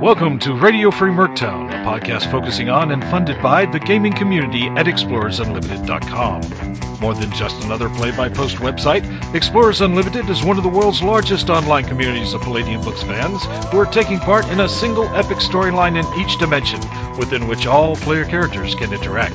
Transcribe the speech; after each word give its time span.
Welcome 0.00 0.38
to 0.40 0.52
Radio 0.52 0.90
Free 0.90 1.10
Merctown, 1.10 1.70
a 1.70 1.76
podcast 1.86 2.30
focusing 2.30 2.68
on 2.68 2.90
and 2.90 3.02
funded 3.04 3.42
by 3.42 3.64
the 3.64 3.80
gaming 3.80 4.12
community 4.12 4.66
at 4.66 4.84
ExplorersUnlimited.com. 4.84 7.00
More 7.00 7.14
than 7.14 7.32
just 7.32 7.64
another 7.64 7.88
play 7.88 8.14
by 8.14 8.28
post 8.28 8.56
website, 8.56 9.06
Explorers 9.34 9.80
Unlimited 9.80 10.28
is 10.28 10.44
one 10.44 10.58
of 10.58 10.64
the 10.64 10.68
world's 10.68 11.02
largest 11.02 11.48
online 11.48 11.86
communities 11.86 12.34
of 12.34 12.42
Palladium 12.42 12.82
Books 12.82 13.02
fans 13.02 13.42
who 13.70 13.80
are 13.80 13.86
taking 13.86 14.18
part 14.18 14.46
in 14.48 14.60
a 14.60 14.68
single 14.68 15.08
epic 15.16 15.38
storyline 15.38 15.98
in 15.98 16.04
each 16.20 16.38
dimension, 16.38 16.80
within 17.16 17.48
which 17.48 17.66
all 17.66 17.96
player 17.96 18.26
characters 18.26 18.74
can 18.74 18.92
interact. 18.92 19.34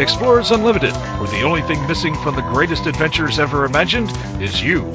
Explorers 0.00 0.50
Unlimited, 0.50 0.94
where 1.20 1.28
the 1.28 1.42
only 1.42 1.60
thing 1.62 1.86
missing 1.86 2.14
from 2.22 2.34
the 2.34 2.40
greatest 2.42 2.86
adventures 2.86 3.38
ever 3.38 3.66
imagined 3.66 4.10
is 4.42 4.62
you. 4.62 4.86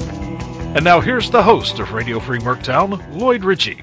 And 0.74 0.82
now 0.82 1.00
here's 1.00 1.30
the 1.30 1.42
host 1.42 1.78
of 1.78 1.92
Radio 1.92 2.18
Free 2.18 2.40
Merctown, 2.40 3.00
Lloyd 3.16 3.44
Ritchey. 3.44 3.80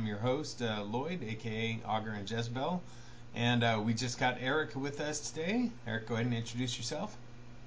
I'm 0.00 0.06
your 0.06 0.16
host, 0.16 0.62
uh, 0.62 0.82
Lloyd, 0.82 1.22
aka 1.22 1.78
Augur 1.86 2.12
and 2.12 2.28
Jezebel, 2.28 2.82
and 3.34 3.62
uh, 3.62 3.82
we 3.84 3.92
just 3.92 4.18
got 4.18 4.38
Eric 4.40 4.74
with 4.74 4.98
us 4.98 5.30
today. 5.30 5.70
Eric, 5.86 6.08
go 6.08 6.14
ahead 6.14 6.24
and 6.24 6.34
introduce 6.34 6.78
yourself. 6.78 7.14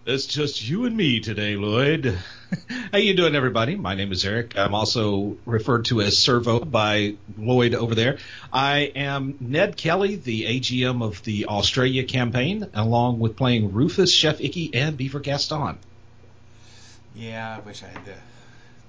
It's 0.08 0.26
just 0.26 0.68
you 0.68 0.86
and 0.86 0.98
me 0.98 1.20
today, 1.20 1.56
Lloyd. 1.58 2.18
How 2.92 2.98
you 2.98 3.16
doing, 3.16 3.36
everybody? 3.36 3.76
My 3.76 3.94
name 3.94 4.12
is 4.12 4.26
Eric. 4.26 4.58
I'm 4.58 4.74
also 4.74 5.38
referred 5.46 5.86
to 5.86 6.02
as 6.02 6.18
Servo 6.18 6.62
by 6.62 7.18
Lloyd 7.38 7.76
over 7.76 7.94
there. 7.94 8.18
I 8.52 8.92
am 8.96 9.38
Ned 9.40 9.78
Kelly, 9.78 10.16
the 10.16 10.46
AGM 10.60 11.04
of 11.04 11.22
the 11.22 11.46
Australia 11.46 12.04
campaign, 12.04 12.68
along 12.74 13.20
with 13.20 13.38
playing 13.38 13.74
Rufus, 13.74 14.12
Chef 14.12 14.42
Icky, 14.42 14.74
and 14.74 14.98
Beaver 14.98 15.20
Gaston. 15.20 15.78
Yeah, 17.14 17.58
I 17.58 17.60
wish 17.60 17.84
I 17.84 17.90
had 17.90 18.04
the 18.06 18.16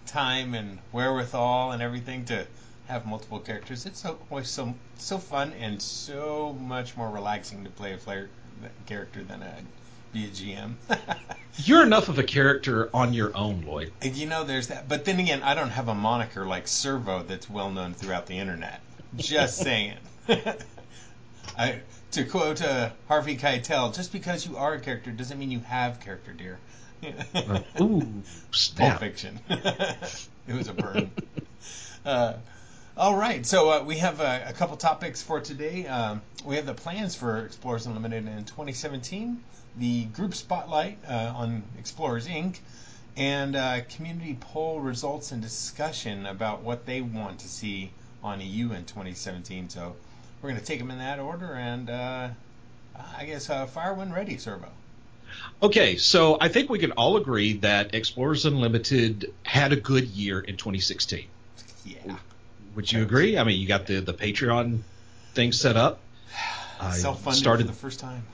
time 0.07 0.55
and 0.55 0.79
wherewithal 0.93 1.73
and 1.73 1.83
everything 1.83 2.25
to 2.27 2.47
have 2.87 3.07
multiple 3.07 3.39
characters. 3.41 3.87
It's 3.87 4.01
so, 4.01 4.19
always 4.31 4.49
so 4.49 4.75
so 4.97 5.19
fun 5.19 5.53
and 5.61 5.81
so 5.81 6.57
much 6.61 6.97
more 6.97 7.11
relaxing 7.11 7.65
to 7.65 7.71
play 7.71 7.95
a 7.95 7.97
player 7.99 8.29
character 8.87 9.23
than 9.23 9.43
a 9.43 9.55
be 10.15 10.25
a 10.27 10.29
GM. 10.29 10.75
You're 11.57 11.83
enough 11.83 12.09
of 12.09 12.19
a 12.19 12.23
character 12.23 12.89
on 12.95 13.13
your 13.13 13.37
own, 13.37 13.63
Lloyd. 13.67 13.93
And 14.01 14.15
you 14.15 14.27
know, 14.27 14.45
there's 14.45 14.69
that. 14.69 14.89
But 14.89 15.05
then 15.05 15.19
again, 15.19 15.43
I 15.43 15.55
don't 15.55 15.71
have 15.71 15.89
a 15.89 15.95
moniker 15.95 16.47
like 16.47 16.69
Servo 16.69 17.23
that's 17.23 17.51
well 17.51 17.71
known 17.71 17.95
throughout 17.95 18.27
the 18.27 18.39
internet. 18.39 18.81
Just 19.17 19.57
saying. 19.63 19.97
I, 21.59 21.81
to 22.13 22.25
quote 22.25 22.63
uh, 22.63 22.91
Harvey 23.09 23.37
Keitel, 23.37 23.95
just 23.95 24.13
because 24.13 24.47
you 24.47 24.57
are 24.57 24.75
a 24.75 24.81
character 24.81 25.11
doesn't 25.11 25.39
mean 25.39 25.51
you 25.51 25.61
have 25.61 26.01
character, 26.01 26.33
dear. 26.33 26.59
Ooh, 27.81 28.01
Pulp 28.01 28.25
snap. 28.53 29.01
Fiction. 29.01 29.39
it 29.49 30.55
was 30.55 30.69
a 30.69 30.73
burn. 30.73 31.11
uh, 32.07 32.35
all 32.97 33.17
right, 33.17 33.45
so 33.45 33.71
uh, 33.71 33.83
we 33.83 33.99
have 33.99 34.21
uh, 34.21 34.41
a 34.47 34.53
couple 34.53 34.77
topics 34.77 35.21
for 35.21 35.41
today. 35.41 35.85
Um, 35.85 36.23
we 36.45 36.57
have 36.57 36.67
the 36.67 36.75
plans 36.75 37.17
for 37.17 37.45
Explorers 37.45 37.87
Unlimited 37.87 38.29
in 38.29 38.45
2017, 38.45 39.43
the 39.77 40.05
group 40.05 40.33
spotlight 40.33 40.99
uh, 41.09 41.33
on 41.35 41.65
Explorers 41.77 42.29
Inc., 42.29 42.59
and 43.17 43.57
uh, 43.57 43.81
community 43.97 44.37
poll 44.39 44.79
results 44.79 45.33
and 45.33 45.43
discussion 45.43 46.27
about 46.27 46.63
what 46.63 46.87
they 46.87 47.01
want 47.01 47.41
to 47.41 47.49
see 47.49 47.91
on 48.23 48.41
EU 48.41 48.71
in 48.73 48.85
2017. 48.85 49.71
So 49.71 49.97
we're 50.41 50.51
going 50.51 50.61
to 50.61 50.67
take 50.67 50.79
them 50.79 50.93
in 50.93 50.99
that 50.99 51.19
order, 51.19 51.53
and 51.53 51.91
uh, 51.91 52.29
I 53.19 53.25
guess 53.25 53.51
uh, 53.51 53.67
fire 53.67 53.95
when 53.95 54.13
ready, 54.13 54.39
Servo. 54.39 54.69
Okay, 55.61 55.97
so 55.97 56.39
I 56.41 56.47
think 56.47 56.71
we 56.71 56.79
can 56.79 56.93
all 56.93 57.17
agree 57.17 57.55
that 57.55 57.93
Explorers 57.93 58.47
Unlimited 58.47 59.35
had 59.43 59.73
a 59.73 59.77
good 59.77 60.05
year 60.05 60.39
in 60.39 60.57
2016. 60.57 61.27
Yeah. 61.85 62.17
Would 62.75 62.91
you 62.91 63.03
agree? 63.03 63.39
I 63.39 63.45
mean, 63.45 63.61
you 63.61 63.67
got 63.67 63.87
the 63.87 64.01
the 64.01 64.15
Patreon 64.15 64.81
thing 65.35 65.53
set 65.53 65.77
up. 65.77 66.01
I 66.81 66.93
Self-funded 66.93 67.41
started 67.41 67.67
for 67.67 67.73
the 67.73 67.79
first 67.79 68.01
time. 68.01 68.25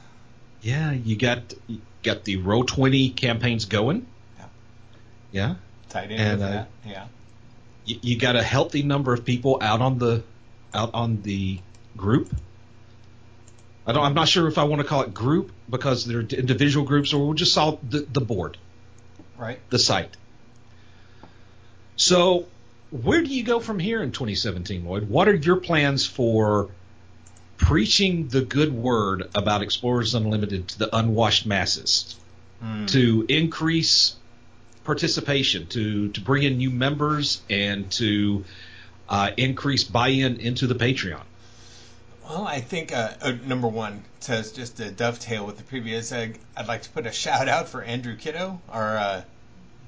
Yeah, 0.63 0.93
you 0.93 1.17
got 1.17 1.55
you 1.67 1.81
got 2.03 2.25
the 2.25 2.39
Roll20 2.39 3.15
campaigns 3.17 3.65
going. 3.67 4.07
Yeah. 4.39 4.47
Yeah. 5.33 5.55
Tied 5.89 6.11
in 6.11 6.21
And, 6.21 6.41
with 6.41 6.49
uh, 6.49 6.53
that. 6.53 6.69
Yeah. 6.87 7.07
You, 7.85 7.99
you 8.03 8.19
got 8.19 8.37
a 8.37 8.43
healthy 8.43 8.83
number 8.83 9.13
of 9.13 9.25
people 9.25 9.59
out 9.61 9.81
on 9.81 9.99
the 9.99 10.23
out 10.75 10.91
on 10.95 11.23
the 11.23 11.59
group. 11.97 12.35
I 13.87 13.93
don't. 13.93 14.05
I'm 14.05 14.15
not 14.15 14.29
sure 14.29 14.47
if 14.47 14.59
I 14.59 14.65
want 14.65 14.83
to 14.83 14.87
call 14.87 15.03
it 15.03 15.13
group 15.15 15.53
because 15.69 16.05
they're 16.05 16.21
individual 16.21 16.87
groups, 16.87 17.13
or 17.13 17.25
we'll 17.25 17.35
just 17.35 17.55
call 17.55 17.81
the, 17.89 18.01
the 18.01 18.21
board, 18.21 18.57
Right. 19.37 19.59
the 19.71 19.79
site. 19.79 20.17
So, 21.97 22.47
where 22.91 23.23
do 23.23 23.29
you 23.29 23.43
go 23.43 23.61
from 23.61 23.79
here 23.79 24.03
in 24.03 24.13
2017, 24.13 24.85
Lloyd? 24.85 25.09
What 25.09 25.29
are 25.29 25.35
your 25.35 25.57
plans 25.57 26.07
for 26.07 26.71
preaching 27.57 28.29
the 28.29 28.41
good 28.41 28.73
word 28.73 29.29
about 29.35 29.63
Explorers 29.63 30.15
Unlimited 30.15 30.69
to 30.69 30.79
the 30.79 30.97
unwashed 30.97 31.47
masses? 31.47 32.17
Hmm. 32.61 32.85
to 32.87 33.25
increase 33.27 34.17
participation, 34.85 35.67
to 35.69 36.09
to 36.09 36.21
bring 36.21 36.43
in 36.43 36.59
new 36.59 36.71
members, 36.71 37.41
and 37.49 37.91
to 37.93 38.45
uh, 39.09 39.31
increase 39.39 39.85
buy-in 39.85 40.37
into 40.41 40.67
the 40.67 40.75
Patreon. 40.75 41.23
Well, 42.29 42.47
I 42.47 42.61
think 42.61 42.93
uh, 42.93 43.13
uh, 43.23 43.33
number 43.47 43.67
one, 43.67 44.05
to 44.23 44.43
just 44.43 44.77
to 44.77 44.91
dovetail 44.91 45.47
with 45.47 45.57
the 45.57 45.63
previous, 45.63 46.13
I'd 46.13 46.39
like 46.69 46.83
to 46.83 46.91
put 46.91 47.07
a 47.07 47.13
shout 47.13 47.49
out 47.49 47.69
for 47.69 47.83
Andrew 47.83 48.15
Kiddo, 48.15 48.61
our 48.69 48.99
uh, 48.99 49.23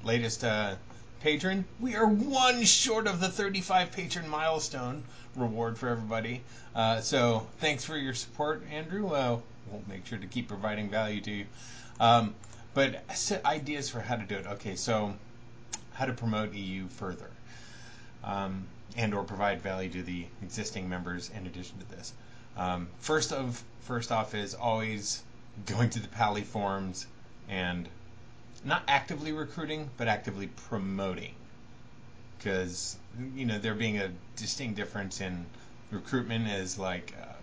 latest 0.03 0.43
uh, 0.43 0.75
patron. 1.23 1.63
We 1.79 1.95
are 1.95 2.05
one 2.05 2.65
short 2.65 3.07
of 3.07 3.21
the 3.21 3.29
35 3.29 3.93
patron 3.93 4.27
milestone 4.27 5.05
reward 5.37 5.77
for 5.77 5.87
everybody. 5.87 6.41
Uh, 6.75 6.99
so 6.99 7.47
thanks 7.59 7.85
for 7.85 7.95
your 7.95 8.13
support, 8.13 8.61
Andrew. 8.69 9.07
Uh, 9.07 9.39
we'll 9.71 9.81
make 9.87 10.05
sure 10.05 10.17
to 10.17 10.27
keep 10.27 10.49
providing 10.49 10.89
value 10.89 11.21
to 11.21 11.31
you. 11.31 11.45
Um, 11.97 12.35
but 12.73 13.03
ideas 13.45 13.89
for 13.89 14.01
how 14.01 14.17
to 14.17 14.23
do 14.23 14.35
it. 14.35 14.45
Okay, 14.45 14.75
so 14.75 15.13
how 15.93 16.07
to 16.07 16.13
promote 16.13 16.53
EU 16.53 16.89
further. 16.89 17.31
Um, 18.25 18.65
and 18.97 19.13
or 19.13 19.23
provide 19.23 19.61
value 19.61 19.89
to 19.91 20.03
the 20.03 20.25
existing 20.41 20.89
members 20.89 21.31
in 21.33 21.47
addition 21.47 21.79
to 21.79 21.89
this. 21.89 22.11
Um, 22.57 22.89
first 22.99 23.31
of 23.31 23.63
first 23.83 24.11
off 24.11 24.35
is 24.35 24.55
always 24.55 25.23
going 25.67 25.89
to 25.91 25.99
the 26.01 26.09
Pally 26.09 26.41
forums 26.41 27.07
and 27.47 27.87
not 28.65 28.83
actively 28.87 29.31
recruiting, 29.31 29.89
but 29.97 30.07
actively 30.07 30.47
promoting. 30.47 31.33
Because 32.37 32.97
you 33.35 33.45
know 33.45 33.59
there 33.59 33.73
being 33.73 33.99
a 33.99 34.11
distinct 34.35 34.75
difference 34.75 35.21
in 35.21 35.45
recruitment 35.91 36.47
is 36.47 36.77
like 36.77 37.13
uh, 37.21 37.33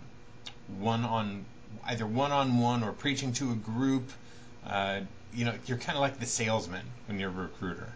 one 0.79 1.03
on 1.05 1.45
either 1.85 2.05
one 2.05 2.31
on 2.31 2.59
one 2.59 2.83
or 2.83 2.91
preaching 2.91 3.33
to 3.33 3.51
a 3.51 3.55
group. 3.55 4.09
Uh, 4.65 5.01
you 5.33 5.45
know 5.45 5.53
you're 5.65 5.77
kind 5.77 5.97
of 5.97 6.01
like 6.01 6.19
the 6.19 6.25
salesman 6.25 6.85
when 7.07 7.19
you're 7.19 7.29
a 7.29 7.33
recruiter, 7.33 7.91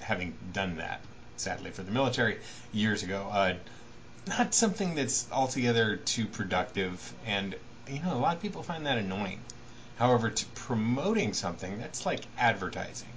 having 0.00 0.34
done 0.52 0.76
that 0.76 1.00
sadly 1.36 1.70
for 1.70 1.82
the 1.82 1.90
military 1.90 2.38
years 2.72 3.02
ago. 3.02 3.28
Uh, 3.30 3.54
not 4.26 4.54
something 4.54 4.94
that's 4.94 5.30
altogether 5.30 5.96
too 5.96 6.26
productive, 6.26 7.12
and 7.26 7.54
you 7.88 8.00
know 8.00 8.14
a 8.14 8.18
lot 8.18 8.34
of 8.34 8.42
people 8.42 8.62
find 8.62 8.86
that 8.86 8.98
annoying. 8.98 9.40
However, 9.96 10.30
to 10.30 10.46
promoting 10.54 11.32
something 11.32 11.78
that's 11.78 12.04
like 12.04 12.20
advertising. 12.38 13.08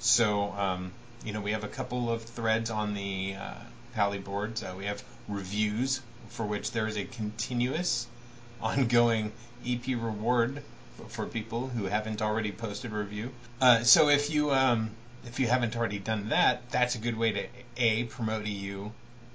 So 0.00 0.52
um, 0.52 0.92
you 1.24 1.32
know 1.32 1.40
we 1.40 1.52
have 1.52 1.64
a 1.64 1.68
couple 1.68 2.10
of 2.10 2.22
threads 2.22 2.70
on 2.70 2.94
the 2.94 3.36
uh, 3.38 3.54
Pally 3.94 4.18
boards. 4.18 4.62
Uh, 4.62 4.74
we 4.76 4.86
have 4.86 5.02
reviews 5.28 6.00
for 6.28 6.44
which 6.44 6.72
there 6.72 6.86
is 6.86 6.96
a 6.96 7.04
continuous, 7.04 8.06
ongoing 8.60 9.32
EP 9.66 9.86
reward 9.88 10.62
for 11.08 11.26
people 11.26 11.68
who 11.68 11.86
haven't 11.86 12.22
already 12.22 12.52
posted 12.52 12.92
a 12.92 12.96
review. 12.96 13.30
Uh, 13.60 13.82
so 13.82 14.08
if 14.08 14.30
you 14.30 14.52
um, 14.52 14.90
if 15.26 15.40
you 15.40 15.46
haven't 15.46 15.76
already 15.76 15.98
done 15.98 16.30
that, 16.30 16.68
that's 16.70 16.94
a 16.94 16.98
good 16.98 17.16
way 17.16 17.32
to 17.32 17.46
a 17.76 18.04
promote 18.04 18.46
EU 18.46 18.90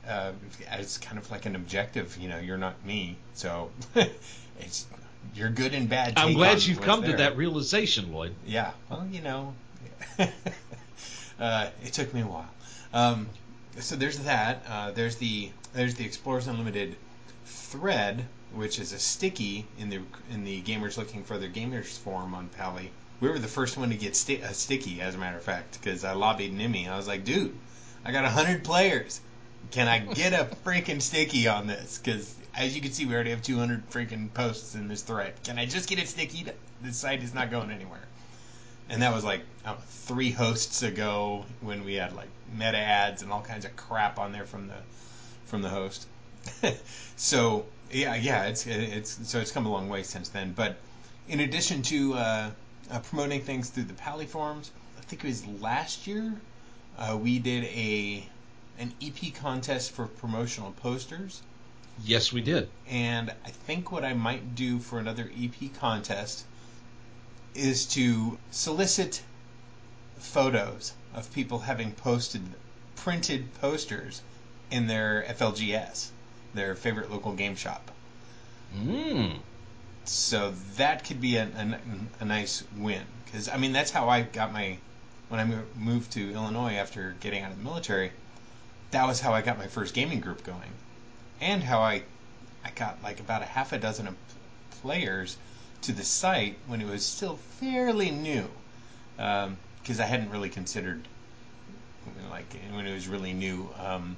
uh, 0.07 0.31
as 0.69 0.97
kind 0.97 1.17
of 1.17 1.29
like 1.31 1.45
an 1.45 1.55
objective. 1.55 2.17
You 2.17 2.29
know, 2.29 2.39
you're 2.39 2.57
not 2.57 2.85
me, 2.85 3.17
so 3.33 3.71
it's 4.59 4.85
you're 5.35 5.49
good 5.49 5.73
and 5.73 5.89
bad. 5.89 6.13
I'm 6.17 6.33
glad 6.33 6.63
you've 6.63 6.81
come 6.81 7.01
there. 7.01 7.11
to 7.11 7.17
that 7.17 7.37
realization, 7.37 8.13
Lloyd. 8.13 8.33
Yeah, 8.45 8.71
well, 8.89 9.07
you 9.11 9.21
know, 9.21 9.53
uh, 11.39 11.69
it 11.83 11.93
took 11.93 12.13
me 12.13 12.21
a 12.21 12.27
while. 12.27 12.49
Um, 12.93 13.29
so 13.79 13.95
there's 13.95 14.19
that. 14.19 14.63
Uh, 14.67 14.91
there's 14.91 15.17
the 15.17 15.51
there's 15.73 15.95
the 15.95 16.05
Explorers 16.05 16.47
Unlimited 16.47 16.95
thread, 17.45 18.25
which 18.53 18.79
is 18.79 18.93
a 18.93 18.99
sticky 18.99 19.65
in 19.77 19.89
the 19.89 20.01
in 20.31 20.43
the 20.43 20.61
gamers 20.61 20.97
looking 20.97 21.23
for 21.23 21.37
their 21.37 21.49
gamers 21.49 21.97
forum 21.97 22.33
on 22.33 22.49
Pally. 22.49 22.91
We 23.21 23.29
were 23.29 23.39
the 23.39 23.47
first 23.47 23.77
one 23.77 23.89
to 23.89 23.97
get 23.97 24.15
sti- 24.15 24.41
a 24.43 24.53
sticky, 24.53 25.01
as 25.01 25.15
a 25.15 25.17
matter 25.17 25.37
of 25.37 25.43
fact, 25.43 25.77
because 25.79 26.03
I 26.03 26.13
lobbied 26.13 26.57
Nimi. 26.57 26.89
I 26.89 26.95
was 26.95 27.07
like, 27.07 27.25
dude, 27.25 27.55
I 28.05 28.11
got 28.11 28.25
hundred 28.25 28.63
players. 28.63 29.19
Can 29.71 29.87
I 29.87 29.99
get 29.99 30.33
a 30.33 30.45
freaking 30.65 31.01
sticky 31.01 31.47
on 31.47 31.67
this? 31.67 31.99
Because 31.99 32.33
as 32.59 32.75
you 32.75 32.81
can 32.81 32.91
see, 32.91 33.05
we 33.05 33.15
already 33.15 33.29
have 33.29 33.41
200 33.41 33.89
freaking 33.89 34.31
posts 34.33 34.75
in 34.75 34.89
this 34.89 35.01
thread. 35.01 35.33
Can 35.45 35.57
I 35.57 35.65
just 35.65 35.87
get 35.87 35.97
it 35.97 36.09
sticky? 36.09 36.45
This 36.81 36.97
site 36.97 37.23
is 37.23 37.33
not 37.33 37.49
going 37.49 37.71
anywhere. 37.71 38.03
And 38.89 39.01
that 39.01 39.15
was 39.15 39.23
like 39.23 39.43
three 39.87 40.31
hosts 40.31 40.83
ago 40.83 41.45
when 41.61 41.85
we 41.85 41.93
had 41.93 42.13
like 42.13 42.27
meta 42.53 42.77
ads 42.77 43.21
and 43.21 43.31
all 43.31 43.41
kinds 43.41 43.63
of 43.63 43.75
crap 43.77 44.19
on 44.19 44.33
there 44.33 44.45
from 44.45 44.67
the 44.67 44.75
from 45.45 45.61
the 45.61 45.69
host. 45.69 46.05
so 47.15 47.65
yeah, 47.91 48.15
yeah, 48.15 48.47
it's 48.47 48.67
it's 48.67 49.29
so 49.29 49.39
it's 49.39 49.51
come 49.51 49.65
a 49.65 49.71
long 49.71 49.87
way 49.87 50.03
since 50.03 50.29
then. 50.29 50.51
But 50.51 50.77
in 51.29 51.39
addition 51.39 51.81
to 51.83 52.15
uh, 52.15 52.49
uh, 52.91 52.99
promoting 52.99 53.41
things 53.41 53.69
through 53.69 53.83
the 53.83 53.93
Pally 53.93 54.25
forums, 54.25 54.71
I 54.97 55.01
think 55.01 55.23
it 55.23 55.27
was 55.27 55.45
last 55.61 56.07
year 56.07 56.33
uh, 56.97 57.17
we 57.21 57.39
did 57.39 57.63
a 57.65 58.27
an 58.79 58.93
EP 59.01 59.33
contest 59.35 59.91
for 59.91 60.07
promotional 60.07 60.71
posters. 60.71 61.41
Yes, 62.05 62.31
we 62.31 62.41
did. 62.41 62.69
And 62.89 63.29
I 63.45 63.49
think 63.49 63.91
what 63.91 64.03
I 64.03 64.13
might 64.13 64.55
do 64.55 64.79
for 64.79 64.99
another 64.99 65.29
EP 65.37 65.73
contest 65.79 66.45
is 67.55 67.85
to 67.87 68.37
solicit 68.51 69.21
photos 70.17 70.93
of 71.13 71.33
people 71.33 71.59
having 71.59 71.91
posted 71.91 72.41
printed 72.95 73.53
posters 73.55 74.21
in 74.69 74.87
their 74.87 75.25
FLGS, 75.29 76.09
their 76.53 76.75
favorite 76.75 77.11
local 77.11 77.33
game 77.33 77.55
shop. 77.55 77.91
Mm. 78.75 79.39
So 80.05 80.53
that 80.75 81.03
could 81.05 81.21
be 81.21 81.37
a, 81.37 81.43
a, 81.43 81.79
a 82.19 82.25
nice 82.25 82.63
win 82.77 83.03
because 83.25 83.47
I 83.49 83.57
mean 83.57 83.73
that's 83.73 83.91
how 83.91 84.09
I 84.09 84.21
got 84.21 84.51
my 84.51 84.77
when 85.29 85.39
I 85.39 85.79
moved 85.79 86.11
to 86.13 86.33
Illinois 86.33 86.73
after 86.73 87.15
getting 87.19 87.43
out 87.43 87.51
of 87.51 87.57
the 87.57 87.63
military. 87.63 88.11
That 88.91 89.05
was 89.05 89.19
how 89.19 89.33
I 89.33 89.41
got 89.41 89.57
my 89.57 89.67
first 89.67 89.93
gaming 89.93 90.19
group 90.19 90.43
going, 90.43 90.71
and 91.41 91.63
how 91.63 91.79
I 91.79 92.03
I 92.63 92.71
got 92.71 93.01
like 93.03 93.19
about 93.19 93.41
a 93.41 93.45
half 93.45 93.73
a 93.73 93.77
dozen 93.77 94.15
players 94.81 95.37
to 95.81 95.91
the 95.91 96.03
site 96.03 96.57
when 96.67 96.81
it 96.81 96.87
was 96.87 97.05
still 97.05 97.37
fairly 97.59 98.11
new, 98.11 98.45
because 99.15 99.47
um, 99.47 99.57
I 99.87 100.03
hadn't 100.03 100.29
really 100.29 100.49
considered 100.49 101.07
like 102.29 102.53
when 102.73 102.85
it 102.85 102.93
was 102.93 103.07
really 103.07 103.33
new 103.33 103.69
um, 103.77 104.17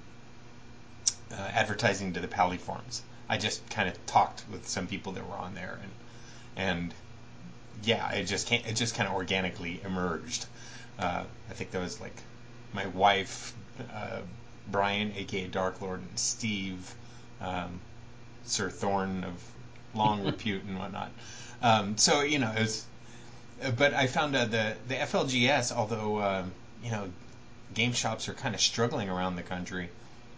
uh, 1.31 1.35
advertising 1.35 2.13
to 2.13 2.19
the 2.19 2.27
Pally 2.27 2.57
forums. 2.57 3.03
I 3.29 3.37
just 3.37 3.67
kind 3.69 3.87
of 3.87 4.05
talked 4.05 4.43
with 4.51 4.67
some 4.67 4.87
people 4.87 5.13
that 5.13 5.27
were 5.27 5.35
on 5.35 5.53
there, 5.53 5.79
and 5.81 5.91
and 6.57 6.93
yeah, 7.83 8.11
it 8.11 8.25
just 8.25 8.47
can't, 8.47 8.65
it 8.67 8.73
just 8.75 8.95
kind 8.95 9.07
of 9.07 9.15
organically 9.15 9.81
emerged. 9.85 10.45
Uh, 10.99 11.23
I 11.49 11.53
think 11.53 11.71
that 11.71 11.81
was 11.81 12.01
like 12.01 12.15
my 12.73 12.87
wife, 12.87 13.53
uh, 13.93 14.19
Brian, 14.69 15.13
aka 15.15 15.47
Dark 15.47 15.81
Lord, 15.81 16.01
and 16.01 16.19
Steve, 16.19 16.93
um, 17.41 17.79
Sir 18.45 18.69
Thorn 18.69 19.23
of 19.23 19.33
long 19.93 20.23
repute 20.25 20.63
and 20.63 20.77
whatnot. 20.77 21.11
Um, 21.61 21.97
so 21.97 22.21
you 22.21 22.39
know, 22.39 22.51
it 22.51 22.61
was, 22.61 22.85
but 23.77 23.93
I 23.93 24.07
found 24.07 24.35
uh, 24.35 24.45
the 24.45 24.75
the 24.87 24.95
FLGS, 24.95 25.71
although 25.71 26.21
um, 26.21 26.51
you 26.83 26.91
know, 26.91 27.09
game 27.73 27.93
shops 27.93 28.29
are 28.29 28.33
kind 28.33 28.55
of 28.55 28.61
struggling 28.61 29.09
around 29.09 29.35
the 29.35 29.43
country. 29.43 29.89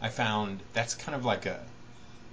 I 0.01 0.09
found 0.09 0.59
that's 0.73 0.95
kind 0.95 1.15
of 1.15 1.23
like 1.23 1.45
a 1.45 1.59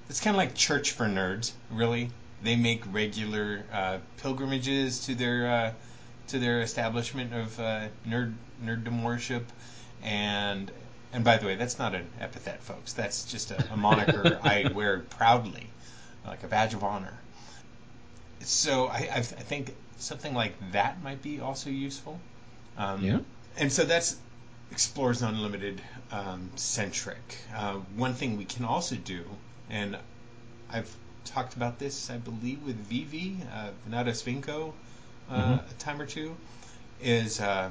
it's 0.08 0.20
kind 0.20 0.34
of 0.34 0.38
like 0.38 0.54
church 0.54 0.90
for 0.90 1.06
nerds, 1.06 1.52
really. 1.70 2.10
They 2.42 2.56
make 2.56 2.82
regular 2.92 3.64
uh, 3.72 3.98
pilgrimages 4.18 5.06
to 5.06 5.14
their 5.14 5.46
uh, 5.46 5.72
to 6.28 6.38
their 6.38 6.62
establishment 6.62 7.32
of 7.32 7.60
uh, 7.60 7.88
nerd 8.08 8.34
nerddom 8.64 9.04
worship, 9.04 9.44
and 10.02 10.70
and 11.12 11.24
by 11.24 11.38
the 11.38 11.46
way, 11.46 11.56
that's 11.56 11.78
not 11.78 11.94
an 11.94 12.06
epithet, 12.20 12.62
folks. 12.62 12.92
That's 12.92 13.24
just 13.24 13.50
a, 13.50 13.72
a 13.72 13.76
moniker 13.76 14.38
I 14.42 14.70
wear 14.74 15.00
proudly, 15.00 15.66
like 16.26 16.42
a 16.44 16.46
badge 16.46 16.74
of 16.74 16.84
honor. 16.84 17.14
So 18.40 18.86
I, 18.86 19.10
I, 19.12 19.20
think 19.20 19.74
something 19.98 20.34
like 20.34 20.54
that 20.72 21.02
might 21.02 21.20
be 21.20 21.40
also 21.40 21.68
useful. 21.68 22.18
Um, 22.78 23.04
yeah. 23.04 23.18
And 23.58 23.72
so 23.72 23.84
that's 23.84 24.16
Explorers 24.70 25.22
Unlimited 25.22 25.82
um, 26.12 26.50
centric. 26.56 27.38
Uh, 27.54 27.74
one 27.96 28.14
thing 28.14 28.38
we 28.38 28.44
can 28.44 28.64
also 28.64 28.94
do, 28.94 29.24
and 29.68 29.98
I've 30.70 30.94
talked 31.24 31.54
about 31.54 31.78
this, 31.78 32.08
I 32.08 32.18
believe, 32.18 32.62
with 32.64 32.88
VV, 32.88 33.40
uh, 33.52 33.70
Svinko, 33.90 34.72
uh, 35.28 35.36
mm-hmm. 35.36 35.52
a 35.52 35.72
time 35.78 36.00
or 36.00 36.06
two, 36.06 36.36
is 37.02 37.40
uh, 37.40 37.70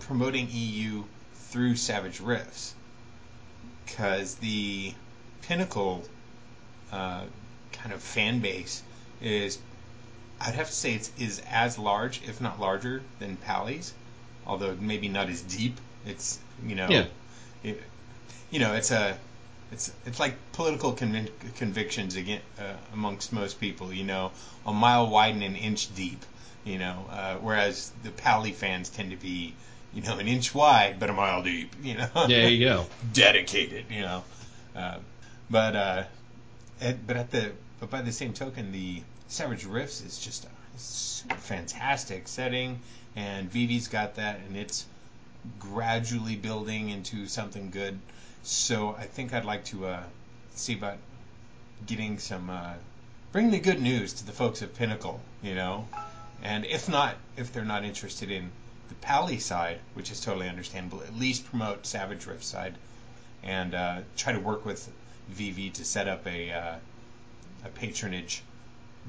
promoting 0.00 0.48
EU 0.50 1.04
through 1.50 1.76
Savage 1.76 2.20
Rifts. 2.20 2.74
Because 3.86 4.36
the 4.36 4.94
Pinnacle 5.42 6.04
uh, 6.92 7.22
kind 7.72 7.92
of 7.92 8.00
fan 8.00 8.40
base 8.40 8.82
is, 9.20 9.58
I'd 10.40 10.54
have 10.54 10.68
to 10.68 10.72
say, 10.72 10.94
it's 10.94 11.10
is 11.18 11.42
as 11.50 11.78
large, 11.78 12.22
if 12.26 12.40
not 12.40 12.60
larger, 12.60 13.02
than 13.18 13.36
Pally's 13.36 13.92
although 14.46 14.76
maybe 14.78 15.08
not 15.08 15.28
as 15.28 15.40
deep. 15.42 15.78
It's 16.06 16.38
you 16.66 16.74
know, 16.74 16.88
yeah. 16.88 17.06
it, 17.62 17.82
you 18.50 18.58
know, 18.58 18.74
it's 18.74 18.90
a 18.90 19.16
it's 19.72 19.92
it's 20.04 20.18
like 20.18 20.34
political 20.52 20.92
conv- 20.92 21.30
convictions 21.56 22.16
again 22.16 22.40
uh, 22.58 22.74
amongst 22.92 23.32
most 23.32 23.60
people. 23.60 23.92
You 23.92 24.04
know, 24.04 24.32
a 24.66 24.72
mile 24.72 25.08
wide 25.08 25.34
and 25.34 25.44
an 25.44 25.56
inch 25.56 25.94
deep. 25.94 26.24
You 26.64 26.78
know, 26.78 27.06
uh, 27.10 27.36
whereas 27.36 27.90
the 28.02 28.10
Pally 28.10 28.52
fans 28.52 28.90
tend 28.90 29.12
to 29.12 29.16
be, 29.16 29.54
you 29.92 30.02
know, 30.02 30.18
an 30.18 30.28
inch 30.28 30.54
wide 30.54 30.98
but 30.98 31.10
a 31.10 31.12
mile 31.12 31.42
deep. 31.42 31.74
You 31.82 31.98
know, 31.98 32.26
there 32.28 32.48
you 32.48 32.66
go, 32.66 32.86
dedicated. 33.12 33.86
You 33.90 34.02
know, 34.02 34.24
uh, 34.76 34.98
but 35.50 35.76
uh, 35.76 36.02
at, 36.80 37.06
but 37.06 37.16
at 37.16 37.30
the 37.30 37.52
but 37.80 37.90
by 37.90 38.02
the 38.02 38.12
same 38.12 38.32
token, 38.32 38.72
the 38.72 39.02
Savage 39.28 39.64
Rifts 39.64 40.02
is 40.02 40.18
just 40.18 40.44
a 40.44 40.48
super 40.76 41.36
fantastic 41.36 42.28
setting 42.28 42.80
and 43.16 43.50
VV's 43.52 43.88
got 43.88 44.16
that, 44.16 44.40
and 44.46 44.56
it's 44.56 44.86
gradually 45.58 46.36
building 46.36 46.90
into 46.90 47.26
something 47.26 47.70
good. 47.70 47.98
So 48.42 48.94
I 48.98 49.04
think 49.04 49.34
I'd 49.34 49.44
like 49.44 49.64
to 49.66 49.86
uh, 49.86 50.02
see 50.54 50.74
about 50.74 50.98
getting 51.86 52.18
some, 52.18 52.50
uh, 52.50 52.74
bring 53.32 53.50
the 53.50 53.58
good 53.58 53.80
news 53.80 54.14
to 54.14 54.26
the 54.26 54.32
folks 54.32 54.62
at 54.62 54.74
Pinnacle, 54.74 55.20
you 55.42 55.54
know, 55.54 55.88
and 56.42 56.64
if 56.64 56.88
not, 56.88 57.16
if 57.36 57.52
they're 57.52 57.64
not 57.64 57.84
interested 57.84 58.30
in 58.30 58.50
the 58.90 58.96
Pally 58.96 59.38
side, 59.38 59.78
which 59.94 60.10
is 60.10 60.20
totally 60.20 60.48
understandable, 60.48 61.02
at 61.02 61.14
least 61.16 61.46
promote 61.46 61.86
Savage 61.86 62.26
Rift 62.26 62.44
side, 62.44 62.74
and 63.42 63.74
uh, 63.74 64.00
try 64.16 64.32
to 64.34 64.40
work 64.40 64.66
with 64.66 64.90
VV 65.32 65.72
to 65.74 65.84
set 65.84 66.08
up 66.08 66.26
a 66.26 66.52
uh, 66.52 66.74
a 67.64 67.68
patronage 67.68 68.42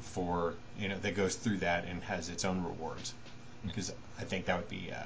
for 0.02 0.54
you 0.80 0.88
know 0.88 0.98
that 1.00 1.16
goes 1.16 1.36
through 1.36 1.58
that 1.58 1.86
and 1.86 2.02
has 2.04 2.30
its 2.30 2.46
own 2.46 2.64
rewards 2.64 3.14
because 3.66 3.92
I 4.20 4.24
think 4.24 4.46
that 4.46 4.58
would 4.58 4.70
be 4.70 4.92
uh, 4.92 5.04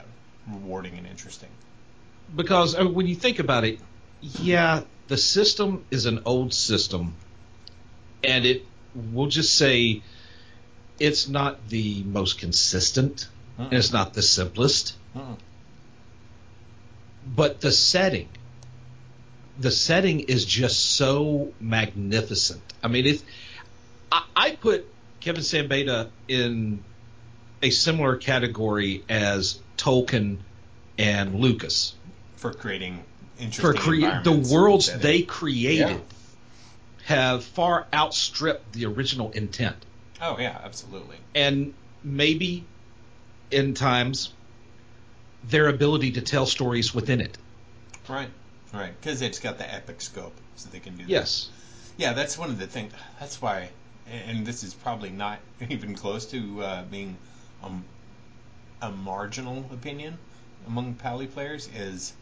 rewarding 0.47 0.97
and 0.97 1.07
interesting. 1.07 1.49
Because 2.35 2.75
uh, 2.77 2.85
when 2.85 3.07
you 3.07 3.15
think 3.15 3.39
about 3.39 3.63
it, 3.63 3.79
yeah, 4.21 4.81
the 5.07 5.17
system 5.17 5.85
is 5.89 6.05
an 6.05 6.21
old 6.25 6.53
system, 6.53 7.13
and 8.23 8.45
it 8.45 8.65
we'll 8.93 9.27
just 9.27 9.55
say 9.55 10.01
it's 10.99 11.27
not 11.27 11.69
the 11.69 12.03
most 12.03 12.39
consistent, 12.39 13.27
and 13.57 13.73
it's 13.73 13.93
not 13.93 14.13
the 14.13 14.21
simplest. 14.21 14.95
Uh-uh. 15.15 15.35
But 17.35 17.61
the 17.61 17.71
setting, 17.71 18.29
the 19.59 19.71
setting 19.71 20.21
is 20.21 20.45
just 20.45 20.91
so 20.97 21.53
magnificent. 21.59 22.61
I 22.83 22.87
mean, 22.87 23.05
it's 23.05 23.23
I, 24.11 24.23
I 24.35 24.51
put 24.51 24.85
Kevin 25.19 25.41
Siembieda 25.41 26.09
in 26.27 26.83
a 27.61 27.71
similar 27.71 28.17
category 28.17 29.03
as 29.09 29.59
Tolkien 29.77 30.37
and 30.97 31.35
Lucas 31.35 31.95
for 32.37 32.53
creating 32.53 33.03
for 33.51 33.73
crea- 33.73 34.21
the 34.23 34.47
worlds 34.53 34.95
they 34.99 35.23
created 35.23 35.89
yeah. 35.89 35.97
have 37.05 37.43
far 37.43 37.87
outstripped 37.93 38.73
the 38.73 38.85
original 38.85 39.31
intent. 39.31 39.77
Oh 40.21 40.37
yeah, 40.39 40.59
absolutely. 40.63 41.17
And 41.33 41.73
maybe 42.03 42.65
in 43.55 43.73
times 43.73 44.33
their 45.45 45.67
ability 45.67 46.11
to 46.13 46.21
tell 46.21 46.45
stories 46.45 46.93
within 46.93 47.21
it. 47.21 47.37
Right, 48.07 48.29
right, 48.73 48.93
because 48.99 49.21
it's 49.21 49.39
got 49.39 49.57
the 49.57 49.73
epic 49.73 50.01
scope, 50.01 50.35
so 50.55 50.69
they 50.69 50.79
can 50.79 50.97
do. 50.97 51.05
Yes. 51.07 51.49
That. 51.97 52.03
Yeah, 52.03 52.13
that's 52.13 52.37
one 52.37 52.49
of 52.49 52.59
the 52.59 52.67
things. 52.67 52.91
That's 53.19 53.41
why, 53.41 53.69
and 54.11 54.45
this 54.45 54.63
is 54.63 54.73
probably 54.73 55.09
not 55.09 55.39
even 55.69 55.95
close 55.95 56.25
to 56.27 56.63
uh, 56.63 56.83
being 56.83 57.17
um, 57.63 57.85
a 58.81 58.91
marginal 58.91 59.65
opinion 59.71 60.17
among 60.67 60.95
Pally 60.95 61.27
players 61.27 61.69
is, 61.75 62.13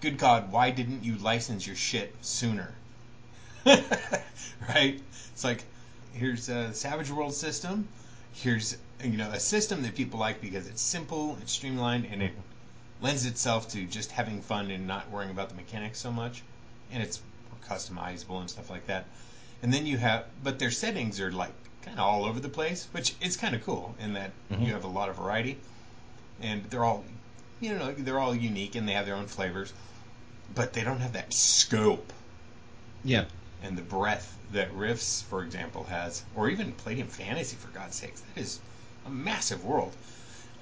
good 0.00 0.18
God, 0.18 0.52
why 0.52 0.70
didn't 0.70 1.04
you 1.04 1.16
license 1.16 1.66
your 1.66 1.76
shit 1.76 2.14
sooner? 2.20 2.72
right? 3.66 5.00
It's 5.32 5.44
like, 5.44 5.64
here's 6.12 6.48
a 6.48 6.72
Savage 6.74 7.10
World 7.10 7.34
system. 7.34 7.88
Here's 8.32 8.76
you 9.02 9.16
know 9.16 9.30
a 9.30 9.40
system 9.40 9.82
that 9.82 9.94
people 9.94 10.20
like 10.20 10.40
because 10.40 10.66
it's 10.68 10.82
simple, 10.82 11.38
it's 11.40 11.52
streamlined, 11.52 12.06
and 12.10 12.22
it 12.22 12.32
lends 13.00 13.26
itself 13.26 13.68
to 13.70 13.84
just 13.84 14.10
having 14.10 14.42
fun 14.42 14.70
and 14.70 14.86
not 14.86 15.10
worrying 15.10 15.30
about 15.30 15.48
the 15.48 15.54
mechanics 15.54 15.98
so 15.98 16.10
much, 16.10 16.42
and 16.92 17.02
it's 17.02 17.20
customizable 17.68 18.40
and 18.40 18.50
stuff 18.50 18.70
like 18.70 18.86
that. 18.86 19.06
And 19.62 19.72
then 19.72 19.86
you 19.86 19.98
have, 19.98 20.24
but 20.42 20.58
their 20.58 20.70
settings 20.70 21.20
are 21.20 21.30
like 21.30 21.52
kind 21.82 21.98
of 21.98 22.04
all 22.04 22.24
over 22.24 22.40
the 22.40 22.48
place, 22.48 22.88
which 22.92 23.14
is 23.20 23.36
kind 23.36 23.54
of 23.54 23.64
cool 23.64 23.94
in 24.00 24.14
that 24.14 24.32
mm-hmm. 24.50 24.62
you 24.62 24.72
have 24.72 24.84
a 24.84 24.88
lot 24.88 25.08
of 25.08 25.16
variety, 25.16 25.58
and 26.40 26.64
they're 26.64 26.84
all, 26.84 27.04
you 27.60 27.74
know, 27.74 27.92
they're 27.92 28.18
all 28.18 28.34
unique 28.34 28.74
and 28.74 28.88
they 28.88 28.92
have 28.92 29.06
their 29.06 29.16
own 29.16 29.26
flavors, 29.26 29.72
but 30.54 30.72
they 30.72 30.82
don't 30.82 31.00
have 31.00 31.12
that 31.12 31.32
scope 31.32 32.12
Yeah. 33.04 33.24
And 33.62 33.76
the 33.76 33.82
breadth 33.82 34.36
that 34.52 34.72
Rifts, 34.74 35.22
for 35.22 35.42
example, 35.42 35.84
has, 35.84 36.24
or 36.34 36.48
even 36.48 36.72
Palladium 36.72 37.08
Fantasy, 37.08 37.56
for 37.56 37.68
God's 37.68 37.96
sakes, 37.96 38.20
that 38.20 38.40
is 38.40 38.58
a 39.06 39.10
massive 39.10 39.64
world. 39.64 39.92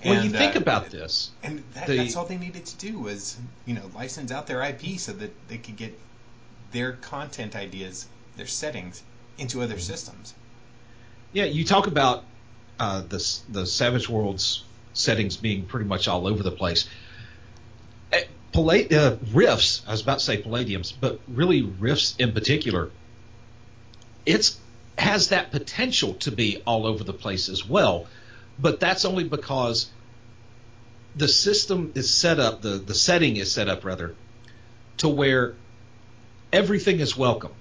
When 0.03 0.23
you 0.23 0.31
think 0.31 0.55
uh, 0.55 0.61
about 0.61 0.91
this, 0.91 1.31
and 1.43 1.65
that, 1.75 1.89
the- 1.89 1.97
that's 1.97 2.15
all 2.17 2.25
they 2.25 2.37
needed 2.39 2.67
to 2.67 2.77
do 2.77 2.99
was, 3.01 3.37
you 3.67 3.75
know, 3.75 3.91
license 3.97 4.31
out 4.31 4.47
their 4.47 4.63
IP 4.63 4.99
so 4.99 5.13
that 5.13 5.33
they 5.49 5.59
could 5.59 5.77
get 5.77 5.99
their 6.71 6.93
content 6.93 7.57
ideas, 7.57 8.07
their 8.37 8.47
settings, 8.47 9.03
into 9.39 9.61
other 9.63 9.79
systems. 9.79 10.35
yeah, 11.33 11.45
you 11.45 11.65
talk 11.65 11.87
about 11.89 12.25
uh, 12.79 13.01
the 13.09 13.41
the 13.49 13.67
Savage 13.67 14.09
Worlds 14.09 14.63
settings 14.95 15.37
being 15.37 15.65
pretty 15.65 15.87
much 15.87 16.07
all 16.09 16.27
over 16.29 16.43
the 16.45 16.51
place. 16.53 16.89
Eh, 18.13 18.25
Pallad- 18.53 18.93
uh, 18.93 19.17
Rifts, 19.33 19.83
I 19.87 19.91
was 19.93 20.03
about 20.03 20.19
to 20.21 20.25
say 20.25 20.41
Palladiums, 20.43 20.93
but 21.01 21.21
really 21.29 21.63
Rifts 21.63 22.15
in 22.19 22.33
particular, 22.33 22.91
it's 24.27 24.59
has 24.97 25.29
that 25.29 25.51
potential 25.53 26.15
to 26.15 26.31
be 26.33 26.63
all 26.67 26.87
over 26.87 27.05
the 27.05 27.13
place 27.13 27.49
as 27.49 27.67
well. 27.69 28.07
But 28.59 28.81
that's 28.81 29.05
only 29.05 29.25
because 29.25 29.91
the 31.15 31.29
system 31.29 31.93
is 31.95 32.13
set 32.13 32.41
up, 32.41 32.63
the, 32.63 32.71
the 32.71 32.95
setting 32.95 33.37
is 33.37 33.53
set 33.53 33.69
up 33.69 33.85
rather, 33.85 34.15
to 34.99 35.09
where 35.09 35.55
everything 36.53 37.01
is 37.01 37.17
welcome. 37.17 37.53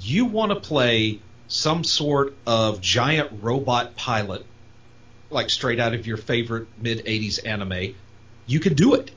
You 0.00 0.24
want 0.26 0.50
to 0.52 0.60
play 0.60 1.20
some 1.48 1.82
sort 1.82 2.34
of 2.46 2.80
giant 2.80 3.42
robot 3.42 3.96
pilot, 3.96 4.46
like 5.30 5.50
straight 5.50 5.80
out 5.80 5.94
of 5.94 6.06
your 6.06 6.16
favorite 6.16 6.68
mid 6.78 7.04
80s 7.04 7.44
anime, 7.44 7.94
you 8.46 8.60
can 8.60 8.74
do 8.74 8.94
it. 8.94 9.10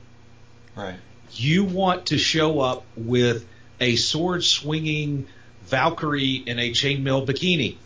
Right. 0.76 0.96
You 1.32 1.64
want 1.64 2.06
to 2.06 2.18
show 2.18 2.60
up 2.60 2.84
with 2.96 3.46
a 3.80 3.96
sword 3.96 4.44
swinging 4.44 5.26
Valkyrie 5.66 6.34
in 6.34 6.58
a 6.58 6.70
chainmail 6.70 7.26
bikini. 7.26 7.76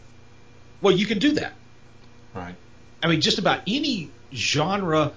Well, 0.80 0.94
you 0.94 1.06
can 1.06 1.18
do 1.18 1.32
that. 1.32 1.52
Right. 2.34 2.54
I 3.02 3.08
mean, 3.08 3.20
just 3.20 3.38
about 3.38 3.62
any 3.66 4.10
genre 4.32 5.12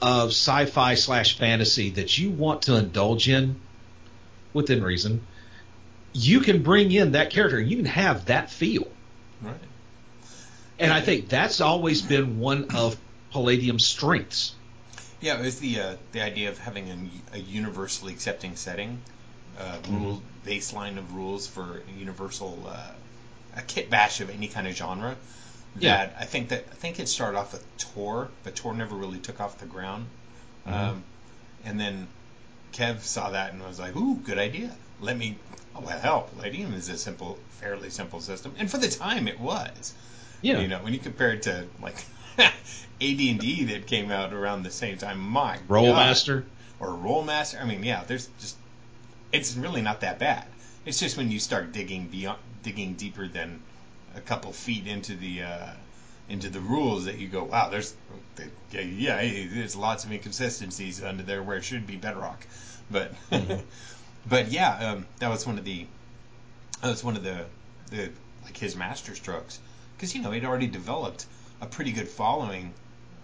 of 0.00 0.30
sci-fi 0.30 0.94
slash 0.94 1.38
fantasy 1.38 1.90
that 1.90 2.16
you 2.16 2.30
want 2.30 2.62
to 2.62 2.76
indulge 2.76 3.28
in, 3.28 3.56
within 4.52 4.82
reason, 4.82 5.20
you 6.12 6.40
can 6.40 6.62
bring 6.62 6.90
in 6.92 7.12
that 7.12 7.30
character. 7.30 7.60
You 7.60 7.76
can 7.76 7.84
have 7.86 8.26
that 8.26 8.50
feel, 8.50 8.86
Right. 9.42 9.54
and 10.78 10.92
I 10.92 11.00
think 11.00 11.28
that's 11.28 11.60
always 11.60 12.02
been 12.02 12.38
one 12.40 12.70
of 12.74 12.96
Palladium's 13.32 13.86
strengths. 13.86 14.54
Yeah, 15.20 15.38
it 15.38 15.42
was 15.42 15.58
the 15.58 15.80
uh, 15.80 15.96
the 16.12 16.22
idea 16.22 16.48
of 16.48 16.58
having 16.58 17.10
a, 17.32 17.36
a 17.36 17.38
universally 17.40 18.12
accepting 18.12 18.56
setting, 18.56 19.00
uh, 19.58 19.76
rule 19.90 20.22
baseline 20.46 20.96
of 20.96 21.14
rules 21.14 21.46
for 21.46 21.82
a 21.86 21.98
universal 21.98 22.66
uh, 22.68 22.90
a 23.56 23.62
kit 23.62 23.90
bash 23.90 24.20
of 24.20 24.30
any 24.30 24.48
kind 24.48 24.66
of 24.66 24.74
genre. 24.74 25.16
Yeah. 25.80 26.06
That 26.06 26.16
I 26.20 26.24
think 26.24 26.48
that 26.50 26.64
I 26.70 26.74
think 26.74 26.98
it 27.00 27.08
started 27.08 27.38
off 27.38 27.52
with 27.52 27.64
Torg, 27.78 28.28
but 28.44 28.54
Torg 28.56 28.76
never 28.76 28.94
really 28.94 29.18
took 29.18 29.40
off 29.40 29.58
the 29.58 29.66
ground. 29.66 30.06
Mhm. 30.66 30.72
Um, 30.72 31.04
and 31.64 31.78
then 31.80 32.08
Kev 32.72 33.00
saw 33.00 33.30
that 33.30 33.52
and 33.52 33.62
was 33.62 33.78
like, 33.78 33.96
"Ooh, 33.96 34.16
good 34.16 34.38
idea. 34.38 34.74
Let 35.00 35.16
me." 35.16 35.36
Oh 35.74 35.80
well, 35.80 35.98
hell, 35.98 36.22
Palladium 36.34 36.74
is 36.74 36.88
a 36.88 36.98
simple, 36.98 37.38
fairly 37.60 37.90
simple 37.90 38.20
system, 38.20 38.54
and 38.58 38.70
for 38.70 38.78
the 38.78 38.88
time 38.88 39.28
it 39.28 39.38
was. 39.40 39.92
Yeah, 40.42 40.60
You 40.60 40.68
know, 40.68 40.78
when 40.82 40.92
you 40.92 40.98
compare 41.00 41.32
it 41.32 41.42
to 41.42 41.66
like 41.82 41.96
AD&D 43.00 43.64
that 43.64 43.86
came 43.86 44.10
out 44.10 44.32
around 44.32 44.62
the 44.62 44.70
same 44.70 44.96
time, 44.98 45.18
my 45.20 45.58
Rolemaster. 45.68 46.44
or 46.80 46.88
Rolemaster. 46.88 47.60
I 47.60 47.64
mean, 47.64 47.82
yeah, 47.82 48.04
there's 48.06 48.28
just 48.40 48.56
it's 49.32 49.54
really 49.56 49.82
not 49.82 50.00
that 50.00 50.18
bad. 50.18 50.44
It's 50.84 50.98
just 51.00 51.16
when 51.16 51.30
you 51.30 51.38
start 51.40 51.72
digging 51.72 52.06
beyond, 52.06 52.38
digging 52.62 52.94
deeper 52.94 53.26
than 53.28 53.60
a 54.14 54.20
couple 54.20 54.52
feet 54.52 54.86
into 54.86 55.14
the 55.14 55.42
uh, 55.42 55.70
into 56.28 56.50
the 56.50 56.60
rules 56.60 57.06
that 57.06 57.18
you 57.18 57.28
go, 57.28 57.44
wow, 57.44 57.68
there's 57.70 57.94
yeah, 58.70 58.80
yeah, 59.20 59.46
there's 59.52 59.74
lots 59.74 60.04
of 60.04 60.12
inconsistencies 60.12 61.02
under 61.02 61.22
there 61.22 61.42
where 61.42 61.56
it 61.56 61.64
should 61.64 61.86
be 61.86 61.96
bedrock, 61.96 62.46
but 62.90 63.12
but 64.28 64.48
yeah, 64.50 64.92
um, 64.92 65.06
that 65.20 65.28
was 65.28 65.46
one 65.46 65.58
of 65.58 65.64
the 65.64 65.86
that 66.82 66.88
was 66.88 67.02
one 67.02 67.16
of 67.16 67.24
the 67.24 67.44
the 67.90 68.10
like 68.44 68.56
his 68.56 68.76
master 68.76 69.14
strokes. 69.14 69.58
Because 69.96 70.14
you 70.14 70.22
know 70.22 70.30
he'd 70.30 70.44
already 70.44 70.68
developed 70.68 71.26
a 71.60 71.66
pretty 71.66 71.92
good 71.92 72.08
following 72.08 72.72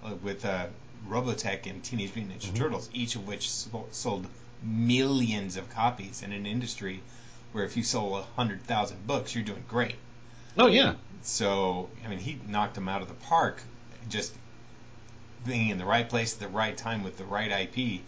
uh, 0.05 0.15
with 0.23 0.45
uh, 0.45 0.67
Robotech 1.09 1.71
and 1.71 1.85
Teenage 1.85 2.15
Mutant 2.15 2.41
Ninja 2.41 2.55
Turtles, 2.57 2.91
each 2.93 3.15
of 3.17 3.27
which 3.27 3.51
sold 3.51 4.27
millions 4.63 5.57
of 5.57 5.69
copies 5.71 6.23
in 6.23 6.33
an 6.33 6.47
industry 6.47 7.03
where 7.53 7.65
if 7.65 7.77
you 7.77 7.83
sold 7.85 8.19
a 8.19 8.23
hundred 8.37 8.65
thousand 8.65 9.07
books, 9.07 9.35
you're 9.35 9.45
doing 9.45 9.65
great. 9.69 9.95
Oh 10.57 10.69
yeah, 10.69 10.95
So 11.23 11.91
I 12.05 12.09
mean, 12.09 12.21
he 12.21 12.39
knocked 12.47 12.77
him 12.77 12.89
out 12.89 13.03
of 13.03 13.09
the 13.09 13.15
park, 13.15 13.61
just 14.09 14.33
being 15.45 15.71
in 15.71 15.79
the 15.79 15.85
right 15.85 16.09
place 16.09 16.35
at 16.35 16.39
the 16.39 16.49
right 16.49 16.77
time 16.77 17.03
with 17.03 17.19
the 17.19 17.25
right 17.25 17.51
IP, 17.51 18.03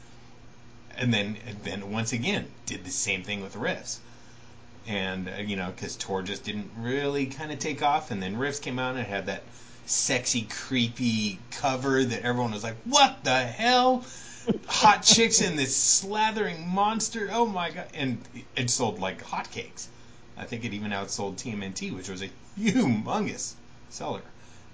and 0.97 1.13
then 1.13 1.37
and 1.47 1.65
then 1.65 1.91
once 1.91 2.13
again 2.13 2.47
did 2.65 2.85
the 2.85 2.91
same 2.91 3.25
thing 3.25 3.43
with 3.43 3.57
Rifts. 3.57 3.99
And 4.87 5.29
uh, 5.29 5.41
you 5.41 5.57
know, 5.57 5.73
because 5.75 5.97
Torg 5.97 6.27
just 6.27 6.45
didn't 6.45 6.71
really 6.79 7.27
kind 7.27 7.51
of 7.51 7.59
take 7.59 7.83
off, 7.83 8.13
and 8.13 8.23
then 8.23 8.37
Rifts 8.37 8.61
came 8.61 8.79
out 8.79 8.95
and 8.95 9.05
had 9.05 9.27
that 9.27 9.43
sexy, 9.87 10.43
creepy 10.43 11.41
cover 11.51 12.05
that 12.05 12.23
everyone 12.23 12.53
was 12.53 12.63
like, 12.63 12.77
"What 12.85 13.25
the 13.25 13.45
hell?" 13.45 14.05
Hot 14.69 15.03
chicks 15.03 15.41
and 15.41 15.59
this 15.59 15.77
slathering 15.77 16.65
monster. 16.69 17.29
Oh 17.33 17.47
my 17.47 17.71
god! 17.71 17.89
And 17.93 18.21
it 18.55 18.71
sold 18.71 19.01
like 19.01 19.21
hotcakes. 19.25 19.89
I 20.37 20.45
think 20.45 20.65
it 20.65 20.75
even 20.75 20.91
outsold 20.91 21.37
TMNT, 21.37 21.95
which 21.95 22.09
was 22.09 22.23
a 22.23 22.31
humongous 22.59 23.55
seller. 23.89 24.23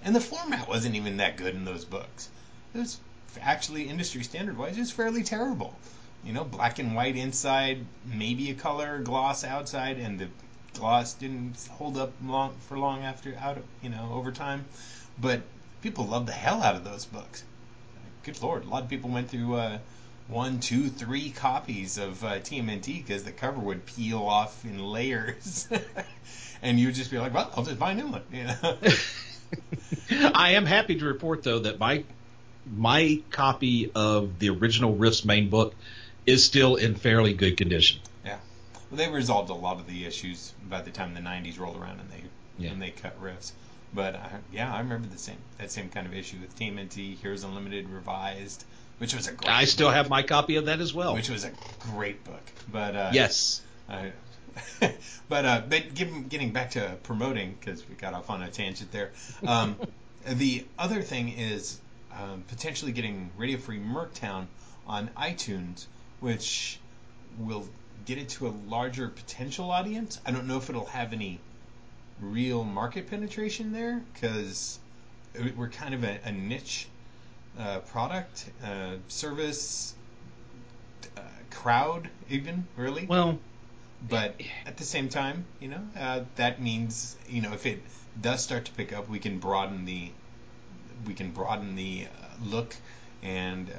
And 0.03 0.15
the 0.15 0.21
format 0.21 0.67
wasn't 0.67 0.95
even 0.95 1.17
that 1.17 1.37
good 1.37 1.55
in 1.55 1.63
those 1.63 1.85
books. 1.85 2.29
It 2.73 2.79
was 2.79 2.99
actually 3.39 3.87
industry 3.87 4.23
standard 4.23 4.57
wise, 4.57 4.77
it 4.77 4.81
was 4.81 4.91
fairly 4.91 5.23
terrible. 5.23 5.75
You 6.23 6.33
know, 6.33 6.43
black 6.43 6.79
and 6.79 6.95
white 6.95 7.15
inside, 7.15 7.85
maybe 8.05 8.49
a 8.49 8.53
color 8.53 8.99
gloss 8.99 9.43
outside, 9.43 9.97
and 9.97 10.19
the 10.19 10.27
gloss 10.73 11.13
didn't 11.13 11.55
hold 11.71 11.97
up 11.97 12.11
long 12.23 12.55
for 12.67 12.77
long 12.77 13.03
after 13.03 13.35
out 13.39 13.57
of 13.57 13.63
you 13.81 13.89
know 13.89 14.11
over 14.13 14.31
time. 14.31 14.65
But 15.19 15.43
people 15.81 16.05
loved 16.05 16.27
the 16.27 16.33
hell 16.33 16.63
out 16.63 16.75
of 16.75 16.83
those 16.83 17.05
books. 17.05 17.43
Good 18.23 18.41
lord, 18.41 18.65
a 18.65 18.69
lot 18.69 18.83
of 18.83 18.89
people 18.89 19.09
went 19.09 19.29
through 19.29 19.55
uh, 19.55 19.79
one, 20.33 20.59
two, 20.59 20.89
three 20.89 21.29
copies 21.29 21.97
of 21.97 22.23
uh, 22.23 22.39
TMNT 22.39 23.05
because 23.05 23.23
the 23.23 23.31
cover 23.31 23.59
would 23.59 23.85
peel 23.85 24.21
off 24.23 24.65
in 24.65 24.79
layers, 24.79 25.67
and 26.61 26.79
you 26.79 26.87
would 26.87 26.95
just 26.95 27.11
be 27.11 27.17
like, 27.19 27.33
"Well, 27.33 27.51
I'll 27.55 27.63
just 27.63 27.79
buy 27.79 27.91
a 27.91 27.95
new 27.95 28.07
one." 28.07 28.23
You 28.31 28.45
know? 28.45 28.77
I 30.33 30.51
am 30.53 30.65
happy 30.65 30.95
to 30.97 31.05
report 31.05 31.43
though 31.43 31.59
that 31.59 31.79
my 31.79 32.03
my 32.75 33.21
copy 33.29 33.91
of 33.93 34.39
the 34.39 34.49
original 34.49 34.95
Rifts 34.95 35.23
main 35.25 35.49
book 35.49 35.75
is 36.25 36.43
still 36.45 36.75
in 36.75 36.95
fairly 36.95 37.33
good 37.33 37.57
condition. 37.57 37.99
yeah. 38.25 38.37
Well, 38.89 38.97
they 38.97 39.09
resolved 39.09 39.49
a 39.49 39.53
lot 39.53 39.79
of 39.79 39.87
the 39.87 40.05
issues 40.05 40.53
by 40.69 40.81
the 40.81 40.91
time 40.91 41.13
the 41.13 41.19
'90s 41.19 41.59
rolled 41.59 41.77
around, 41.77 41.99
and 41.99 42.09
they 42.09 42.23
Yeah. 42.57 42.71
and 42.71 42.81
they 42.81 42.89
cut 42.91 43.21
riffs. 43.21 43.51
But 43.93 44.15
I, 44.15 44.29
yeah, 44.51 44.73
I 44.73 44.79
remember 44.79 45.07
the 45.07 45.19
same 45.19 45.37
that 45.59 45.71
same 45.71 45.89
kind 45.89 46.07
of 46.07 46.13
issue 46.15 46.37
with 46.41 46.57
TMNT 46.57 47.17
Heroes 47.19 47.43
Unlimited 47.43 47.89
revised, 47.89 48.63
which 49.03 49.13
was 49.13 49.27
a 49.27 49.33
great. 49.33 49.51
I 49.51 49.65
still 49.65 49.89
book, 49.89 49.95
have 49.95 50.09
my 50.09 50.23
copy 50.23 50.55
of 50.55 50.67
that 50.67 50.79
as 50.79 50.93
well. 50.93 51.13
which 51.13 51.29
was 51.29 51.43
a 51.43 51.51
great 51.91 52.23
book. 52.23 52.41
But 52.71 52.95
uh, 52.95 53.09
yes. 53.11 53.61
I, 53.89 54.13
but 55.27 55.45
uh, 55.45 55.61
but 55.67 55.93
give, 55.93 56.29
getting 56.29 56.53
back 56.53 56.71
to 56.71 56.95
promoting 57.03 57.53
because 57.59 57.83
we 57.89 57.95
got 57.95 58.13
off 58.13 58.29
on 58.29 58.41
a 58.41 58.49
tangent 58.49 58.93
there. 58.93 59.11
Um, 59.45 59.75
the 60.25 60.63
other 60.79 61.01
thing 61.01 61.37
is 61.37 61.81
um, 62.13 62.45
potentially 62.47 62.93
getting 62.93 63.29
Radio 63.37 63.57
Free 63.57 63.77
Merctown 63.77 64.45
on 64.87 65.09
iTunes, 65.17 65.85
which 66.21 66.79
will 67.37 67.67
get 68.05 68.17
it 68.17 68.29
to 68.29 68.47
a 68.47 68.53
larger 68.69 69.09
potential 69.09 69.69
audience. 69.69 70.17
I 70.25 70.31
don't 70.31 70.47
know 70.47 70.55
if 70.59 70.69
it'll 70.69 70.85
have 70.85 71.11
any 71.11 71.41
real 72.21 72.63
market 72.63 73.09
penetration 73.09 73.73
there 73.73 74.01
because 74.13 74.79
we're 75.57 75.67
kind 75.67 75.93
of 75.93 76.05
a, 76.05 76.19
a 76.23 76.31
niche 76.31 76.87
uh, 77.59 77.79
product, 77.79 78.49
uh, 78.63 78.95
service, 79.07 79.93
uh, 81.17 81.21
crowd, 81.51 82.09
even 82.29 82.65
really. 82.75 83.05
Well, 83.05 83.39
But 84.07 84.35
at 84.65 84.77
the 84.77 84.83
same 84.83 85.09
time, 85.09 85.45
you 85.59 85.69
know, 85.69 85.81
uh, 85.97 86.21
that 86.35 86.61
means 86.61 87.15
you 87.29 87.41
know 87.41 87.53
if 87.53 87.65
it 87.65 87.81
does 88.21 88.41
start 88.41 88.65
to 88.65 88.71
pick 88.71 88.93
up, 88.93 89.09
we 89.09 89.19
can 89.19 89.39
broaden 89.39 89.85
the 89.85 90.11
we 91.05 91.13
can 91.13 91.31
broaden 91.31 91.75
the 91.75 92.05
uh, 92.05 92.45
look 92.45 92.75
and 93.21 93.69
uh, 93.69 93.73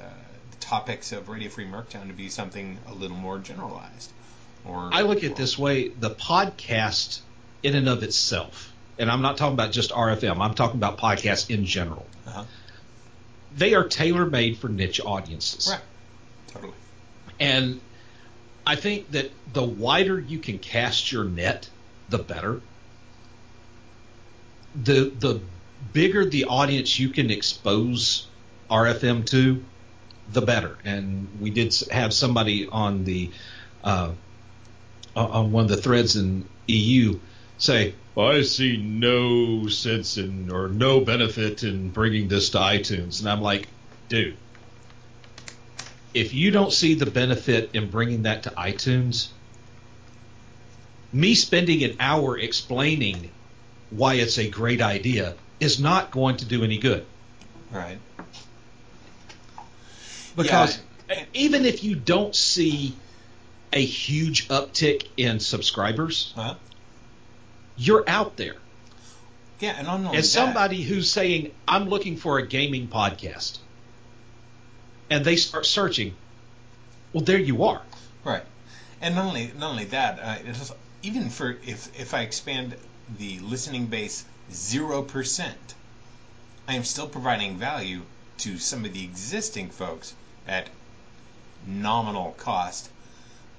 the 0.51 0.57
topics 0.57 1.11
of 1.11 1.29
Radio 1.29 1.49
Free 1.49 1.65
Merctown 1.65 2.07
to 2.07 2.13
be 2.13 2.29
something 2.29 2.77
a 2.87 2.93
little 2.93 3.17
more 3.17 3.37
generalized. 3.39 4.11
Or 4.65 4.89
I 4.91 5.01
look 5.01 5.23
at 5.23 5.31
or- 5.31 5.35
this 5.35 5.57
way: 5.57 5.89
the 5.89 6.09
podcast, 6.09 7.19
in 7.61 7.75
and 7.75 7.87
of 7.87 8.01
itself, 8.03 8.73
and 8.97 9.11
I'm 9.11 9.21
not 9.21 9.37
talking 9.37 9.53
about 9.53 9.71
just 9.71 9.91
RFM. 9.91 10.39
I'm 10.41 10.55
talking 10.55 10.77
about 10.77 10.97
podcasts 10.97 11.49
in 11.49 11.65
general. 11.65 12.05
Uh-huh. 12.25 12.45
They 13.55 13.73
are 13.73 13.87
tailor 13.87 14.25
made 14.25 14.57
for 14.57 14.69
niche 14.69 14.99
audiences. 15.03 15.69
Right. 15.71 15.81
Totally. 16.47 16.73
And 17.39 17.81
I 18.65 18.75
think 18.75 19.11
that 19.11 19.31
the 19.53 19.63
wider 19.63 20.19
you 20.19 20.39
can 20.39 20.59
cast 20.59 21.11
your 21.11 21.23
net, 21.23 21.69
the 22.09 22.17
better. 22.17 22.61
The 24.75 25.11
the 25.17 25.39
bigger 25.93 26.25
the 26.25 26.45
audience 26.45 26.99
you 26.99 27.09
can 27.09 27.31
expose 27.31 28.27
RFM 28.69 29.25
to, 29.27 29.63
the 30.31 30.41
better. 30.41 30.77
And 30.83 31.27
we 31.39 31.49
did 31.49 31.73
have 31.91 32.13
somebody 32.13 32.67
on 32.67 33.03
the 33.03 33.31
uh, 33.83 34.11
on 35.15 35.51
one 35.51 35.65
of 35.65 35.69
the 35.69 35.77
threads 35.77 36.15
in 36.15 36.45
EU 36.67 37.19
say, 37.57 37.93
I 38.17 38.43
see 38.43 38.77
no 38.77 39.67
sense 39.67 40.17
in 40.17 40.49
or 40.51 40.69
no 40.69 41.01
benefit 41.01 41.63
in 41.63 41.89
bringing 41.89 42.27
this 42.27 42.51
to 42.51 42.59
iTunes. 42.59 43.19
And 43.19 43.29
I'm 43.29 43.41
like, 43.41 43.67
dude, 44.07 44.37
if 46.13 46.33
you 46.33 46.51
don't 46.51 46.71
see 46.71 46.93
the 46.93 47.05
benefit 47.05 47.71
in 47.73 47.89
bringing 47.89 48.23
that 48.23 48.43
to 48.43 48.51
iTunes, 48.51 49.27
me 51.11 51.35
spending 51.35 51.83
an 51.83 51.97
hour 51.99 52.37
explaining 52.37 53.31
why 53.89 54.15
it's 54.15 54.37
a 54.37 54.49
great 54.49 54.81
idea 54.81 55.35
is 55.59 55.79
not 55.79 56.11
going 56.11 56.37
to 56.37 56.45
do 56.45 56.63
any 56.63 56.77
good. 56.77 57.05
Right. 57.71 57.97
Because 60.37 60.79
yeah. 61.09 61.25
even 61.33 61.65
if 61.65 61.83
you 61.83 61.95
don't 61.95 62.35
see 62.35 62.95
a 63.73 63.83
huge 63.83 64.47
uptick 64.47 65.07
in 65.17 65.39
subscribers, 65.41 66.33
huh? 66.35 66.55
You're 67.77 68.03
out 68.07 68.37
there. 68.37 68.55
Yeah, 69.59 69.75
and 69.77 69.87
on 69.87 70.15
as 70.15 70.31
somebody 70.31 70.81
who's 70.81 71.09
saying 71.09 71.51
I'm 71.67 71.87
looking 71.87 72.17
for 72.17 72.37
a 72.37 72.45
gaming 72.45 72.87
podcast, 72.87 73.57
and 75.09 75.23
they 75.23 75.37
start 75.37 75.65
searching, 75.65 76.13
well, 77.13 77.23
there 77.23 77.39
you 77.39 77.63
are. 77.63 77.81
Right, 78.23 78.43
and 79.01 79.15
not 79.15 79.25
only 79.27 79.51
not 79.57 79.71
only 79.71 79.85
that, 79.85 80.19
uh, 80.19 80.53
even 81.03 81.29
for 81.29 81.57
if 81.65 81.99
if 81.99 82.13
I 82.13 82.21
expand 82.21 82.75
the 83.17 83.39
listening 83.39 83.85
base 83.85 84.25
zero 84.51 85.03
percent, 85.03 85.73
I 86.67 86.75
am 86.75 86.83
still 86.83 87.07
providing 87.07 87.57
value 87.57 88.01
to 88.39 88.57
some 88.57 88.83
of 88.83 88.93
the 88.93 89.03
existing 89.03 89.69
folks 89.69 90.13
at 90.47 90.69
nominal 91.65 92.31
cost. 92.37 92.89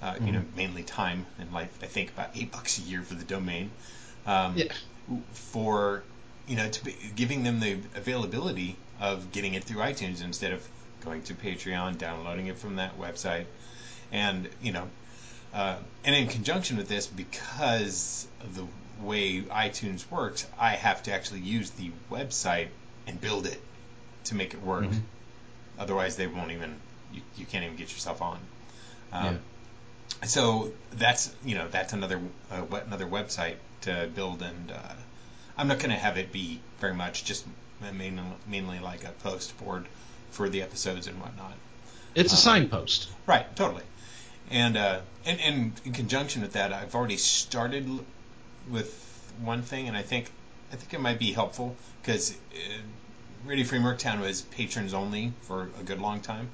Uh, 0.03 0.13
mm-hmm. 0.13 0.27
You 0.27 0.33
know, 0.33 0.43
mainly 0.55 0.83
time 0.83 1.25
and 1.39 1.53
life. 1.55 1.71
I 1.83 1.87
think 1.87 2.11
about 2.11 2.31
eight 2.35 2.53
bucks 2.53 2.79
a 2.79 2.83
year 2.83 3.03
for 3.03 3.15
the 3.15 3.25
domain. 3.25 3.71
Um, 4.27 4.55
yeah. 4.57 4.73
For 5.33 6.03
you 6.47 6.57
know, 6.57 6.69
to 6.69 6.85
be, 6.85 6.97
giving 7.15 7.43
them 7.45 7.61
the 7.61 7.79
availability 7.95 8.77
of 9.01 9.33
getting 9.33 9.55
it 9.55 9.65
through 9.65 9.79
iTunes 9.79 10.23
instead 10.23 10.53
of 10.53 10.67
going 11.05 11.23
to 11.23 11.35
Patreon, 11.35 11.99
downloading 11.99 12.47
it 12.47 12.59
from 12.59 12.77
that 12.77 12.99
website, 12.99 13.45
and 14.13 14.49
you 14.63 14.73
know, 14.73 14.89
uh, 15.55 15.77
and 16.05 16.15
in 16.15 16.29
conjunction 16.29 16.77
with 16.77 16.89
this, 16.89 17.07
because 17.07 18.27
of 18.43 18.55
the 18.55 18.67
way 19.05 19.43
iTunes 19.43 20.09
works, 20.11 20.47
I 20.59 20.71
have 20.71 21.03
to 21.05 21.13
actually 21.13 21.41
use 21.41 21.71
the 21.71 21.91
website 22.11 22.69
and 23.07 23.21
build 23.21 23.47
it 23.47 23.61
to 24.25 24.35
make 24.35 24.55
it 24.55 24.63
work. 24.63 24.85
Mm-hmm. 24.85 25.01
Otherwise, 25.79 26.17
they 26.17 26.27
won't 26.27 26.53
even 26.53 26.75
you, 27.13 27.23
you 27.37 27.47
can't 27.47 27.65
even 27.65 27.77
get 27.77 27.93
yourself 27.93 28.23
on. 28.23 28.39
Um, 29.13 29.25
yeah. 29.25 30.27
So 30.27 30.73
that's 30.93 31.35
you 31.45 31.57
know 31.57 31.69
that's 31.69 31.93
another 31.93 32.21
uh, 32.51 32.65
another 32.87 33.07
website 33.07 33.57
to 33.87 34.09
build, 34.15 34.43
and 34.43 34.71
uh, 34.71 34.95
I'm 35.57 35.69
not 35.69 35.79
going 35.79 35.91
to 35.91 35.97
have 35.97 36.19
it 36.19 36.33
be 36.33 36.61
very 36.81 36.95
much 36.95 37.25
just 37.25 37.47
mainly, 37.81 38.23
mainly 38.47 38.79
like 38.79 39.05
a 39.05 39.11
post 39.11 39.57
board 39.59 39.87
for 40.31 40.49
the 40.49 40.63
episodes 40.63 41.07
and 41.07 41.21
whatnot. 41.21 41.55
It's 42.15 42.33
a 42.33 42.37
um, 42.37 42.41
signpost, 42.41 43.09
right? 43.27 43.55
Totally. 43.57 43.83
And, 44.51 44.77
uh, 44.77 45.01
and 45.25 45.41
and 45.41 45.73
in 45.85 45.93
conjunction 45.93 46.43
with 46.43 46.53
that, 46.53 46.73
I've 46.73 46.95
already 46.95 47.17
started 47.17 47.89
with 48.71 49.03
one 49.41 49.63
thing, 49.63 49.89
and 49.89 49.97
I 49.97 50.03
think 50.03 50.31
I 50.73 50.77
think 50.77 50.95
it 50.95 51.01
might 51.01 51.19
be 51.19 51.33
helpful 51.33 51.77
because 52.01 52.33
uh, 52.33 52.57
Radio 53.45 53.65
Free 53.65 53.79
Merctown 53.79 54.21
was 54.21 54.43
patrons 54.43 54.95
only 54.95 55.33
for 55.43 55.71
a 55.81 55.83
good 55.83 56.01
long 56.01 56.21
time, 56.21 56.49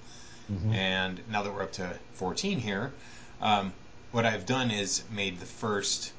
mm-hmm. 0.50 0.72
and 0.72 1.20
now 1.30 1.42
that 1.42 1.52
we're 1.52 1.62
up 1.62 1.72
to 1.72 1.98
14 2.14 2.58
here, 2.58 2.92
um, 3.40 3.72
what 4.10 4.26
I've 4.26 4.46
done 4.46 4.70
is 4.70 5.02
made 5.10 5.40
the 5.40 5.46
first, 5.46 6.12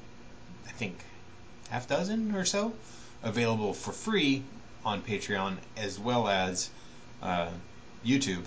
I 0.66 0.70
think, 0.72 0.96
half 1.70 1.88
dozen 1.88 2.34
or 2.34 2.44
so 2.44 2.72
available 3.22 3.72
for 3.74 3.92
free 3.92 4.42
on 4.84 5.02
Patreon 5.02 5.56
as 5.76 5.98
well 5.98 6.28
as 6.28 6.70
uh, 7.22 7.48
YouTube. 8.04 8.44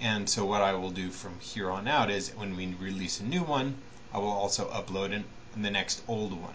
And 0.00 0.28
so 0.28 0.44
what 0.44 0.62
I 0.62 0.74
will 0.74 0.90
do 0.90 1.10
from 1.10 1.38
here 1.40 1.70
on 1.70 1.88
out 1.88 2.10
is 2.10 2.30
when 2.30 2.56
we 2.56 2.74
release 2.80 3.20
a 3.20 3.24
new 3.24 3.42
one, 3.42 3.76
I 4.12 4.18
will 4.18 4.28
also 4.32 4.68
upload 4.70 5.12
in 5.12 5.24
the 5.62 5.70
next 5.70 6.02
old 6.08 6.32
one. 6.32 6.54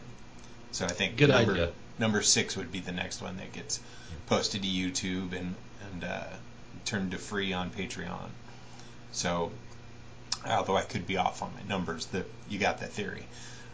So 0.71 0.85
I 0.85 0.89
think 0.89 1.17
Good 1.17 1.29
number, 1.29 1.51
idea. 1.53 1.71
number 1.97 2.21
six 2.21 2.55
would 2.55 2.71
be 2.71 2.79
the 2.79 2.91
next 2.91 3.21
one 3.21 3.37
that 3.37 3.51
gets 3.53 3.79
posted 4.27 4.61
to 4.63 4.67
YouTube 4.67 5.33
and 5.37 5.55
and 5.91 6.03
uh, 6.03 6.23
turned 6.85 7.11
to 7.11 7.17
free 7.17 7.53
on 7.53 7.69
Patreon. 7.71 8.29
So, 9.11 9.51
although 10.45 10.77
I 10.77 10.83
could 10.83 11.07
be 11.07 11.17
off 11.17 11.41
on 11.41 11.51
my 11.55 11.67
numbers, 11.67 12.05
that 12.07 12.25
you 12.49 12.59
got 12.59 12.79
that 12.79 12.91
theory. 12.91 13.23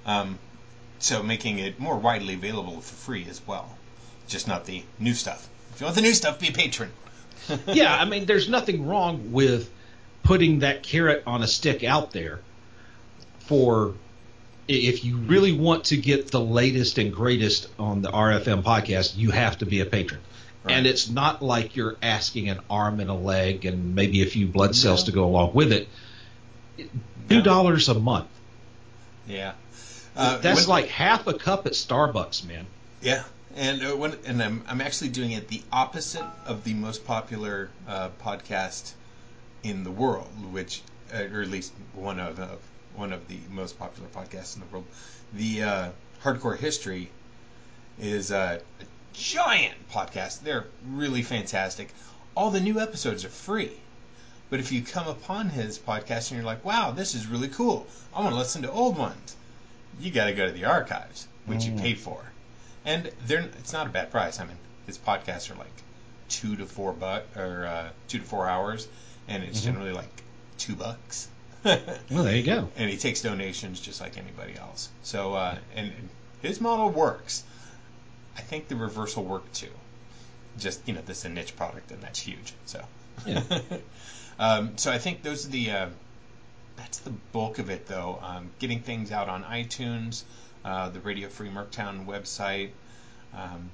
Um, 0.05 0.39
so 0.99 1.23
making 1.23 1.60
it 1.60 1.79
more 1.79 1.97
widely 1.97 2.34
available 2.34 2.81
for 2.81 2.95
free 2.95 3.25
as 3.29 3.41
well, 3.45 3.77
just 4.27 4.47
not 4.47 4.65
the 4.65 4.84
new 4.99 5.13
stuff. 5.13 5.47
If 5.73 5.81
you 5.81 5.86
want 5.86 5.95
the 5.95 6.01
new 6.01 6.13
stuff, 6.13 6.39
be 6.39 6.49
a 6.49 6.51
patron. 6.51 6.91
yeah, 7.67 7.95
I 7.95 8.05
mean, 8.05 8.25
there's 8.25 8.49
nothing 8.49 8.88
wrong 8.88 9.31
with 9.31 9.69
putting 10.23 10.60
that 10.60 10.84
carrot 10.84 11.23
on 11.27 11.43
a 11.43 11.47
stick 11.47 11.84
out 11.84 12.12
there 12.12 12.39
for 13.39 13.93
if 14.67 15.05
you 15.05 15.17
really 15.17 15.51
want 15.51 15.86
to 15.86 15.97
get 15.97 16.31
the 16.31 16.39
latest 16.39 16.97
and 16.97 17.13
greatest 17.13 17.67
on 17.77 18.01
the 18.01 18.10
RFM 18.10 18.63
podcast, 18.63 19.15
you 19.15 19.31
have 19.31 19.60
to 19.60 19.65
be 19.65 19.81
a 19.81 19.86
patron. 19.86 20.21
Right. 20.63 20.73
And 20.73 20.88
it's 20.88 21.08
not 21.08 21.43
like 21.43 21.75
you're 21.75 21.95
asking 22.01 22.49
an 22.49 22.60
arm 22.69 22.99
and 22.99 23.10
a 23.10 23.13
leg 23.13 23.65
and 23.65 23.93
maybe 23.93 24.23
a 24.23 24.25
few 24.25 24.47
blood 24.47 24.75
cells 24.75 25.03
no. 25.03 25.05
to 25.05 25.12
go 25.12 25.25
along 25.25 25.53
with 25.53 25.71
it. 25.71 25.88
Two 27.29 27.41
dollars 27.43 27.88
no. 27.88 27.95
a 27.95 27.99
month. 27.99 28.27
Yeah, 29.27 29.53
uh, 30.15 30.38
that's 30.38 30.62
when, 30.62 30.69
like 30.69 30.88
half 30.88 31.28
a 31.28 31.34
cup 31.34 31.65
at 31.65 31.73
Starbucks, 31.73 32.45
man. 32.45 32.65
Yeah, 33.01 33.23
and 33.56 33.84
uh, 33.84 33.95
when 33.95 34.15
and 34.25 34.41
I'm 34.41 34.63
I'm 34.67 34.82
actually 34.82 35.10
doing 35.10 35.32
it 35.32 35.47
the 35.47 35.62
opposite 35.71 36.25
of 36.45 36.63
the 36.63 36.73
most 36.73 37.06
popular 37.06 37.69
uh, 37.88 38.10
podcast 38.23 38.93
in 39.63 39.84
the 39.84 39.91
world, 39.91 40.30
which 40.51 40.82
uh, 41.13 41.23
or 41.34 41.41
at 41.41 41.49
least 41.49 41.73
one 41.93 42.19
of 42.19 42.39
uh, 42.39 42.47
one 42.95 43.13
of 43.13 43.28
the 43.28 43.38
most 43.49 43.78
popular 43.78 44.10
podcasts 44.10 44.56
in 44.56 44.62
the 44.62 44.67
world. 44.67 44.86
The 45.34 45.63
uh, 45.63 45.89
Hardcore 46.23 46.58
History 46.58 47.12
is 47.99 48.32
a 48.32 48.62
giant 49.13 49.75
podcast. 49.91 50.41
They're 50.41 50.65
really 50.89 51.21
fantastic. 51.21 51.93
All 52.36 52.51
the 52.51 52.60
new 52.60 52.80
episodes 52.80 53.23
are 53.25 53.30
free. 53.30 53.71
But 54.49 54.60
if 54.60 54.71
you 54.71 54.84
come 54.84 55.08
upon 55.08 55.49
his 55.49 55.80
podcast 55.80 56.30
and 56.30 56.38
you're 56.38 56.45
like, 56.45 56.63
wow, 56.63 56.91
this 56.91 57.15
is 57.15 57.25
really 57.25 57.47
cool, 57.47 57.88
I 58.13 58.21
want 58.21 58.34
to 58.34 58.38
listen 58.38 58.62
to 58.62 58.71
old 58.71 58.97
ones, 58.97 59.36
you 59.99 60.12
got 60.12 60.25
to 60.25 60.34
go 60.34 60.45
to 60.45 60.51
the 60.51 60.65
archives, 60.65 61.27
which 61.45 61.62
mm. 61.62 61.73
you 61.73 61.81
pay 61.81 61.93
for. 61.93 62.23
And 62.86 63.12
they're, 63.25 63.49
it's 63.60 63.73
not 63.73 63.88
a 63.88 63.89
bad 63.89 64.12
price. 64.12 64.39
I 64.39 64.45
mean, 64.45 64.58
his 64.86 64.97
podcasts 64.97 65.51
are 65.51 65.55
like 65.55 65.67
two 66.29 66.55
to 66.58 66.65
four 66.65 66.93
buck 66.93 67.23
or 67.36 67.65
uh, 67.65 67.89
two 68.08 68.19
to 68.19 68.25
four 68.25 68.47
hours, 68.47 68.88
and 69.27 69.43
it's 69.43 69.60
mm-hmm. 69.60 69.71
generally 69.71 69.91
like 69.91 70.10
two 70.58 70.75
bucks. 70.75 71.27
well, 71.63 72.23
there 72.23 72.36
you 72.36 72.43
go. 72.43 72.69
And 72.75 72.89
he 72.89 72.97
takes 72.97 73.21
donations 73.21 73.79
just 73.79 73.99
like 73.99 74.17
anybody 74.17 74.55
else. 74.55 74.89
So, 75.03 75.34
uh, 75.34 75.58
and, 75.75 75.91
his 76.41 76.62
model 76.62 76.91
works. 76.91 77.43
I 78.38 78.41
think 78.41 78.67
the 78.67 78.75
reversal 78.75 79.23
work 79.23 79.51
too. 79.51 79.71
Just 80.60 80.88
you 80.88 80.93
know, 80.93 81.01
this 81.03 81.19
is 81.19 81.25
a 81.25 81.29
niche 81.29 81.55
product, 81.55 81.91
and 81.91 82.01
that's 82.01 82.19
huge. 82.19 82.53
So, 82.65 82.84
yeah. 83.25 83.41
um, 84.39 84.77
so 84.77 84.91
I 84.91 84.99
think 84.99 85.23
those 85.23 85.47
are 85.47 85.49
the. 85.49 85.71
Uh, 85.71 85.89
that's 86.77 86.99
the 86.99 87.11
bulk 87.31 87.59
of 87.59 87.69
it, 87.69 87.88
though. 87.88 88.19
Um, 88.21 88.49
getting 88.59 88.81
things 88.81 89.11
out 89.11 89.29
on 89.29 89.43
iTunes, 89.43 90.23
uh, 90.63 90.89
the 90.89 90.99
Radio 90.99 91.29
Free 91.29 91.49
Merctown 91.49 92.05
website, 92.05 92.71
um, 93.33 93.69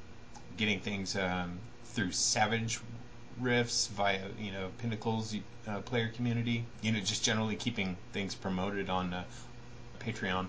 getting 0.58 0.80
things 0.80 1.16
um, 1.16 1.60
through 1.86 2.12
Savage 2.12 2.80
Rifts 3.40 3.88
via 3.88 4.22
you 4.40 4.52
know 4.52 4.70
Pinnacles 4.80 5.36
uh, 5.68 5.80
player 5.82 6.10
community. 6.10 6.66
You 6.82 6.92
know, 6.92 7.00
just 7.00 7.24
generally 7.24 7.56
keeping 7.56 7.98
things 8.14 8.36
promoted 8.36 8.90
on 8.90 9.14
uh, 9.14 9.24
Patreon. 10.00 10.48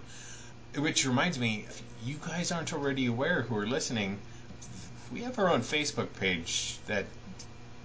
Which 0.76 1.06
reminds 1.06 1.38
me, 1.38 1.66
if 1.68 1.82
you 2.04 2.16
guys 2.16 2.50
aren't 2.50 2.72
already 2.72 3.06
aware 3.06 3.42
who 3.42 3.56
are 3.58 3.66
listening, 3.66 4.18
we 5.12 5.20
have 5.22 5.38
our 5.38 5.50
own 5.50 5.60
Facebook 5.60 6.08
page 6.18 6.78
that 6.86 7.04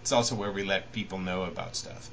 it's 0.02 0.14
also 0.14 0.36
where 0.36 0.52
we 0.52 0.64
let 0.64 0.94
people 0.94 1.20
know 1.20 1.44
about 1.44 1.76
stuff. 1.76 2.10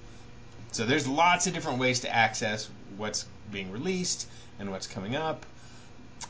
So 0.74 0.84
there's 0.84 1.06
lots 1.06 1.46
of 1.46 1.54
different 1.54 1.78
ways 1.78 2.00
to 2.00 2.12
access 2.12 2.68
what's 2.96 3.26
being 3.52 3.70
released 3.70 4.26
and 4.58 4.72
what's 4.72 4.88
coming 4.88 5.14
up, 5.14 5.46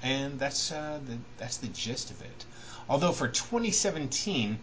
and 0.03 0.39
that's 0.39 0.71
uh, 0.71 1.01
the, 1.07 1.17
that's 1.39 1.57
the 1.57 1.69
gist 1.69 2.11
of 2.11 2.21
it. 2.21 2.45
Although 2.87 3.13
for 3.13 3.27
2017, 3.27 4.59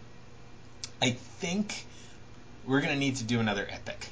I 1.02 1.10
think 1.10 1.84
we're 2.64 2.80
going 2.80 2.92
to 2.92 2.98
need 2.98 3.16
to 3.16 3.24
do 3.24 3.40
another 3.40 3.66
epic, 3.68 4.06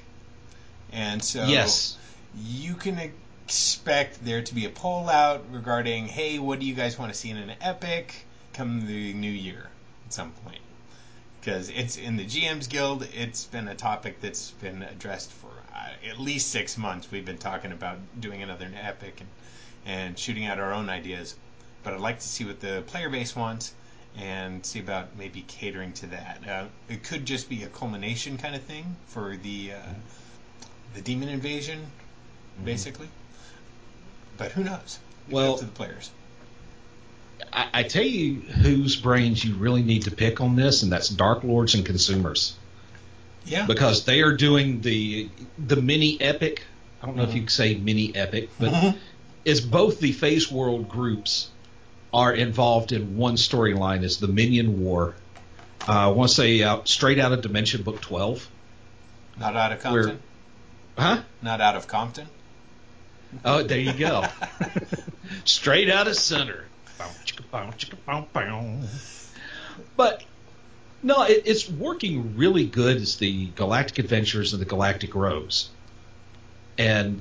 and 0.91 1.23
so 1.23 1.45
yes, 1.45 1.97
you 2.37 2.75
can 2.75 2.99
expect 3.47 4.25
there 4.25 4.43
to 4.43 4.53
be 4.53 4.67
a 4.67 4.71
poll 4.71 5.09
out 5.09 5.45
regarding, 5.53 6.09
hey, 6.09 6.41
what 6.41 6.59
do 6.59 6.67
you 6.67 6.75
guys 6.75 6.99
want 6.99 7.13
to 7.13 7.19
see 7.19 7.31
in 7.31 7.37
an 7.37 7.53
epic 7.61 8.27
come 8.55 8.89
the 8.89 9.13
new 9.13 9.31
year 9.31 9.69
at 10.05 10.13
some 10.13 10.33
point? 10.45 10.63
Because 11.41 11.71
it's 11.71 11.97
in 11.97 12.17
the 12.17 12.27
GM's 12.27 12.67
Guild, 12.67 13.07
it's 13.15 13.45
been 13.45 13.69
a 13.69 13.77
topic 13.77 14.21
that's 14.21 14.51
been 14.51 14.83
addressed 14.83 15.31
for 15.31 15.50
at 16.09 16.19
least 16.19 16.51
six 16.51 16.77
months. 16.79 17.11
We've 17.11 17.25
been 17.25 17.39
talking 17.39 17.73
about 17.73 17.99
doing 18.19 18.43
another 18.43 18.69
epic 18.81 19.21
and, 19.21 19.29
and 19.87 20.19
shooting 20.19 20.47
out 20.47 20.59
our 20.59 20.73
own 20.73 20.89
ideas. 20.89 21.35
But 21.83 21.95
I'd 21.95 22.01
like 22.01 22.21
to 22.21 22.27
see 22.27 22.45
what 22.45 22.61
the 22.61 22.83
player 22.87 23.09
base 23.09 23.35
wants 23.35 23.73
and 24.19 24.65
see 24.67 24.81
about 24.81 25.17
maybe 25.17 25.43
catering 25.47 25.93
to 25.95 26.07
that. 26.09 26.41
Uh, 26.47 26.65
it 26.89 27.03
could 27.05 27.25
just 27.25 27.49
be 27.49 27.63
a 27.63 27.69
culmination 27.69 28.39
kind 28.39 28.55
of 28.55 28.63
thing 28.63 28.97
for 29.07 29.37
the 29.37 29.73
uh, 29.73 29.93
the 30.95 31.01
demon 31.01 31.29
invasion, 31.29 31.79
mm-hmm. 31.79 32.65
basically. 32.65 33.09
But 34.37 34.53
who 34.53 34.65
knows? 34.65 34.99
well, 35.31 35.59
to 35.59 35.65
the 35.65 35.71
players. 35.71 36.11
I, 37.53 37.69
I, 37.73 37.83
tell 37.85 38.05
you 38.05 38.41
whose 38.41 38.97
brains 38.97 39.45
you 39.45 39.55
really 39.55 39.83
need 39.83 40.05
to 40.05 40.11
pick 40.11 40.41
on 40.41 40.57
this, 40.57 40.83
and 40.83 40.93
that's 40.93 41.09
Dark 41.09 41.43
Lords 41.43 41.75
and 41.75 41.87
consumers. 41.87 42.55
Yeah. 43.51 43.67
Because 43.67 44.05
they 44.05 44.23
are 44.23 44.33
doing 44.33 44.81
the 44.81 45.29
the 45.59 45.77
mini 45.77 46.21
epic. 46.21 46.65
I 47.03 47.07
don't 47.07 47.17
know 47.17 47.23
mm-hmm. 47.23 47.31
if 47.31 47.37
you 47.37 47.43
could 47.43 47.51
say 47.51 47.75
mini 47.75 48.15
epic, 48.15 48.51
but 48.59 48.73
mm-hmm. 48.73 48.99
is 49.45 49.61
both 49.61 49.99
the 49.99 50.13
Phase 50.13 50.51
World 50.53 50.89
groups 50.89 51.51
are 52.13 52.33
involved 52.33 52.93
in 52.93 53.17
one 53.17 53.35
storyline 53.35 54.05
is 54.05 54.19
the 54.19 54.29
Minion 54.29 54.81
War. 54.81 55.15
Uh, 55.89 55.93
I 55.93 56.07
want 56.09 56.29
to 56.31 56.35
say 56.35 56.63
out 56.63 56.89
straight 56.89 57.19
out 57.19 57.33
of 57.33 57.41
Dimension 57.41 57.83
Book 57.83 58.01
12. 58.01 58.49
Not 59.39 59.57
out 59.57 59.73
of 59.73 59.81
Compton? 59.81 60.21
Where, 60.95 61.07
huh? 61.07 61.23
Not 61.41 61.61
out 61.61 61.77
of 61.77 61.87
Compton? 61.87 62.27
Oh, 63.45 63.63
there 63.63 63.79
you 63.79 63.93
go. 63.93 64.25
straight 65.45 65.89
out 65.89 66.09
of 66.09 66.17
center. 66.17 66.65
But 69.97 70.25
no, 71.03 71.23
it, 71.23 71.43
it's 71.47 71.69
working 71.69 72.37
really 72.37 72.67
good 72.67 72.97
as 72.97 73.17
the 73.17 73.47
Galactic 73.57 73.99
Adventures 73.99 74.53
and 74.53 74.61
the 74.61 74.67
Galactic 74.67 75.15
Rose. 75.15 75.71
And 76.79 77.21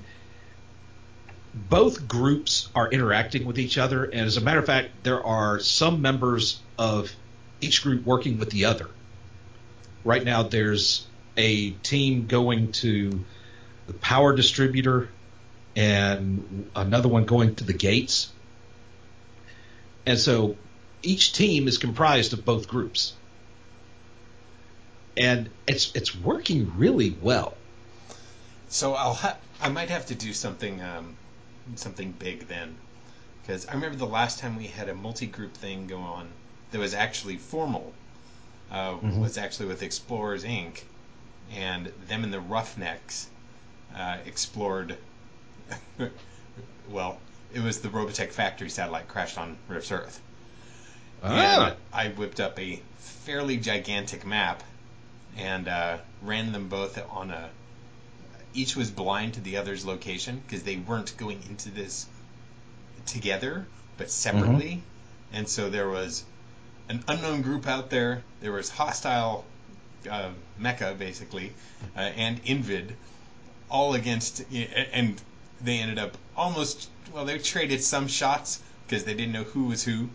both 1.53 2.07
groups 2.07 2.69
are 2.75 2.89
interacting 2.89 3.45
with 3.45 3.57
each 3.57 3.77
other, 3.77 4.05
and 4.05 4.21
as 4.21 4.37
a 4.37 4.41
matter 4.41 4.59
of 4.59 4.65
fact, 4.65 4.89
there 5.03 5.23
are 5.23 5.59
some 5.59 6.01
members 6.01 6.59
of 6.77 7.11
each 7.61 7.83
group 7.83 8.05
working 8.05 8.37
with 8.39 8.49
the 8.51 8.65
other. 8.65 8.87
Right 10.03 10.23
now, 10.23 10.43
there's 10.43 11.05
a 11.35 11.71
team 11.71 12.27
going 12.27 12.71
to 12.73 13.23
the 13.87 13.93
power 13.93 14.35
distributor, 14.35 15.09
and 15.75 16.69
another 16.75 17.09
one 17.09 17.25
going 17.25 17.55
to 17.55 17.63
the 17.63 17.73
gates. 17.73 18.31
And 20.05 20.19
so 20.19 20.57
each 21.01 21.33
team 21.33 21.67
is 21.67 21.77
comprised 21.77 22.33
of 22.33 22.45
both 22.45 22.67
groups. 22.67 23.13
And 25.19 25.49
it's 25.67 25.91
it's 25.95 26.15
working 26.15 26.73
really 26.77 27.15
well. 27.21 27.55
So 28.69 28.93
I'll 28.93 29.13
ha- 29.13 29.37
I 29.61 29.69
might 29.69 29.89
have 29.89 30.05
to 30.07 30.15
do 30.15 30.33
something 30.33 30.81
um, 30.81 31.15
something 31.75 32.11
big 32.13 32.47
then. 32.47 32.75
Because 33.41 33.67
I 33.67 33.73
remember 33.73 33.97
the 33.97 34.05
last 34.05 34.39
time 34.39 34.55
we 34.55 34.67
had 34.67 34.89
a 34.89 34.95
multi-group 34.95 35.55
thing 35.55 35.87
go 35.87 35.97
on 35.99 36.29
that 36.71 36.79
was 36.79 36.93
actually 36.93 37.37
formal. 37.37 37.93
Uh, 38.71 38.91
mm-hmm. 38.91 39.19
Was 39.19 39.37
actually 39.37 39.67
with 39.67 39.81
Explorers 39.81 40.43
Inc. 40.43 40.83
and 41.51 41.91
them 42.07 42.23
and 42.23 42.31
the 42.31 42.39
Roughnecks 42.39 43.27
uh, 43.95 44.17
explored. 44.25 44.95
well, 46.89 47.17
it 47.53 47.61
was 47.61 47.79
the 47.79 47.89
Robotech 47.89 48.31
factory 48.31 48.69
satellite 48.69 49.07
crashed 49.07 49.39
on 49.39 49.57
Rifts 49.67 49.91
Earth. 49.91 50.21
Ah. 51.23 51.69
And 51.69 51.75
I 51.91 52.09
whipped 52.09 52.39
up 52.39 52.59
a 52.59 52.79
fairly 52.99 53.57
gigantic 53.57 54.25
map 54.25 54.63
and 55.37 55.67
uh, 55.67 55.97
ran 56.21 56.51
them 56.51 56.67
both 56.69 56.99
on 57.11 57.31
a 57.31 57.49
each 58.53 58.75
was 58.75 58.89
blind 58.89 59.35
to 59.35 59.41
the 59.41 59.57
other's 59.57 59.85
location 59.85 60.41
because 60.45 60.63
they 60.63 60.75
weren't 60.75 61.15
going 61.17 61.41
into 61.49 61.69
this 61.69 62.07
together 63.05 63.65
but 63.97 64.09
separately. 64.09 64.71
Mm-hmm. 64.71 65.35
And 65.35 65.47
so 65.47 65.69
there 65.69 65.87
was 65.87 66.23
an 66.87 67.03
unknown 67.07 67.43
group 67.43 67.67
out 67.67 67.89
there. 67.89 68.23
There 68.41 68.51
was 68.51 68.69
hostile 68.69 69.45
uh, 70.09 70.29
mecha 70.59 70.97
basically, 70.97 71.53
uh, 71.95 71.99
and 71.99 72.39
Invid, 72.45 72.95
all 73.69 73.93
against, 73.93 74.43
and 74.51 75.21
they 75.61 75.79
ended 75.79 75.99
up 75.99 76.17
almost. 76.35 76.89
Well, 77.13 77.25
they 77.25 77.37
traded 77.37 77.83
some 77.83 78.07
shots 78.07 78.59
because 78.87 79.03
they 79.03 79.13
didn't 79.13 79.33
know 79.33 79.43
who 79.43 79.65
was 79.65 79.83
who, 79.83 80.09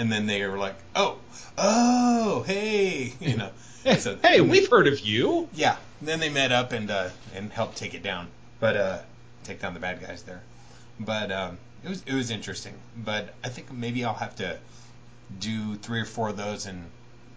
and 0.00 0.10
then 0.10 0.24
they 0.24 0.46
were 0.46 0.56
like, 0.56 0.76
"Oh, 0.96 1.18
oh, 1.58 2.42
hey," 2.46 3.12
you 3.20 3.36
know. 3.36 3.50
So, 3.98 4.18
hey, 4.22 4.40
we've 4.40 4.68
heard 4.68 4.88
of 4.88 5.00
you. 5.00 5.48
Yeah. 5.54 5.76
Then 6.02 6.20
they 6.20 6.30
met 6.30 6.52
up 6.52 6.72
and 6.72 6.90
uh, 6.90 7.10
and 7.34 7.52
helped 7.52 7.76
take 7.76 7.92
it 7.94 8.02
down, 8.02 8.28
but 8.58 8.76
uh, 8.76 8.98
take 9.44 9.60
down 9.60 9.74
the 9.74 9.80
bad 9.80 10.00
guys 10.00 10.22
there. 10.22 10.42
But 10.98 11.30
um, 11.30 11.58
it 11.84 11.90
was 11.90 12.02
it 12.06 12.14
was 12.14 12.30
interesting. 12.30 12.74
But 12.96 13.34
I 13.44 13.50
think 13.50 13.70
maybe 13.70 14.04
I'll 14.04 14.14
have 14.14 14.36
to 14.36 14.58
do 15.38 15.76
three 15.76 16.00
or 16.00 16.06
four 16.06 16.30
of 16.30 16.36
those 16.38 16.64
and 16.64 16.84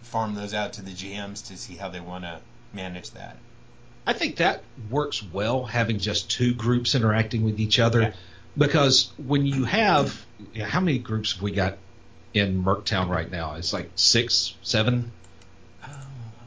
farm 0.01 0.35
those 0.35 0.53
out 0.53 0.73
to 0.73 0.81
the 0.81 0.91
GMs 0.91 1.47
to 1.47 1.57
see 1.57 1.75
how 1.75 1.89
they 1.89 1.99
want 1.99 2.23
to 2.23 2.39
manage 2.73 3.11
that. 3.11 3.37
I 4.07 4.13
think 4.13 4.37
that 4.37 4.63
works 4.89 5.21
well 5.21 5.65
having 5.65 5.99
just 5.99 6.31
two 6.31 6.53
groups 6.53 6.95
interacting 6.95 7.43
with 7.43 7.59
each 7.59 7.79
other 7.79 8.01
yeah. 8.01 8.13
because 8.57 9.11
when 9.17 9.45
you 9.45 9.65
have 9.65 10.25
how 10.61 10.79
many 10.79 10.97
groups 10.97 11.33
have 11.33 11.41
we 11.41 11.51
got 11.51 11.77
in 12.33 12.63
Merctown 12.63 13.09
right 13.09 13.29
now? 13.29 13.55
It's 13.55 13.73
like 13.73 13.89
six, 13.95 14.55
seven. 14.61 15.11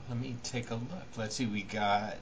Let 0.09 0.19
me 0.19 0.37
take 0.43 0.71
a 0.71 0.75
look. 0.75 1.07
Let's 1.17 1.37
see. 1.37 1.47
We 1.47 1.63
got. 1.63 2.17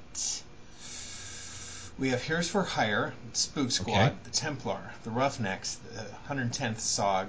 We 1.98 2.08
have 2.08 2.22
Heroes 2.22 2.48
for 2.48 2.62
Hire, 2.62 3.14
Spook 3.34 3.70
Squad, 3.70 4.06
okay. 4.06 4.14
the 4.24 4.30
Templar, 4.30 4.80
the 5.04 5.10
Roughnecks, 5.10 5.76
the 5.92 6.04
110th 6.28 6.78
SOG, 6.78 7.28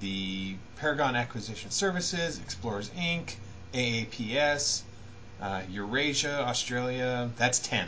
the 0.00 0.54
Paragon 0.76 1.14
Acquisition 1.14 1.70
Services, 1.70 2.38
Explorers 2.38 2.88
Inc., 2.90 3.34
AAPS, 3.74 4.80
uh, 5.42 5.62
Eurasia, 5.70 6.40
Australia. 6.40 7.30
That's 7.36 7.58
10. 7.58 7.86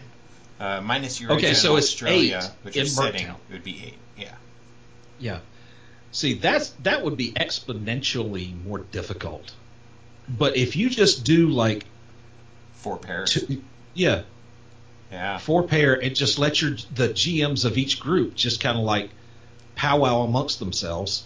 Uh, 0.60 0.80
minus 0.82 1.20
Eurasia 1.20 1.46
okay, 1.46 1.54
so 1.54 1.70
and 1.70 1.78
Australia, 1.82 2.52
which 2.64 2.76
in 2.76 2.82
is 2.82 2.94
setting, 2.94 3.26
Merctown. 3.26 3.36
it 3.48 3.52
would 3.52 3.64
be 3.64 3.82
8. 3.86 3.94
Yeah. 4.18 4.34
Yeah. 5.18 5.38
See, 6.14 6.34
that's 6.34 6.70
that 6.82 7.04
would 7.04 7.16
be 7.16 7.32
exponentially 7.32 8.64
more 8.64 8.78
difficult 8.78 9.52
but 10.28 10.56
if 10.56 10.76
you 10.76 10.90
just 10.90 11.24
do 11.24 11.48
like 11.48 11.84
four 12.74 12.96
pairs, 12.96 13.32
two, 13.32 13.62
yeah, 13.92 14.22
yeah, 15.10 15.38
four 15.38 15.64
pair, 15.64 15.94
and 15.94 16.14
just 16.14 16.38
let 16.38 16.60
your 16.62 16.72
the 16.94 17.08
GMs 17.08 17.64
of 17.64 17.76
each 17.76 18.00
group 18.00 18.34
just 18.34 18.60
kind 18.60 18.78
of 18.78 18.84
like 18.84 19.10
powwow 19.74 20.22
amongst 20.22 20.58
themselves. 20.58 21.24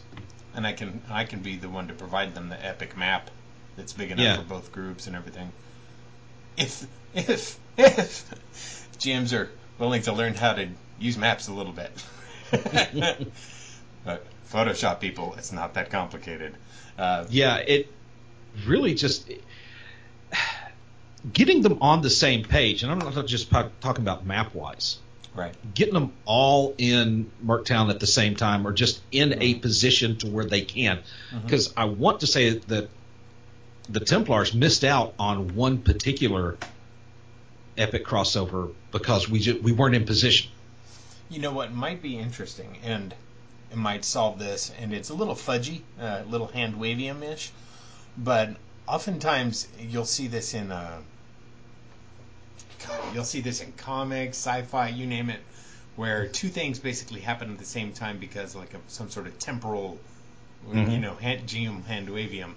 And 0.54 0.66
I 0.66 0.72
can 0.72 1.00
I 1.08 1.24
can 1.24 1.40
be 1.40 1.56
the 1.56 1.68
one 1.68 1.88
to 1.88 1.94
provide 1.94 2.34
them 2.34 2.48
the 2.48 2.64
epic 2.64 2.96
map 2.96 3.30
that's 3.76 3.92
big 3.92 4.10
enough 4.10 4.24
yeah. 4.24 4.36
for 4.36 4.42
both 4.42 4.72
groups 4.72 5.06
and 5.06 5.14
everything. 5.14 5.52
If 6.56 6.86
if 7.14 7.58
if 7.76 8.24
GMs 8.98 9.36
are 9.38 9.48
willing 9.78 10.02
to 10.02 10.12
learn 10.12 10.34
how 10.34 10.54
to 10.54 10.68
use 10.98 11.16
maps 11.16 11.46
a 11.46 11.52
little 11.52 11.72
bit. 11.72 11.92
but 14.04 14.26
Photoshop 14.52 15.00
people, 15.00 15.34
it's 15.38 15.52
not 15.52 15.74
that 15.74 15.90
complicated. 15.90 16.54
Uh, 16.96 17.26
yeah, 17.28 17.56
it 17.56 17.92
really 18.66 18.94
just 18.94 19.30
getting 21.32 21.62
them 21.62 21.78
on 21.80 22.02
the 22.02 22.10
same 22.10 22.44
page, 22.44 22.82
and 22.82 22.90
I'm 22.90 22.98
not 22.98 23.26
just 23.26 23.50
talking 23.50 24.02
about 24.02 24.26
map 24.26 24.54
wise. 24.54 24.98
Right. 25.34 25.54
Getting 25.74 25.94
them 25.94 26.12
all 26.24 26.74
in 26.78 27.30
Merctown 27.44 27.90
at 27.90 28.00
the 28.00 28.06
same 28.06 28.34
time, 28.34 28.66
or 28.66 28.72
just 28.72 29.00
in 29.12 29.34
a 29.34 29.36
mm-hmm. 29.36 29.60
position 29.60 30.16
to 30.18 30.26
where 30.26 30.44
they 30.44 30.62
can, 30.62 31.00
because 31.44 31.68
mm-hmm. 31.68 31.80
I 31.80 31.84
want 31.84 32.20
to 32.20 32.26
say 32.26 32.58
that 32.58 32.88
the 33.88 34.00
Templars 34.00 34.54
missed 34.54 34.84
out 34.84 35.14
on 35.18 35.54
one 35.54 35.78
particular 35.78 36.56
epic 37.76 38.04
crossover 38.04 38.72
because 38.90 39.28
we 39.28 39.38
just, 39.38 39.62
we 39.62 39.72
weren't 39.72 39.94
in 39.94 40.04
position. 40.04 40.50
You 41.30 41.40
know 41.40 41.52
what 41.52 41.72
might 41.72 42.02
be 42.02 42.18
interesting, 42.18 42.78
and 42.82 43.14
it 43.70 43.76
might 43.76 44.04
solve 44.04 44.38
this, 44.38 44.72
and 44.80 44.92
it's 44.92 45.10
a 45.10 45.14
little 45.14 45.34
fudgy, 45.34 45.82
a 46.00 46.04
uh, 46.04 46.22
little 46.24 46.46
hand 46.46 46.74
wavium 46.76 47.22
ish 47.22 47.52
but 48.18 48.50
oftentimes 48.86 49.68
you'll 49.80 50.04
see 50.04 50.26
this 50.26 50.54
in 50.54 50.72
uh, 50.72 50.98
you'll 53.14 53.24
see 53.24 53.40
this 53.40 53.60
in 53.60 53.72
comics, 53.72 54.36
sci-fi, 54.36 54.88
you 54.88 55.06
name 55.06 55.30
it, 55.30 55.40
where 55.96 56.26
two 56.26 56.48
things 56.48 56.78
basically 56.78 57.20
happen 57.20 57.52
at 57.52 57.58
the 57.58 57.64
same 57.64 57.92
time 57.92 58.18
because 58.18 58.54
like 58.54 58.74
a, 58.74 58.78
some 58.88 59.10
sort 59.10 59.26
of 59.26 59.38
temporal, 59.38 59.98
mm-hmm. 60.68 60.90
you 60.90 60.98
know, 60.98 61.14
hand, 61.14 61.42
GM 61.46 61.84
hand 61.84 62.08
wavium, 62.08 62.54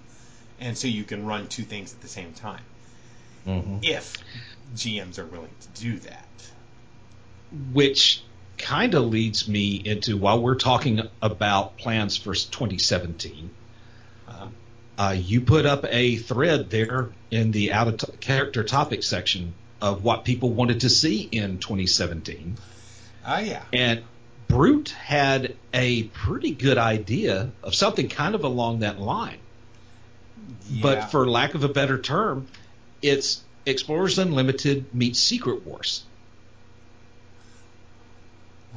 and 0.60 0.76
so 0.76 0.88
you 0.88 1.04
can 1.04 1.26
run 1.26 1.46
two 1.46 1.64
things 1.64 1.92
at 1.92 2.00
the 2.00 2.08
same 2.08 2.32
time. 2.32 2.62
Mm-hmm. 3.46 3.78
If 3.82 4.16
GMs 4.74 5.18
are 5.18 5.26
willing 5.26 5.50
to 5.60 5.80
do 5.80 5.98
that, 6.00 6.28
which 7.72 8.22
kind 8.62 8.94
of 8.94 9.04
leads 9.04 9.46
me 9.48 9.74
into 9.76 10.16
while 10.16 10.40
we're 10.40 10.54
talking 10.54 11.02
about 11.20 11.76
plans 11.76 12.16
for 12.16 12.32
2017. 12.32 13.50
Uh-huh. 14.28 14.46
Uh, 14.96 15.16
you 15.18 15.40
put 15.42 15.66
up 15.66 15.84
a 15.88 16.16
thread 16.16 16.70
there 16.70 17.10
in 17.30 17.50
the 17.50 17.72
out 17.72 17.88
of 17.88 17.96
t- 17.98 18.12
character 18.20 18.62
topic 18.62 19.02
section 19.02 19.52
of 19.80 20.04
what 20.04 20.24
people 20.24 20.50
wanted 20.50 20.80
to 20.80 20.88
see 20.88 21.22
in 21.22 21.58
2017. 21.58 22.56
Oh 23.26 23.38
yeah. 23.38 23.62
And 23.72 24.04
Brute 24.46 24.90
had 24.90 25.56
a 25.74 26.04
pretty 26.04 26.52
good 26.52 26.78
idea 26.78 27.50
of 27.62 27.74
something 27.74 28.08
kind 28.08 28.34
of 28.34 28.44
along 28.44 28.80
that 28.80 29.00
line. 29.00 29.38
Yeah. 30.68 30.82
But 30.82 31.10
for 31.10 31.28
lack 31.28 31.54
of 31.54 31.64
a 31.64 31.68
better 31.68 31.98
term, 31.98 32.46
it's 33.00 33.42
Explorers 33.66 34.18
Unlimited 34.18 34.94
meets 34.94 35.18
Secret 35.18 35.66
Wars. 35.66 36.04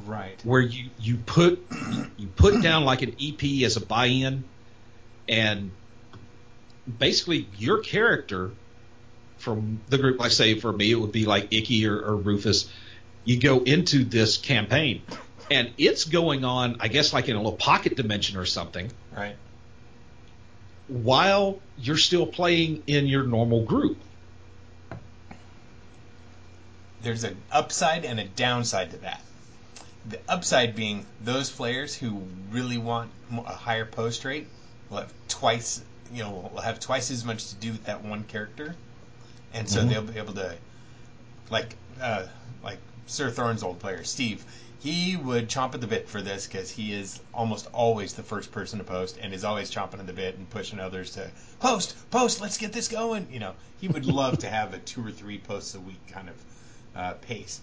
Right. 0.04 0.40
Where 0.44 0.60
you, 0.60 0.90
you 1.00 1.16
put 1.16 1.66
you 2.16 2.26
put 2.28 2.62
down 2.62 2.84
like 2.84 3.02
an 3.02 3.16
EP 3.20 3.64
as 3.64 3.76
a 3.76 3.84
buy-in 3.84 4.44
and 5.28 5.70
basically 6.98 7.48
your 7.58 7.78
character 7.78 8.52
from 9.38 9.80
the 9.88 9.98
group, 9.98 10.18
like 10.18 10.32
say 10.32 10.58
for 10.58 10.72
me, 10.72 10.90
it 10.90 10.96
would 10.96 11.12
be 11.12 11.24
like 11.24 11.52
Icky 11.52 11.86
or, 11.86 11.98
or 11.98 12.16
Rufus. 12.16 12.70
You 13.24 13.40
go 13.40 13.60
into 13.60 14.04
this 14.04 14.36
campaign, 14.36 15.02
and 15.50 15.72
it's 15.78 16.04
going 16.04 16.44
on, 16.44 16.76
I 16.80 16.88
guess, 16.88 17.12
like 17.12 17.28
in 17.28 17.34
a 17.34 17.38
little 17.38 17.56
pocket 17.56 17.96
dimension 17.96 18.38
or 18.38 18.46
something. 18.46 18.90
Right. 19.16 19.36
While 20.88 21.58
you're 21.78 21.96
still 21.96 22.26
playing 22.26 22.84
in 22.86 23.06
your 23.06 23.24
normal 23.24 23.64
group. 23.64 23.98
There's 27.02 27.24
an 27.24 27.36
upside 27.52 28.04
and 28.04 28.18
a 28.18 28.24
downside 28.24 28.92
to 28.92 28.98
that. 28.98 29.20
The 30.08 30.20
upside 30.28 30.76
being 30.76 31.04
those 31.22 31.50
players 31.50 31.94
who 31.94 32.22
really 32.50 32.78
want 32.78 33.10
a 33.30 33.52
higher 33.52 33.86
post 33.86 34.24
rate 34.24 34.46
will 34.88 34.98
have 34.98 35.12
twice, 35.28 35.82
you 36.12 36.22
know, 36.22 36.50
will 36.52 36.60
have 36.60 36.78
twice 36.78 37.10
as 37.10 37.24
much 37.24 37.48
to 37.48 37.54
do 37.56 37.72
with 37.72 37.84
that 37.84 38.04
one 38.04 38.24
character 38.24 38.76
and 39.56 39.68
so 39.68 39.80
mm-hmm. 39.80 39.88
they'll 39.88 40.02
be 40.02 40.18
able 40.18 40.34
to, 40.34 40.54
like, 41.50 41.76
uh, 42.00 42.26
like 42.62 42.78
Sir 43.06 43.30
Thorn's 43.30 43.62
old 43.62 43.78
player 43.78 44.04
Steve. 44.04 44.44
He 44.80 45.16
would 45.16 45.48
chomp 45.48 45.74
at 45.74 45.80
the 45.80 45.86
bit 45.86 46.08
for 46.08 46.20
this 46.20 46.46
because 46.46 46.70
he 46.70 46.92
is 46.92 47.18
almost 47.32 47.66
always 47.72 48.12
the 48.12 48.22
first 48.22 48.52
person 48.52 48.78
to 48.78 48.84
post 48.84 49.18
and 49.20 49.32
is 49.32 49.42
always 49.42 49.70
chomping 49.70 49.98
at 49.98 50.06
the 50.06 50.12
bit 50.12 50.36
and 50.36 50.48
pushing 50.50 50.78
others 50.78 51.12
to 51.12 51.30
post, 51.58 51.96
post, 52.10 52.40
let's 52.40 52.58
get 52.58 52.72
this 52.72 52.88
going. 52.88 53.26
You 53.32 53.40
know, 53.40 53.54
he 53.80 53.88
would 53.88 54.04
love 54.04 54.38
to 54.40 54.48
have 54.48 54.74
a 54.74 54.78
two 54.78 55.04
or 55.04 55.10
three 55.10 55.38
posts 55.38 55.74
a 55.74 55.80
week 55.80 56.06
kind 56.08 56.28
of 56.28 56.34
uh, 56.94 57.12
pace. 57.14 57.60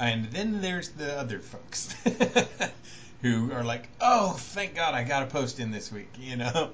And 0.00 0.24
then 0.32 0.62
there's 0.62 0.88
the 0.88 1.18
other 1.18 1.38
folks 1.38 1.94
who 3.22 3.52
are 3.52 3.62
like, 3.62 3.86
oh, 4.00 4.32
thank 4.32 4.74
God 4.74 4.94
I 4.94 5.04
got 5.04 5.24
a 5.24 5.26
post 5.26 5.60
in 5.60 5.70
this 5.70 5.92
week, 5.92 6.08
you 6.18 6.36
know? 6.36 6.70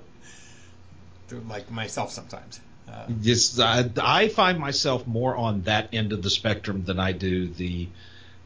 like 1.49 1.69
myself 1.71 2.13
sometimes. 2.13 2.61
Uh, 2.89 3.07
just 3.21 3.59
I, 3.59 3.91
I 4.01 4.29
find 4.29 4.61
myself 4.61 5.09
more 5.09 5.35
on 5.35 5.63
that 5.63 5.89
end 5.93 6.13
of 6.13 6.23
the 6.23 6.31
spectrum 6.31 6.85
than 6.85 7.01
I 7.01 7.11
do 7.11 7.49
the 7.49 7.89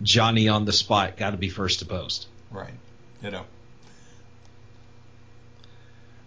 Johnny 0.01 0.49
on 0.49 0.65
the 0.65 0.73
spot, 0.73 1.19
got 1.19 1.33
to 1.33 1.37
be 1.37 1.51
first 1.51 1.81
to 1.81 1.85
post. 1.85 2.27
Right. 2.51 2.73
You 3.23 3.31
know. 3.33 3.45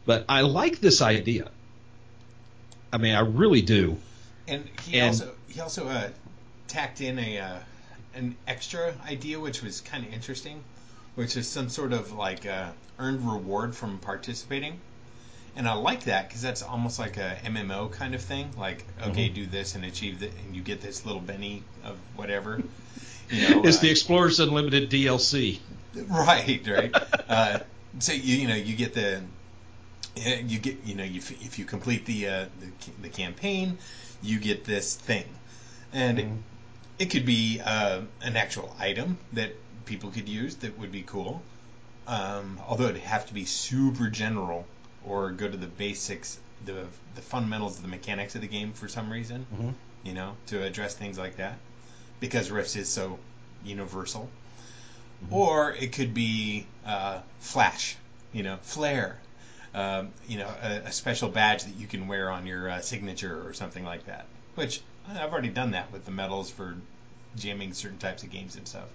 But 0.06 0.26
I 0.30 0.42
like 0.42 0.80
this 0.80 1.02
idea. 1.02 1.50
I 2.92 2.98
mean, 2.98 3.16
I 3.16 3.22
really 3.22 3.64
do. 3.64 3.98
And 4.48 4.70
he 4.84 5.00
and, 5.00 5.08
also 5.08 5.32
he 5.48 5.60
also 5.60 5.88
uh, 5.88 6.10
tacked 6.68 7.02
in 7.02 7.18
a 7.18 7.40
uh, 7.40 7.60
an 8.16 8.36
extra 8.48 8.94
idea, 9.08 9.40
which 9.40 9.62
was 9.62 9.82
kind 9.82 10.06
of 10.06 10.14
interesting, 10.14 10.64
which 11.16 11.38
is 11.38 11.48
some 11.48 11.70
sort 11.70 11.94
of 11.94 12.12
like 12.14 12.46
uh, 12.46 12.72
earned 13.00 13.30
reward 13.30 13.76
from 13.76 14.00
participating 14.00 14.80
and 15.56 15.68
I 15.68 15.74
like 15.74 16.06
that 16.06 16.28
because 16.28 16.42
that's 16.42 16.64
almost 16.64 17.00
like 17.00 17.18
a 17.18 17.38
MMO 17.46 17.92
kind 17.92 18.16
of 18.16 18.22
thing. 18.22 18.50
Like, 18.58 18.86
okay, 19.08 19.28
mm-hmm. 19.28 19.36
do 19.36 19.46
this 19.46 19.76
and 19.76 19.86
achieve 19.86 20.20
that, 20.20 20.32
and 20.46 20.56
you 20.56 20.62
get 20.62 20.82
this 20.82 21.06
little 21.06 21.22
Benny 21.22 21.64
of 21.84 21.98
whatever. 22.16 22.62
You 23.30 23.50
know, 23.50 23.64
it's 23.64 23.78
uh, 23.78 23.82
the 23.82 23.90
Explorers 23.90 24.40
Unlimited 24.40 24.90
DLC. 24.90 25.60
Right, 25.96 26.68
right. 26.68 26.92
uh, 27.30 27.60
so 28.00 28.14
you 28.14 28.38
you 28.38 28.48
know 28.48 28.56
you 28.56 28.76
get 28.76 28.96
the 28.96 29.22
you 30.16 30.58
get 30.58 30.84
you 30.86 30.96
know 30.96 31.04
you, 31.04 31.18
if 31.20 31.60
you 31.60 31.66
complete 31.66 32.06
the, 32.06 32.28
uh, 32.28 32.46
the, 32.60 32.92
the 33.04 33.10
campaign, 33.10 33.78
you 34.22 34.40
get 34.40 34.66
this 34.66 34.96
thing, 34.96 35.26
and 35.92 36.18
mm-hmm. 36.18 36.36
It, 37.04 37.10
could 37.10 37.26
be 37.26 37.62
uh, 37.64 38.02
an 38.22 38.36
actual 38.36 38.76
item 38.80 39.18
that 39.34 39.52
people 39.86 40.12
could 40.12 40.28
use 40.30 40.56
that 40.58 40.78
would 40.80 40.92
be 40.92 41.04
cool. 41.04 41.42
Um, 42.08 42.60
although 42.68 42.86
it'd 42.86 43.02
have 43.02 43.28
to 43.28 43.34
be 43.34 43.46
super 43.46 44.10
general 44.10 44.66
or 45.06 45.32
go 45.32 45.50
to 45.50 45.58
the 45.58 45.68
basics, 45.68 46.38
the 46.66 46.86
the 47.16 47.22
fundamentals 47.22 47.78
of 47.78 47.84
the 47.84 47.90
mechanics 47.90 48.36
of 48.36 48.42
the 48.42 48.48
game 48.48 48.74
for 48.74 48.88
some 48.88 49.12
reason. 49.12 49.46
Mm-hmm. 49.54 49.70
You 50.04 50.14
know, 50.14 50.36
to 50.48 50.62
address 50.62 50.96
things 50.96 51.18
like 51.18 51.38
that, 51.38 51.58
because 52.20 52.52
Rifts 52.52 52.76
is 52.76 52.90
so 52.90 53.20
universal. 53.64 54.30
Mm-hmm. 55.24 55.34
Or 55.34 55.72
it 55.72 55.94
could 55.94 56.14
be 56.14 56.66
uh, 56.86 57.20
Flash, 57.40 57.96
you 58.34 58.44
know, 58.44 58.58
Flare, 58.64 59.18
um, 59.74 60.10
you 60.28 60.38
know, 60.38 60.50
a, 60.62 60.88
a, 60.88 60.92
special 60.92 61.30
badge 61.30 61.64
that 61.64 61.76
you 61.76 61.88
can 61.88 62.08
wear 62.08 62.30
on 62.30 62.46
your 62.46 62.70
uh, 62.70 62.82
signature 62.82 63.48
or 63.48 63.54
something 63.54 63.86
like 63.86 64.06
that. 64.06 64.26
Which 64.56 64.82
I've 65.10 65.32
already 65.32 65.50
done 65.50 65.72
that 65.72 65.92
with 65.92 66.06
the 66.06 66.12
medals 66.12 66.52
for 66.52 66.76
jamming 67.36 67.74
certain 67.74 67.98
types 67.98 68.24
of 68.24 68.30
games 68.30 68.56
and 68.56 68.68
stuff. 68.68 68.88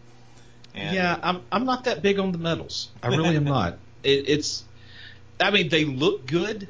And 0.75 0.95
yeah, 0.95 1.19
I'm 1.23 1.43
I'm 1.51 1.65
not 1.65 1.85
that 1.85 2.03
big 2.03 2.19
on 2.19 2.33
the 2.33 2.39
medals. 2.39 2.91
I 3.03 3.09
really 3.09 3.37
am 3.37 3.45
not. 3.45 3.79
It, 4.05 4.29
it's 4.29 4.63
I 5.41 5.51
mean, 5.51 5.69
they 5.69 5.85
look 5.85 6.27
good. 6.27 6.69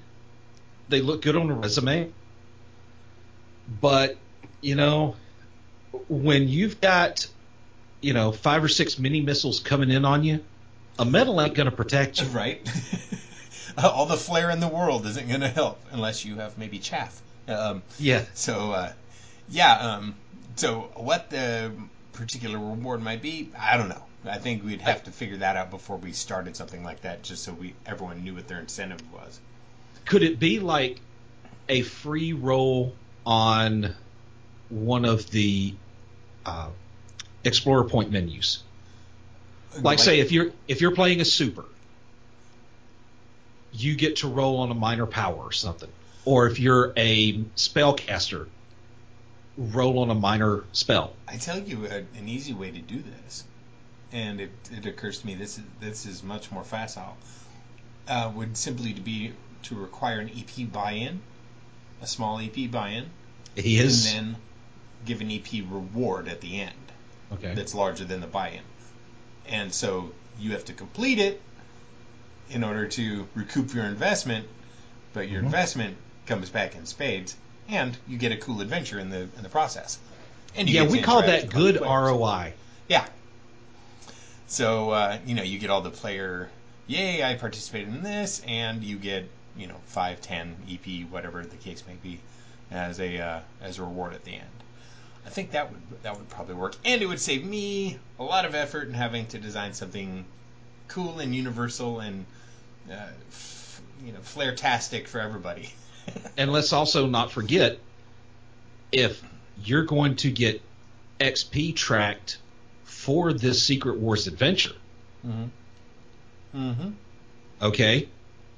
They 0.88 1.00
look 1.00 1.22
good 1.22 1.36
on 1.36 1.50
a 1.50 1.54
resume. 1.54 2.12
But, 3.80 4.16
you 4.60 4.74
know, 4.74 5.16
when 6.08 6.48
you've 6.48 6.80
got, 6.80 7.26
you 8.00 8.12
know, 8.12 8.32
five 8.32 8.64
or 8.64 8.68
six 8.68 8.98
mini 8.98 9.20
missiles 9.20 9.60
coming 9.60 9.90
in 9.90 10.04
on 10.04 10.24
you, 10.24 10.44
a 10.98 11.04
medal 11.04 11.40
ain't 11.40 11.54
going 11.54 11.70
to 11.70 11.76
protect 11.76 12.20
you. 12.20 12.28
Right. 12.28 12.66
All 13.78 14.06
the 14.06 14.16
flair 14.16 14.50
in 14.50 14.60
the 14.60 14.68
world 14.68 15.06
isn't 15.06 15.28
going 15.28 15.42
to 15.42 15.48
help 15.48 15.80
unless 15.92 16.24
you 16.24 16.36
have 16.36 16.58
maybe 16.58 16.78
chaff. 16.78 17.20
Um, 17.46 17.82
yeah. 17.98 18.24
So, 18.34 18.72
uh, 18.72 18.92
yeah. 19.48 19.72
Um, 19.74 20.16
so, 20.58 20.90
what 20.94 21.30
the 21.30 21.72
particular 22.12 22.58
reward 22.58 23.02
might 23.02 23.22
be, 23.22 23.50
I 23.58 23.76
don't 23.76 23.88
know. 23.88 24.02
I 24.24 24.38
think 24.38 24.64
we'd 24.64 24.80
have 24.80 25.04
to 25.04 25.12
figure 25.12 25.38
that 25.38 25.56
out 25.56 25.70
before 25.70 25.96
we 25.96 26.12
started 26.12 26.56
something 26.56 26.82
like 26.82 27.02
that, 27.02 27.22
just 27.22 27.44
so 27.44 27.52
we 27.52 27.74
everyone 27.86 28.24
knew 28.24 28.34
what 28.34 28.48
their 28.48 28.58
incentive 28.58 29.00
was. 29.12 29.38
Could 30.04 30.22
it 30.22 30.40
be 30.40 30.58
like 30.58 31.00
a 31.68 31.82
free 31.82 32.32
roll 32.32 32.94
on 33.24 33.94
one 34.68 35.04
of 35.04 35.30
the 35.30 35.74
uh, 36.44 36.70
Explorer 37.44 37.84
Point 37.84 38.10
menus? 38.10 38.62
Like, 39.74 39.84
like, 39.84 39.98
say, 40.00 40.20
if 40.20 40.32
you're 40.32 40.50
if 40.66 40.80
you're 40.80 40.94
playing 40.94 41.20
a 41.20 41.24
super, 41.24 41.64
you 43.72 43.94
get 43.94 44.16
to 44.16 44.28
roll 44.28 44.58
on 44.58 44.70
a 44.70 44.74
minor 44.74 45.06
power 45.06 45.36
or 45.36 45.52
something. 45.52 45.90
Or 46.24 46.46
if 46.46 46.58
you're 46.58 46.92
a 46.96 47.38
spellcaster, 47.56 48.48
roll 49.58 49.98
on 49.98 50.10
a 50.10 50.14
minor 50.14 50.64
spell. 50.72 51.12
I 51.26 51.36
tell 51.36 51.58
you 51.58 51.86
a, 51.86 51.98
an 51.98 52.28
easy 52.28 52.54
way 52.54 52.70
to 52.70 52.80
do 52.80 53.02
this 53.02 53.44
and 54.12 54.40
it, 54.40 54.50
it 54.72 54.86
occurs 54.86 55.18
to 55.20 55.26
me 55.26 55.34
this 55.34 55.58
is 55.58 55.64
this 55.80 56.06
is 56.06 56.22
much 56.22 56.50
more 56.50 56.64
facile. 56.64 57.16
Uh, 58.06 58.32
would 58.34 58.56
simply 58.56 58.94
to 58.94 59.00
be 59.00 59.32
to 59.64 59.74
require 59.74 60.20
an 60.20 60.30
EP 60.30 60.70
buy-in, 60.72 61.20
a 62.00 62.06
small 62.06 62.38
EP 62.38 62.70
buy-in. 62.70 63.04
He 63.54 63.78
is, 63.78 64.14
and 64.14 64.34
then 64.34 64.36
give 65.04 65.20
an 65.20 65.30
EP 65.30 65.46
reward 65.68 66.28
at 66.28 66.40
the 66.40 66.60
end. 66.60 66.72
Okay. 67.32 67.54
That's 67.54 67.74
larger 67.74 68.04
than 68.04 68.20
the 68.20 68.26
buy-in, 68.26 68.62
and 69.46 69.72
so 69.72 70.12
you 70.38 70.52
have 70.52 70.64
to 70.66 70.72
complete 70.72 71.18
it 71.18 71.42
in 72.50 72.64
order 72.64 72.88
to 72.88 73.28
recoup 73.34 73.74
your 73.74 73.84
investment, 73.84 74.46
but 75.12 75.28
your 75.28 75.38
mm-hmm. 75.38 75.46
investment 75.46 75.96
comes 76.24 76.48
back 76.48 76.74
in 76.76 76.86
spades, 76.86 77.36
and 77.68 77.96
you 78.08 78.18
get 78.18 78.32
a 78.32 78.36
cool 78.36 78.60
adventure 78.60 78.98
in 78.98 79.10
the 79.10 79.20
in 79.36 79.42
the 79.42 79.48
process. 79.48 79.98
And 80.56 80.68
yeah, 80.68 80.84
we 80.84 81.00
call 81.00 81.22
that 81.22 81.50
good 81.50 81.80
ROI. 81.80 82.54
Yeah, 82.88 83.06
so 84.48 84.90
uh, 84.90 85.18
you 85.26 85.34
know, 85.34 85.42
you 85.42 85.58
get 85.58 85.70
all 85.70 85.82
the 85.82 85.90
player, 85.90 86.48
yay, 86.86 87.22
I 87.22 87.34
participated 87.34 87.88
in 87.88 88.02
this, 88.02 88.42
and 88.46 88.82
you 88.82 88.96
get 88.96 89.28
you 89.56 89.66
know 89.66 89.76
five, 89.86 90.20
ten 90.22 90.56
EP, 90.68 91.06
whatever 91.10 91.44
the 91.44 91.56
case 91.56 91.84
may 91.86 91.94
be, 92.02 92.18
as 92.70 92.98
a 92.98 93.18
uh, 93.20 93.40
as 93.60 93.78
a 93.78 93.82
reward 93.82 94.14
at 94.14 94.24
the 94.24 94.32
end. 94.32 94.44
I 95.26 95.28
think 95.28 95.50
that 95.50 95.70
would 95.70 96.02
that 96.02 96.16
would 96.16 96.28
probably 96.30 96.54
work, 96.54 96.76
and 96.84 97.02
it 97.02 97.06
would 97.06 97.20
save 97.20 97.44
me 97.44 97.98
a 98.18 98.24
lot 98.24 98.46
of 98.46 98.54
effort 98.54 98.88
in 98.88 98.94
having 98.94 99.26
to 99.26 99.38
design 99.38 99.74
something 99.74 100.24
cool 100.88 101.20
and 101.20 101.34
universal 101.34 102.00
and 102.00 102.24
uh, 102.90 102.94
f- 103.28 103.82
you 104.02 104.12
know 104.12 104.20
flair-tastic 104.20 105.08
for 105.08 105.20
everybody. 105.20 105.72
and 106.36 106.52
let's 106.52 106.72
also 106.72 107.06
not 107.06 107.32
forget 107.32 107.78
if 108.92 109.22
you're 109.64 109.84
going 109.84 110.16
to 110.16 110.30
get 110.30 110.62
XP 111.20 111.74
tracked 111.76 112.38
for 112.84 113.32
this 113.32 113.62
Secret 113.62 113.98
Wars 113.98 114.26
adventure. 114.26 114.74
Mm-hmm. 115.26 115.44
Mm-hmm. 116.56 116.90
Okay, 117.60 118.08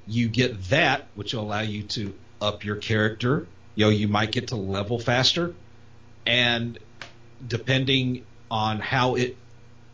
you 0.07 0.27
get 0.29 0.63
that, 0.69 1.07
which 1.15 1.33
will 1.33 1.41
allow 1.41 1.61
you 1.61 1.83
to 1.83 2.13
up 2.41 2.63
your 2.63 2.75
character. 2.77 3.47
You 3.75 3.85
know, 3.85 3.89
you 3.91 4.07
might 4.07 4.31
get 4.31 4.49
to 4.49 4.55
level 4.55 4.99
faster, 4.99 5.53
and 6.25 6.77
depending 7.45 8.25
on 8.49 8.79
how 8.79 9.15
it 9.15 9.37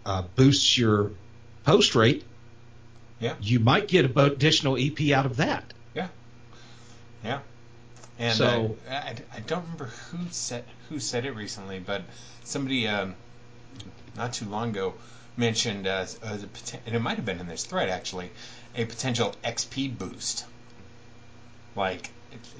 uh, 0.06 0.24
boosts 0.36 0.78
your 0.78 1.12
post 1.64 1.96
rate, 1.96 2.24
Yeah. 3.20 3.36
you 3.42 3.60
might 3.60 3.88
get 3.88 4.06
a 4.06 4.20
additional 4.26 4.78
EP 4.78 5.12
out 5.12 5.26
of 5.26 5.38
that. 5.38 5.74
Yeah. 7.28 7.40
And 8.20 8.38
So- 8.38 8.78
uh, 8.90 8.94
I, 8.94 9.16
I 9.36 9.40
don't 9.42 9.64
remember 9.64 9.86
who 9.86 10.18
said 10.32 10.64
who 10.90 11.00
said 11.00 11.26
it 11.26 11.32
recently, 11.32 11.80
but 11.80 12.02
somebody 12.44 12.88
um, 12.88 13.16
not 14.16 14.34
too 14.34 14.46
long 14.46 14.70
ago 14.70 14.94
mentioned 15.36 15.86
uh, 15.86 16.06
as 16.24 16.44
a 16.44 16.50
and 16.86 16.96
it 16.96 17.00
might 17.00 17.18
have 17.18 17.26
been 17.26 17.40
in 17.40 17.48
this 17.48 17.66
thread 17.66 17.90
actually 17.90 18.32
a 18.76 18.86
potential 18.86 19.36
XP 19.44 19.98
boost, 19.98 20.46
like 21.76 22.10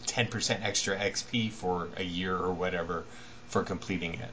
10% 0.06 0.64
extra 0.64 0.98
XP 0.98 1.52
for 1.52 1.90
a 1.96 2.04
year 2.04 2.36
or 2.36 2.52
whatever 2.52 3.06
for 3.48 3.64
completing 3.64 4.16
it, 4.16 4.32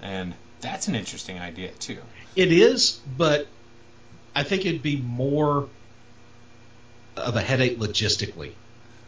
and 0.00 0.34
that's 0.60 0.88
an 0.88 0.94
interesting 0.94 1.38
idea 1.38 1.70
too. 1.72 1.98
It 2.34 2.50
is, 2.52 3.00
but 3.16 3.46
I 4.34 4.42
think 4.44 4.64
it'd 4.64 4.82
be 4.82 4.96
more 4.96 5.68
of 7.16 7.36
a 7.36 7.40
headache 7.40 7.78
logistically. 7.78 8.52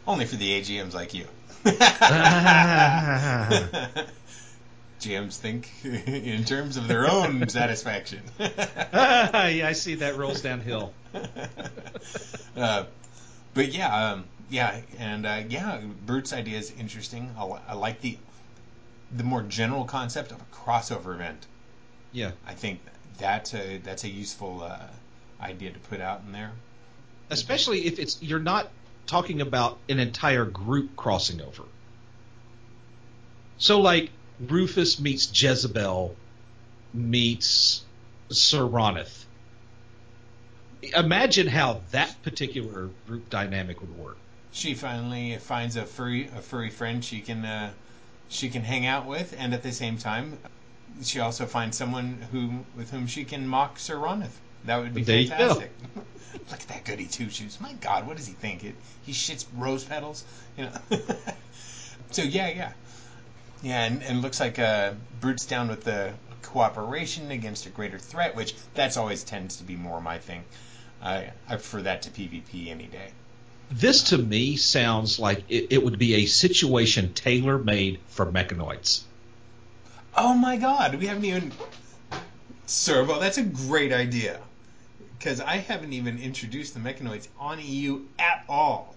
Only 0.07 0.25
for 0.27 0.37
the 0.37 0.61
AGMs 0.61 0.95
like 0.95 1.15
you. 1.15 1.27
GMs 5.01 5.37
think 5.37 5.71
in 5.85 6.45
terms 6.45 6.77
of 6.77 6.89
their 6.89 7.09
own 7.11 7.49
satisfaction. 7.51 8.23
yeah, 8.39 9.31
I 9.67 9.73
see 9.73 9.97
that 9.97 10.17
rolls 10.17 10.41
downhill. 10.43 10.93
uh, 12.57 12.85
but 13.55 13.73
yeah, 13.73 14.13
um, 14.13 14.25
yeah, 14.49 14.81
and 14.99 15.27
uh, 15.27 15.43
yeah, 15.49 15.81
Brute's 16.07 16.33
idea 16.33 16.59
is 16.59 16.73
interesting. 16.79 17.35
I, 17.39 17.45
I 17.69 17.75
like 17.75 18.01
the 18.01 18.19
the 19.13 19.25
more 19.25 19.43
general 19.43 19.85
concept 19.85 20.33
of 20.33 20.41
a 20.41 20.45
crossover 20.55 21.15
event. 21.15 21.47
Yeah, 22.13 22.33
I 22.47 22.55
think 22.55 22.81
that's 23.19 23.55
a 23.55 23.79
that's 23.79 24.05
a 24.05 24.09
useful 24.09 24.63
uh, 24.63 24.79
idea 25.41 25.73
to 25.73 25.79
put 25.81 26.01
out 26.01 26.23
in 26.27 26.33
there. 26.33 26.53
especially 27.31 27.87
if 27.87 27.99
it's 27.99 28.23
you're 28.23 28.39
not 28.39 28.71
talking 29.07 29.41
about 29.41 29.79
an 29.89 29.99
entire 29.99 30.45
group 30.45 30.97
crossing 30.97 31.41
over. 31.41 31.63
So 33.59 33.81
like 33.81 34.11
Rufus 34.41 34.99
meets 35.01 35.31
Jezebel 35.43 36.15
meets 36.93 37.85
Sir 38.31 38.63
Ronith. 38.63 39.25
Imagine 40.95 41.47
how 41.47 41.81
that 41.91 42.23
particular 42.23 42.91
group 43.07 43.31
dynamic 43.31 43.81
would 43.81 43.97
work. 43.97 44.19
She 44.53 44.75
finally 44.75 45.37
finds 45.39 45.77
a 45.77 45.85
furry 45.85 46.29
a 46.29 46.41
furry 46.41 46.71
friend 46.71 47.05
she 47.05 47.21
can 47.21 47.45
uh, 47.45 47.73
she 48.29 48.49
can 48.49 48.63
hang 48.63 48.87
out 48.87 49.07
with, 49.07 49.35
and 49.39 49.55
at 49.55 49.63
the 49.63 49.73
same 49.73 49.99
time, 49.99 50.39
she 51.03 51.21
also 51.21 51.47
finds 51.47 51.77
someone 51.77 52.27
who 52.33 52.65
with 52.77 52.91
whom 52.91 53.07
she 53.07 53.25
can 53.25 53.47
mock 53.47 53.79
Sir 53.79 53.97
Ronith. 53.97 54.39
That 54.67 54.83
would 54.83 54.95
be 54.95 55.03
There 55.03 55.27
fantastic. 55.27 55.71
Look 56.51 56.61
at 56.61 56.69
that 56.69 56.85
goody 56.85 57.07
two 57.07 57.31
shoes. 57.31 57.61
My 57.61 57.73
God, 57.75 58.07
what 58.07 58.17
does 58.17 58.27
he 58.27 58.33
think? 58.35 58.63
It, 58.65 58.75
he 59.05 59.13
shits 59.13 59.47
rose 59.57 59.85
petals, 59.85 60.25
you 60.57 60.65
know. 60.65 60.73
so 62.11 62.23
yeah, 62.23 62.49
yeah, 62.49 62.73
yeah, 63.63 63.85
and, 63.85 64.03
and 64.03 64.23
looks 64.23 64.39
like 64.39 64.59
uh, 64.59 64.93
Brute's 65.21 65.47
down 65.47 65.69
with 65.69 65.85
the 65.85 66.13
cooperation 66.43 67.31
against 67.31 67.67
a 67.67 67.71
greater 67.71 67.99
threat, 67.99 68.37
which 68.37 68.55
that's 68.75 68.97
always 68.97 69.25
tends 69.25 69.57
to 69.57 69.65
be 69.65 69.77
more 69.77 70.01
my 70.01 70.19
thing. 70.19 70.45
I 71.03 71.31
I 71.49 71.55
prefer 71.55 71.83
that 71.83 72.03
to 72.03 72.11
PvP 72.11 72.69
any 72.69 72.87
day. 72.87 73.11
This 73.71 74.05
to 74.05 74.19
me 74.19 74.57
sounds 74.57 75.19
like 75.19 75.45
it, 75.49 75.69
it 75.71 75.85
would 75.85 75.99
be 75.99 76.15
a 76.15 76.27
situation 76.27 77.13
tailor 77.13 77.59
made 77.59 77.99
for 78.09 78.27
mechanoids. 78.27 79.03
Oh 80.17 80.35
my 80.35 80.57
god, 80.57 80.95
we 80.95 81.07
haven't 81.07 81.25
even. 81.25 81.53
Servo, 82.67 83.21
that's 83.21 83.39
a 83.39 83.43
great 83.43 83.93
idea. 83.93 84.41
Because 85.19 85.41
I 85.41 85.57
haven't 85.57 85.93
even 85.93 86.19
introduced 86.19 86.75
the 86.75 86.81
mechanoids 86.81 87.29
on 87.39 87.59
EU 87.61 88.03
at 88.19 88.45
all. 88.49 88.95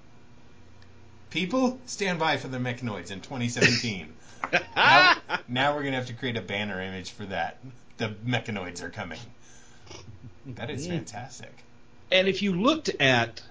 People, 1.30 1.80
stand 1.86 2.20
by 2.20 2.38
for 2.38 2.48
the 2.48 2.58
mechanoids 2.58 3.12
in 3.12 3.22
2017. 3.22 4.12
now, 4.76 5.18
now 5.48 5.76
we're 5.76 5.82
going 5.82 5.94
to 5.94 6.00
have 6.00 6.08
to 6.08 6.14
create 6.14 6.38
a 6.38 6.42
banner 6.42 6.82
image 6.82 7.12
for 7.12 7.26
that. 7.26 7.58
The 7.98 8.10
mechanoids 8.26 8.82
are 8.82 8.90
coming. 8.90 9.20
That 10.46 10.70
is 10.70 10.88
mm. 10.88 10.92
fantastic. 10.92 11.54
And 12.12 12.28
if 12.28 12.42
you 12.42 12.54
looked 12.54 12.90
at 13.00 13.42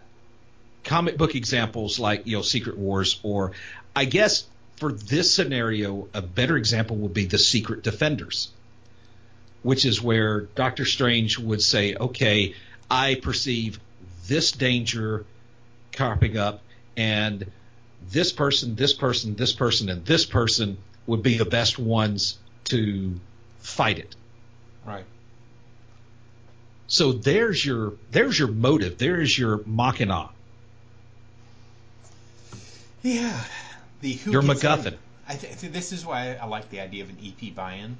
comic 0.85 1.17
book 1.17 1.35
examples 1.35 1.99
like 1.99 2.27
you 2.27 2.37
know 2.37 2.43
Secret 2.43 2.79
Wars, 2.79 3.21
or 3.23 3.53
I 3.95 4.05
guess 4.05 4.45
for 4.77 4.93
this 4.93 5.35
scenario, 5.35 6.09
a 6.15 6.23
better 6.23 6.57
example 6.57 6.97
would 6.97 7.15
be 7.15 7.27
the 7.27 7.39
Secret 7.39 7.83
Defenders, 7.83 8.51
which 9.63 9.85
is 9.85 10.01
where 10.03 10.43
Doctor 10.55 10.85
Strange 10.85 11.39
would 11.39 11.63
say, 11.63 11.95
"Okay, 11.95 12.55
I 12.91 13.17
perceive 13.17 13.81
this 14.27 14.53
danger 14.53 15.25
cropping 15.95 16.37
up, 16.37 16.63
and 16.97 17.51
this 18.11 18.33
person, 18.33 18.75
this 18.75 18.93
person, 18.93 19.35
this 19.35 19.53
person, 19.53 19.89
and 19.89 20.05
this 20.05 20.25
person 20.25 20.79
would 21.07 21.23
be 21.23 21.39
the 21.39 21.45
best 21.45 21.79
ones 21.79 22.39
to 22.65 23.19
fight 23.61 23.99
it." 23.99 24.15
Right. 24.87 25.05
So 26.87 27.13
there's 27.13 27.65
your 27.65 27.95
there's 28.11 28.39
your 28.39 28.49
motive. 28.49 28.99
There's 28.99 29.37
your 29.37 29.61
machina. 29.67 30.31
Yeah. 33.03 33.45
The 34.01 34.19
Your 34.27 34.43
in. 34.43 34.49
MacGuffin. 34.49 34.95
I 35.29 35.35
th- 35.35 35.59
th- 35.59 35.73
this 35.73 35.93
is 35.93 36.07
why 36.07 36.35
I 36.35 36.47
like 36.47 36.71
the 36.71 36.81
idea 36.81 37.03
of 37.03 37.11
an 37.11 37.19
EP 37.23 37.55
buy-in 37.55 37.99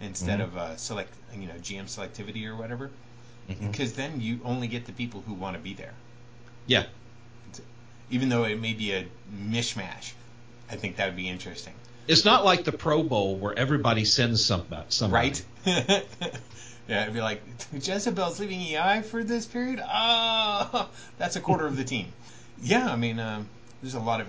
instead 0.00 0.40
Mm-hmm. 0.40 0.56
of 0.56 0.56
uh, 0.56 0.76
select, 0.76 1.12
you 1.34 1.46
know, 1.46 1.54
GM 1.54 1.84
selectivity 1.84 2.46
or 2.46 2.54
whatever. 2.56 2.90
Mhm. 3.50 3.70
Because 3.70 3.92
then 3.94 4.20
you 4.20 4.40
only 4.44 4.66
get 4.66 4.86
the 4.86 4.92
people 4.92 5.22
who 5.26 5.32
want 5.34 5.56
to 5.56 5.62
be 5.62 5.74
there, 5.74 5.94
Yeah, 6.66 6.84
even 8.10 8.28
though 8.28 8.44
it 8.44 8.60
may 8.60 8.72
be 8.74 8.92
a 8.92 9.06
mishmash. 9.32 10.12
I 10.70 10.76
think 10.76 10.96
that 10.96 11.06
would 11.06 11.16
be 11.16 11.28
interesting, 11.28 11.74
it's 12.08 12.24
not 12.24 12.44
like 12.44 12.64
the 12.64 12.72
Pro 12.72 13.02
Bowl 13.04 13.36
where 13.36 13.56
everybody 13.56 14.04
sends 14.04 14.44
some 14.44 14.64
somebody. 14.88 15.28
right? 15.30 15.44
yeah, 16.88 17.02
it'd 17.02 17.14
be 17.14 17.20
like 17.20 17.42
Jezebel's 17.72 18.38
leaving 18.40 18.60
EI 18.60 19.02
for 19.02 19.22
this 19.24 19.46
period. 19.46 19.80
Oh, 19.88 20.88
that's 21.18 21.36
a 21.36 21.40
quarter 21.40 21.66
of 21.66 21.76
the 21.76 21.84
team. 21.84 22.06
Yeah, 22.62 22.88
I 22.90 22.96
mean, 22.96 23.18
um, 23.20 23.48
there's 23.82 23.94
a 23.94 24.00
lot 24.00 24.20
of 24.20 24.28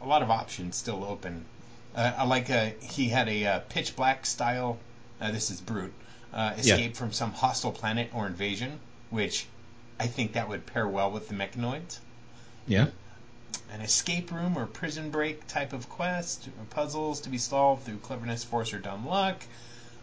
a 0.00 0.06
lot 0.06 0.22
of 0.22 0.30
options 0.30 0.76
still 0.76 1.04
open. 1.04 1.44
Uh, 1.94 2.12
I 2.18 2.24
like 2.24 2.50
uh, 2.50 2.70
he 2.80 3.08
had 3.08 3.28
a 3.28 3.46
uh, 3.46 3.60
pitch 3.68 3.94
black 3.96 4.24
style. 4.26 4.78
Uh, 5.20 5.30
this 5.30 5.50
is 5.50 5.60
brute. 5.60 5.92
Uh, 6.32 6.54
escape 6.58 6.94
from 6.96 7.12
some 7.12 7.32
hostile 7.32 7.72
planet 7.72 8.10
or 8.12 8.26
invasion, 8.26 8.78
which 9.10 9.46
I 9.98 10.06
think 10.06 10.34
that 10.34 10.48
would 10.48 10.66
pair 10.66 10.86
well 10.86 11.10
with 11.10 11.28
the 11.28 11.34
mechanoids. 11.34 11.98
Yeah. 12.66 12.88
An 13.72 13.80
escape 13.80 14.30
room 14.30 14.58
or 14.58 14.66
prison 14.66 15.10
break 15.10 15.46
type 15.46 15.72
of 15.72 15.88
quest, 15.88 16.48
or 16.48 16.64
puzzles 16.70 17.20
to 17.22 17.30
be 17.30 17.38
solved 17.38 17.84
through 17.84 17.98
cleverness, 17.98 18.44
force, 18.44 18.72
or 18.72 18.78
dumb 18.78 19.06
luck. 19.06 19.42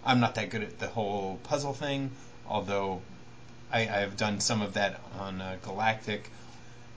I'm 0.04 0.20
not 0.20 0.36
that 0.36 0.50
good 0.50 0.64
at 0.64 0.80
the 0.80 0.88
whole 0.88 1.40
puzzle 1.44 1.74
thing, 1.74 2.12
although 2.48 3.02
I, 3.72 3.88
I've 3.88 4.18
done 4.18 4.40
some 4.40 4.62
of 4.62 4.74
that 4.74 5.00
on 5.20 5.42
uh, 5.42 5.58
Galactic. 5.64 6.30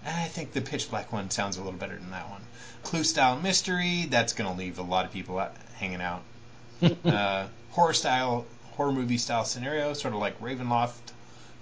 I 0.04 0.28
think 0.28 0.52
the 0.52 0.60
pitch 0.60 0.90
black 0.90 1.12
one 1.12 1.30
sounds 1.30 1.56
a 1.56 1.62
little 1.62 1.78
better 1.78 1.96
than 1.96 2.10
that 2.10 2.30
one. 2.30 2.42
Clue 2.82 3.04
style 3.04 3.38
mystery, 3.38 4.06
that's 4.08 4.32
going 4.32 4.50
to 4.50 4.56
leave 4.56 4.78
a 4.78 4.82
lot 4.82 5.04
of 5.04 5.12
people 5.12 5.38
out, 5.38 5.54
hanging 5.76 6.00
out. 6.00 6.22
uh, 7.04 7.46
horror 7.70 7.92
style, 7.94 8.46
horror 8.72 8.92
movie 8.92 9.18
style 9.18 9.44
scenario, 9.44 9.92
sort 9.92 10.14
of 10.14 10.20
like 10.20 10.40
Ravenloft 10.40 11.12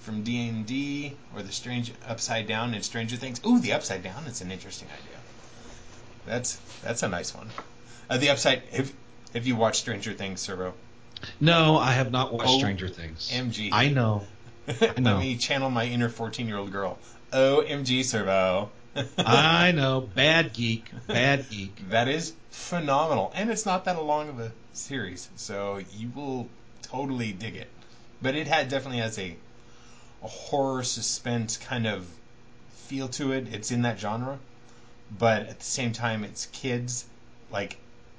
from 0.01 0.23
D 0.23 0.49
and 0.49 0.67
D 0.67 1.17
or 1.35 1.43
the 1.43 1.53
Strange 1.53 1.93
Upside 2.07 2.47
Down 2.47 2.75
in 2.75 2.83
Stranger 2.83 3.17
Things. 3.17 3.41
Ooh, 3.47 3.59
the 3.59 3.73
Upside 3.73 4.03
Down 4.03 4.25
is 4.27 4.41
an 4.41 4.51
interesting 4.53 4.89
idea. 4.89 5.19
That's 6.27 6.57
that's 6.83 7.03
a 7.03 7.09
nice 7.09 7.35
one. 7.35 7.51
Uh, 8.11 8.19
the 8.19 8.31
Upside. 8.31 8.63
If 8.73 8.93
if 9.35 9.47
you 9.47 9.57
watch 9.57 9.79
Stranger 9.79 10.13
Things, 10.13 10.41
Servo, 10.41 10.75
No, 11.41 11.77
I 11.79 11.93
have 11.93 12.11
not 12.11 12.33
watched 12.33 12.51
Oh, 12.51 12.59
Stranger 12.59 12.89
Things. 12.89 13.31
MG. 13.33 13.69
I 13.73 13.89
know. 13.89 14.25
let 14.81 14.99
know. 14.99 15.19
me 15.19 15.37
channel 15.37 15.71
my 15.71 15.85
inner 15.87 16.09
fourteen-year-old 16.09 16.73
girl. 16.73 16.99
OMG, 17.33 18.05
Servo. 18.05 18.71
I 19.19 19.73
know. 19.73 20.01
Bad 20.15 20.53
geek. 20.53 20.85
Bad 21.07 21.51
geek. 21.51 21.91
That 21.91 22.09
is 22.09 22.33
phenomenal, 22.51 23.31
and 23.35 23.51
it's 23.51 23.67
not 23.67 23.85
that 23.85 24.03
long 24.03 24.29
of 24.29 24.41
a 24.41 24.53
series, 24.77 25.29
so 25.37 25.81
you 25.97 26.11
will 26.15 26.49
totally 26.83 27.33
dig 27.33 27.57
it. 27.57 27.69
But 28.23 28.35
it 28.35 28.47
had 28.47 28.69
definitely 28.69 28.99
has 29.01 29.19
a 29.19 29.37
a 30.23 30.29
horror 30.29 30.83
suspense 30.83 31.57
kind 31.59 31.87
of 31.87 32.09
feel 32.87 33.09
to 33.09 33.33
it. 33.33 33.49
It's 33.53 33.71
in 33.71 33.83
that 33.83 33.99
genre, 34.01 34.39
but 35.19 35.43
at 35.47 35.59
the 35.59 35.65
same 35.65 35.93
time, 35.93 36.25
it's 36.25 36.47
kids 36.47 37.05
like 37.51 37.77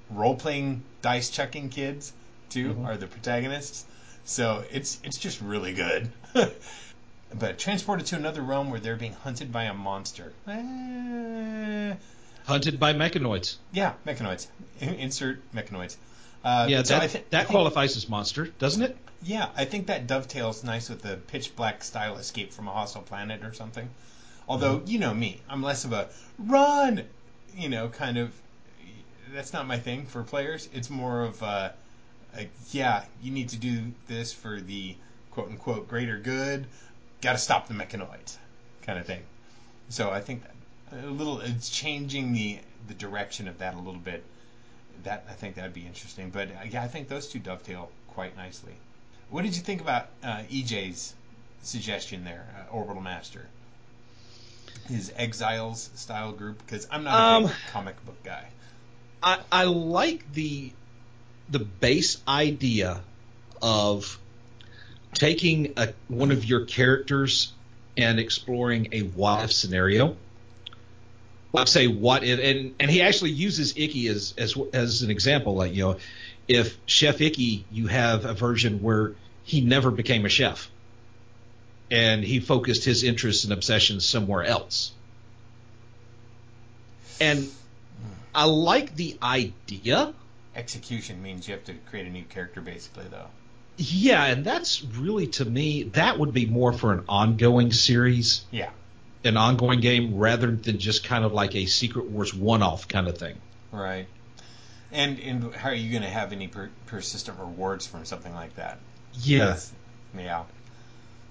role 0.09 0.35
playing 0.35 0.83
dice 1.01 1.29
chucking 1.29 1.69
kids 1.69 2.13
too 2.49 2.73
Mhm. 2.75 2.85
are 2.85 2.97
the 2.97 3.07
protagonists. 3.07 3.85
So 4.25 4.63
it's 4.71 4.99
it's 5.03 5.17
just 5.17 5.41
really 5.41 5.73
good. 5.73 6.11
but 7.33 7.57
transported 7.59 8.05
to 8.07 8.15
another 8.15 8.41
realm 8.41 8.69
where 8.69 8.79
they're 8.79 8.95
being 8.95 9.13
hunted 9.13 9.51
by 9.51 9.63
a 9.63 9.73
monster. 9.73 10.31
Eh, 10.47 11.95
Hunted 12.45 12.79
by 12.79 12.93
mechanoids. 12.93 13.57
yeah, 13.73 13.93
mechanoids. 14.05 14.47
Insert 14.79 15.41
mechanoids. 15.53 15.97
Uh, 16.47 16.67
Yeah, 16.69 16.83
so 16.83 16.99
that, 16.99 17.11
thi- 17.11 17.19
I 17.19 17.23
that 17.31 17.37
think- 17.39 17.49
qualifies 17.49 17.97
as 17.97 18.07
monster, 18.07 18.45
doesn't 18.59 18.81
it? 18.83 18.95
Yeah, 19.23 19.49
I 19.57 19.65
think 19.65 19.87
that 19.87 20.07
dovetails 20.07 20.63
nice 20.63 20.89
with 20.89 21.01
the 21.01 21.17
pitch 21.17 21.55
black 21.55 21.83
style 21.83 22.17
escape 22.17 22.53
from 22.53 22.67
a 22.67 22.71
hostile 22.71 23.01
planet 23.01 23.43
or 23.43 23.51
something. 23.53 23.89
Although, 24.47 24.81
you 24.85 24.99
know 24.99 25.13
me, 25.13 25.41
I'm 25.49 25.61
less 25.61 25.83
of 25.85 25.91
a 25.91 26.07
run, 26.39 27.03
you 27.55 27.67
know, 27.69 27.89
kind 27.89 28.17
of. 28.17 28.31
That's 29.33 29.51
not 29.51 29.67
my 29.67 29.77
thing 29.77 30.05
for 30.05 30.23
players. 30.23 30.69
It's 30.73 30.89
more 30.89 31.23
of 31.23 31.41
a, 31.41 31.73
a 32.37 32.47
yeah, 32.71 33.03
you 33.21 33.31
need 33.31 33.49
to 33.49 33.57
do 33.57 33.91
this 34.07 34.31
for 34.31 34.61
the 34.61 34.95
quote 35.31 35.49
unquote 35.49 35.89
greater 35.89 36.17
good. 36.17 36.65
Got 37.21 37.33
to 37.33 37.37
stop 37.39 37.67
the 37.67 37.73
mechanoids, 37.73 38.37
kind 38.83 38.97
of 38.99 39.05
thing. 39.05 39.23
So 39.89 40.09
I 40.11 40.21
think 40.21 40.43
a 40.93 41.07
little, 41.07 41.41
it's 41.41 41.69
changing 41.69 42.31
the 42.33 42.59
the 42.87 42.93
direction 42.93 43.49
of 43.49 43.57
that 43.57 43.73
a 43.73 43.77
little 43.79 43.99
bit. 43.99 44.23
That 45.03 45.25
I 45.29 45.33
think 45.33 45.55
that'd 45.55 45.73
be 45.73 45.85
interesting. 45.85 46.29
But 46.29 46.49
uh, 46.49 46.65
yeah, 46.69 46.83
I 46.83 46.87
think 46.87 47.07
those 47.07 47.27
two 47.27 47.39
dovetail 47.39 47.89
quite 48.09 48.35
nicely. 48.35 48.73
What 49.29 49.43
did 49.43 49.55
you 49.55 49.61
think 49.61 49.81
about 49.81 50.07
uh, 50.23 50.43
EJ's 50.49 51.13
suggestion 51.61 52.23
there, 52.23 52.47
uh, 52.57 52.73
Orbital 52.75 53.01
Master? 53.01 53.45
His 54.87 55.11
Exiles 55.15 55.89
style 55.95 56.31
group? 56.31 56.59
Because 56.65 56.87
I'm 56.89 57.03
not 57.03 57.13
a 57.13 57.41
big 57.41 57.51
Um, 57.51 57.57
comic 57.71 58.05
book 58.05 58.23
guy. 58.23 58.45
I, 59.21 59.39
I 59.51 59.63
like 59.65 60.31
the 60.33 60.71
the 61.49 61.59
base 61.59 62.21
idea 62.27 63.01
of 63.61 64.19
taking 65.13 65.73
a, 65.77 65.93
one 66.07 66.31
of 66.31 66.45
your 66.45 66.65
characters 66.65 67.53
and 67.97 68.19
exploring 68.19 68.89
a 68.91 69.01
what 69.01 69.45
if 69.45 69.51
scenario. 69.51 70.15
Like 71.53 71.67
say 71.67 71.87
what 71.87 72.23
if, 72.23 72.39
and 72.39 72.75
and 72.79 72.91
he 72.91 73.01
actually 73.01 73.31
uses 73.31 73.73
Icky 73.77 74.07
as 74.07 74.33
as 74.37 74.55
as 74.73 75.01
an 75.01 75.09
example. 75.09 75.55
Like 75.55 75.73
you 75.73 75.83
know, 75.83 75.97
if 76.47 76.77
Chef 76.85 77.21
Icky, 77.21 77.65
you 77.71 77.87
have 77.87 78.25
a 78.25 78.33
version 78.33 78.81
where 78.81 79.15
he 79.43 79.61
never 79.61 79.91
became 79.91 80.25
a 80.25 80.29
chef, 80.29 80.69
and 81.89 82.23
he 82.23 82.39
focused 82.39 82.83
his 82.83 83.03
interests 83.03 83.45
and 83.45 83.53
obsessions 83.53 84.05
somewhere 84.05 84.43
else. 84.43 84.91
And 87.19 87.49
I 88.35 88.45
like 88.45 88.95
the 88.95 89.17
idea. 89.23 90.13
Execution 90.55 91.21
means 91.23 91.47
you 91.47 91.53
have 91.53 91.63
to 91.65 91.73
create 91.89 92.07
a 92.07 92.09
new 92.09 92.23
character, 92.23 92.61
basically, 92.61 93.05
though. 93.09 93.27
Yeah, 93.77 94.25
and 94.25 94.43
that's 94.43 94.83
really 94.83 95.27
to 95.27 95.45
me 95.45 95.83
that 95.83 96.17
would 96.19 96.33
be 96.33 96.45
more 96.45 96.73
for 96.73 96.93
an 96.93 97.03
ongoing 97.07 97.71
series, 97.71 98.43
Yeah. 98.51 98.71
An 99.23 99.37
ongoing 99.37 99.79
game 99.81 100.17
rather 100.17 100.51
than 100.51 100.77
just 100.79 101.03
kind 101.03 101.25
of 101.25 101.33
like 101.33 101.55
a 101.55 101.65
Secret 101.65 102.05
Wars 102.05 102.33
one-off 102.33 102.87
kind 102.87 103.07
of 103.07 103.17
thing. 103.17 103.35
Right. 103.71 104.07
And 104.91 105.19
and 105.19 105.53
how 105.53 105.69
are 105.69 105.75
you 105.75 105.91
going 105.91 106.03
to 106.03 106.09
have 106.09 106.31
any 106.31 106.47
per- 106.47 106.69
persistent 106.85 107.37
rewards 107.39 107.85
from 107.85 108.05
something 108.05 108.33
like 108.33 108.55
that? 108.55 108.79
Yeah. 109.21 109.57
Yeah. 110.17 110.43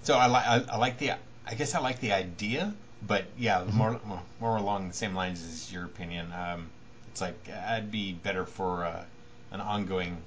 So 0.03 0.15
I 0.15 0.27
like 0.27 0.45
I, 0.45 0.63
I 0.73 0.77
like 0.77 0.99
the 0.99 1.11
I 1.45 1.55
guess 1.55 1.73
I 1.73 1.79
like 1.79 1.99
the 1.99 2.13
idea, 2.13 2.73
but 3.05 3.25
yeah, 3.37 3.61
Mm-hmm. 3.61 3.77
more 3.77 3.99
more- 4.39 4.57
along 4.57 4.89
the 4.89 4.93
same 4.93 5.15
lines 5.15 5.43
as 5.43 5.71
your 5.73 5.85
opinion. 5.85 6.31
Um, 6.31 6.69
it's 7.11 7.19
like 7.21 7.49
I'd 7.49 7.91
be 7.91 8.13
better 8.13 8.45
for 8.45 8.85
uh, 8.85 9.03
an 9.51 9.59
ongoing 9.61 10.17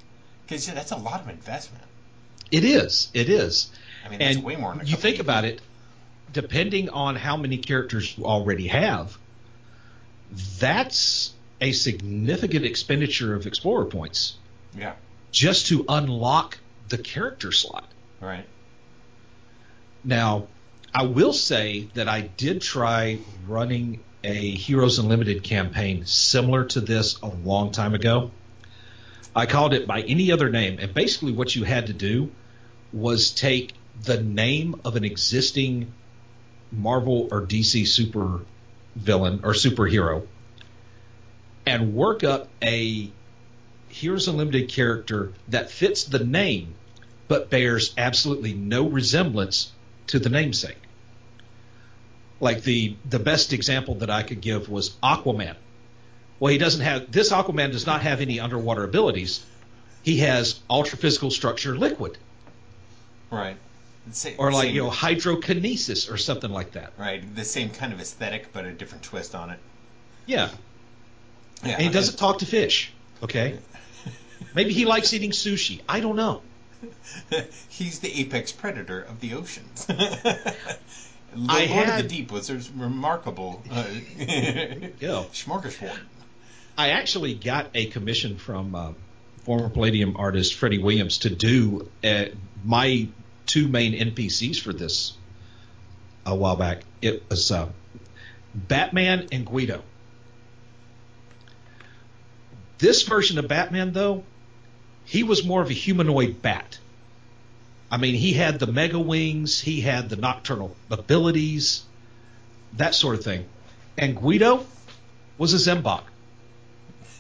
because 0.47 0.67
that's 0.67 0.91
a 0.91 0.97
lot 0.97 1.21
of 1.21 1.29
investment. 1.29 1.85
It 2.51 2.65
is. 2.65 3.11
It 3.15 3.29
is. 3.29 3.71
I 4.05 4.09
mean, 4.09 4.19
that's 4.19 4.37
and 4.37 4.45
way 4.45 4.57
more. 4.57 4.73
Than 4.73 4.81
a 4.81 4.85
you 4.85 4.97
think 4.97 5.21
about 5.21 5.45
it, 5.45 5.61
depending 6.33 6.89
on 6.89 7.16
how 7.16 7.37
many 7.37 7.57
characters 7.59 8.16
you 8.16 8.24
already 8.24 8.68
have, 8.68 9.16
that's 10.59 11.33
a 11.61 11.72
significant 11.72 12.64
expenditure 12.64 13.35
of 13.35 13.47
explorer 13.47 13.85
points 13.87 14.37
Yeah. 14.76 14.95
just 15.33 15.66
to 15.66 15.85
unlock 15.89 16.59
the 16.89 16.99
character 16.99 17.53
slot. 17.53 17.89
Right. 18.20 18.47
Now, 20.05 20.47
I 20.95 21.05
will 21.05 21.33
say 21.33 21.89
that 21.95 22.09
I 22.09 22.22
did 22.22 22.62
try 22.62 23.18
running 23.47 24.01
a 24.24 24.51
Heroes 24.51 24.99
Unlimited 24.99 25.43
campaign 25.43 26.05
similar 26.07 26.64
to 26.66 26.81
this 26.81 27.20
a 27.22 27.28
long 27.28 27.70
time 27.72 27.95
ago. 27.95 28.31
I 29.35 29.47
called 29.47 29.72
it 29.72 29.87
by 29.87 30.03
any 30.03 30.33
other 30.33 30.51
name, 30.51 30.78
and 30.81 30.93
basically 30.93 31.33
what 31.33 31.55
you 31.55 31.64
had 31.64 31.87
to 31.87 31.93
do 31.93 32.31
was 32.93 33.31
take 33.31 33.74
the 34.03 34.20
name 34.20 34.81
of 34.85 34.97
an 34.97 35.05
existing 35.05 35.93
Marvel 36.73 37.29
or 37.31 37.43
DC 37.43 37.87
super 37.87 38.41
villain 38.97 39.41
or 39.43 39.53
superhero 39.53 40.27
and 41.66 41.95
work 41.95 42.25
up 42.25 42.49
a 42.62 43.11
Heroes 43.89 44.29
Unlimited 44.29 44.68
character 44.68 45.33
that 45.49 45.71
fits 45.71 46.05
the 46.05 46.25
name 46.25 46.75
but 47.29 47.51
bears 47.51 47.95
absolutely 47.97 48.55
no 48.55 48.89
resemblance 48.89 49.71
to 50.09 50.18
the 50.18 50.29
namesake. 50.29 50.79
Like 52.41 52.62
the 52.62 52.97
the 53.09 53.18
best 53.18 53.53
example 53.53 53.97
that 53.97 54.11
I 54.11 54.23
could 54.23 54.41
give 54.41 54.68
was 54.68 54.91
Aquaman. 55.03 55.57
Well, 56.39 56.51
he 56.51 56.59
doesn't 56.59 56.81
have 56.81 57.12
this 57.12 57.31
Aquaman 57.31 57.73
does 57.73 57.87
not 57.87 58.03
have 58.03 58.21
any 58.21 58.41
underwater 58.41 58.85
abilities. 58.85 59.45
He 60.03 60.18
has 60.18 60.59
ultra 60.71 60.97
physical 60.97 61.31
structure 61.31 61.77
liquid 61.77 62.16
Right. 63.31 63.57
Sa- 64.12 64.30
or 64.38 64.51
like 64.53 64.64
same- 64.66 64.74
you 64.74 64.82
know 64.84 64.90
hydrokinesis 64.90 66.11
or 66.11 66.16
something 66.16 66.51
like 66.51 66.72
that. 66.72 66.92
Right. 66.98 67.22
The 67.34 67.44
same 67.44 67.70
kind 67.70 67.92
of 67.92 68.01
aesthetic, 68.01 68.53
but 68.53 68.64
a 68.64 68.72
different 68.72 69.05
twist 69.05 69.34
on 69.34 69.51
it. 69.51 69.59
Yeah. 70.26 70.48
Yeah. 71.64 71.72
And 71.74 71.82
he 71.82 71.88
doesn't 71.90 72.16
talk 72.16 72.38
to 72.38 72.46
fish. 72.46 72.92
Okay. 73.22 73.59
Maybe 74.55 74.72
he 74.72 74.84
likes 74.86 75.12
eating 75.12 75.30
sushi. 75.30 75.80
I 75.88 76.01
don't 76.01 76.16
know. 76.16 76.42
He's 77.68 77.98
the 77.98 78.20
apex 78.20 78.53
predator 78.53 79.03
of 79.03 79.20
the 79.20 79.34
oceans. 79.34 79.86
Lord 81.36 81.62
of 81.62 81.68
had- 81.68 82.05
the 82.05 82.09
Deep 82.09 82.32
was 82.32 82.51
a 82.51 82.59
remarkable 82.74 83.62
uh, 83.70 83.84
Yeah. 84.18 85.24
smorgasbord. 85.32 85.98
I 86.78 86.90
actually 86.90 87.34
got 87.34 87.68
a 87.74 87.86
commission 87.86 88.36
from 88.38 88.74
uh, 88.74 88.92
former 89.44 89.68
Palladium 89.68 90.16
artist 90.16 90.55
Freddie 90.55 90.78
Williams 90.78 91.18
to 91.18 91.30
do 91.30 91.88
uh, 92.03 92.26
my 92.64 93.09
two 93.51 93.66
main 93.66 93.92
NPCs 93.92 94.61
for 94.61 94.72
this 94.72 95.14
a 96.24 96.34
while 96.34 96.55
back. 96.55 96.82
It 97.03 97.28
was 97.28 97.51
uh, 97.51 97.68
Batman 98.55 99.26
and 99.32 99.44
Guido. 99.44 99.82
This 102.78 103.03
version 103.03 103.38
of 103.38 103.48
Batman, 103.48 103.92
though, 103.92 104.22
he 105.05 105.24
was 105.24 105.44
more 105.44 105.61
of 105.61 105.68
a 105.68 105.72
humanoid 105.72 106.40
bat. 106.40 106.78
I 107.90 107.96
mean, 107.96 108.14
he 108.14 108.34
had 108.34 108.61
the 108.61 108.68
mega 108.68 109.01
wings, 109.01 109.61
he 109.61 109.80
had 109.80 110.09
the 110.09 110.16
nocturnal 110.16 110.76
abilities, 110.88 111.82
that 112.74 112.94
sort 112.94 113.16
of 113.16 113.24
thing. 113.24 113.46
And 113.98 114.16
Guido 114.16 114.64
was 115.38 115.55
a 115.55 115.57
Zembek. 115.57 116.05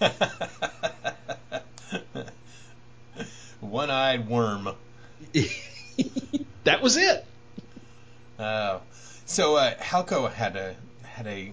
One-eyed 3.60 4.28
worm. 4.28 4.68
that 6.64 6.82
was 6.82 6.96
it. 6.96 7.24
Oh, 8.38 8.80
so 9.26 9.56
uh, 9.56 9.74
Halco 9.74 10.30
had 10.30 10.56
a 10.56 10.74
had 11.04 11.26
a 11.26 11.52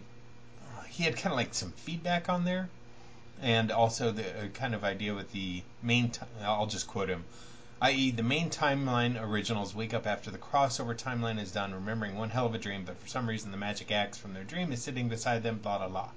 he 0.87 1.03
had 1.03 1.15
kind 1.15 1.31
of 1.31 1.37
like 1.37 1.53
some 1.53 1.71
feedback 1.71 2.29
on 2.29 2.43
there, 2.43 2.69
and 3.41 3.71
also 3.71 4.11
the 4.11 4.27
uh, 4.27 4.47
kind 4.53 4.73
of 4.73 4.83
idea 4.83 5.13
with 5.13 5.31
the 5.31 5.61
main. 5.81 6.09
T- 6.09 6.21
I'll 6.43 6.65
just 6.67 6.87
quote 6.87 7.09
him, 7.09 7.25
i.e., 7.81 8.11
the 8.11 8.23
main 8.23 8.49
timeline 8.49 9.21
originals 9.21 9.75
wake 9.75 9.93
up 9.93 10.07
after 10.07 10.31
the 10.31 10.37
crossover 10.37 10.97
timeline 10.97 11.39
is 11.39 11.51
done, 11.51 11.73
remembering 11.73 12.17
one 12.17 12.29
hell 12.29 12.45
of 12.45 12.55
a 12.55 12.57
dream, 12.57 12.83
but 12.85 12.99
for 12.99 13.07
some 13.07 13.27
reason 13.27 13.51
the 13.51 13.57
magic 13.57 13.91
axe 13.91 14.17
from 14.17 14.33
their 14.33 14.43
dream 14.43 14.71
is 14.71 14.81
sitting 14.81 15.07
beside 15.09 15.43
them. 15.43 15.59
Blah 15.59 15.79
blah 15.79 15.87
blah. 15.87 16.09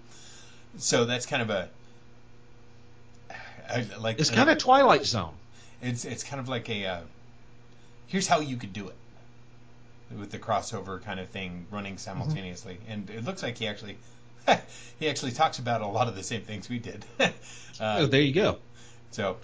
So 0.78 1.04
that's 1.04 1.26
kind 1.26 1.42
of 1.42 1.50
a. 1.50 1.68
I, 3.68 3.86
like 3.98 4.18
It's 4.18 4.30
kind 4.30 4.50
of 4.50 4.58
Twilight 4.58 5.04
Zone. 5.04 5.34
it's 5.82 6.04
it's 6.04 6.24
kind 6.24 6.40
of 6.40 6.48
like 6.48 6.68
a 6.70 6.86
uh, 6.86 7.00
here's 8.10 8.26
how 8.26 8.40
you 8.40 8.56
could 8.56 8.72
do 8.72 8.88
it 8.88 8.96
with 10.18 10.30
the 10.30 10.38
crossover 10.38 11.02
kind 11.02 11.20
of 11.20 11.28
thing 11.28 11.66
running 11.70 11.96
simultaneously, 11.96 12.78
and 12.88 13.08
it 13.10 13.24
looks 13.24 13.42
like 13.42 13.56
he 13.56 13.66
actually 13.68 13.96
he 14.98 15.08
actually 15.08 15.32
talks 15.32 15.58
about 15.58 15.80
a 15.80 15.86
lot 15.86 16.08
of 16.08 16.16
the 16.16 16.22
same 16.22 16.42
things 16.42 16.68
we 16.68 16.78
did. 16.78 17.04
oh, 17.20 17.30
uh, 17.80 18.06
there 18.06 18.20
you 18.20 18.34
go. 18.34 18.58
so, 19.12 19.36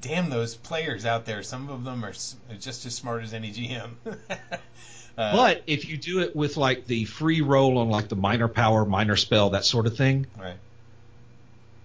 damn 0.00 0.30
those 0.30 0.54
players 0.54 1.04
out 1.04 1.26
there! 1.26 1.42
Some 1.42 1.68
of 1.68 1.84
them 1.84 2.04
are 2.04 2.12
just 2.58 2.86
as 2.86 2.94
smart 2.94 3.24
as 3.24 3.34
any 3.34 3.52
GM. 3.52 3.90
uh, 4.08 4.36
But 5.16 5.64
if 5.66 5.88
you 5.88 5.96
do 5.96 6.20
it 6.20 6.36
with 6.36 6.56
like 6.56 6.86
the 6.86 7.04
free 7.04 7.40
roll 7.40 7.78
on 7.78 7.90
like 7.90 8.08
the 8.08 8.16
minor 8.16 8.48
power, 8.48 8.84
minor 8.84 9.16
spell, 9.16 9.50
that 9.50 9.64
sort 9.64 9.86
of 9.86 9.96
thing, 9.96 10.26
right, 10.38 10.56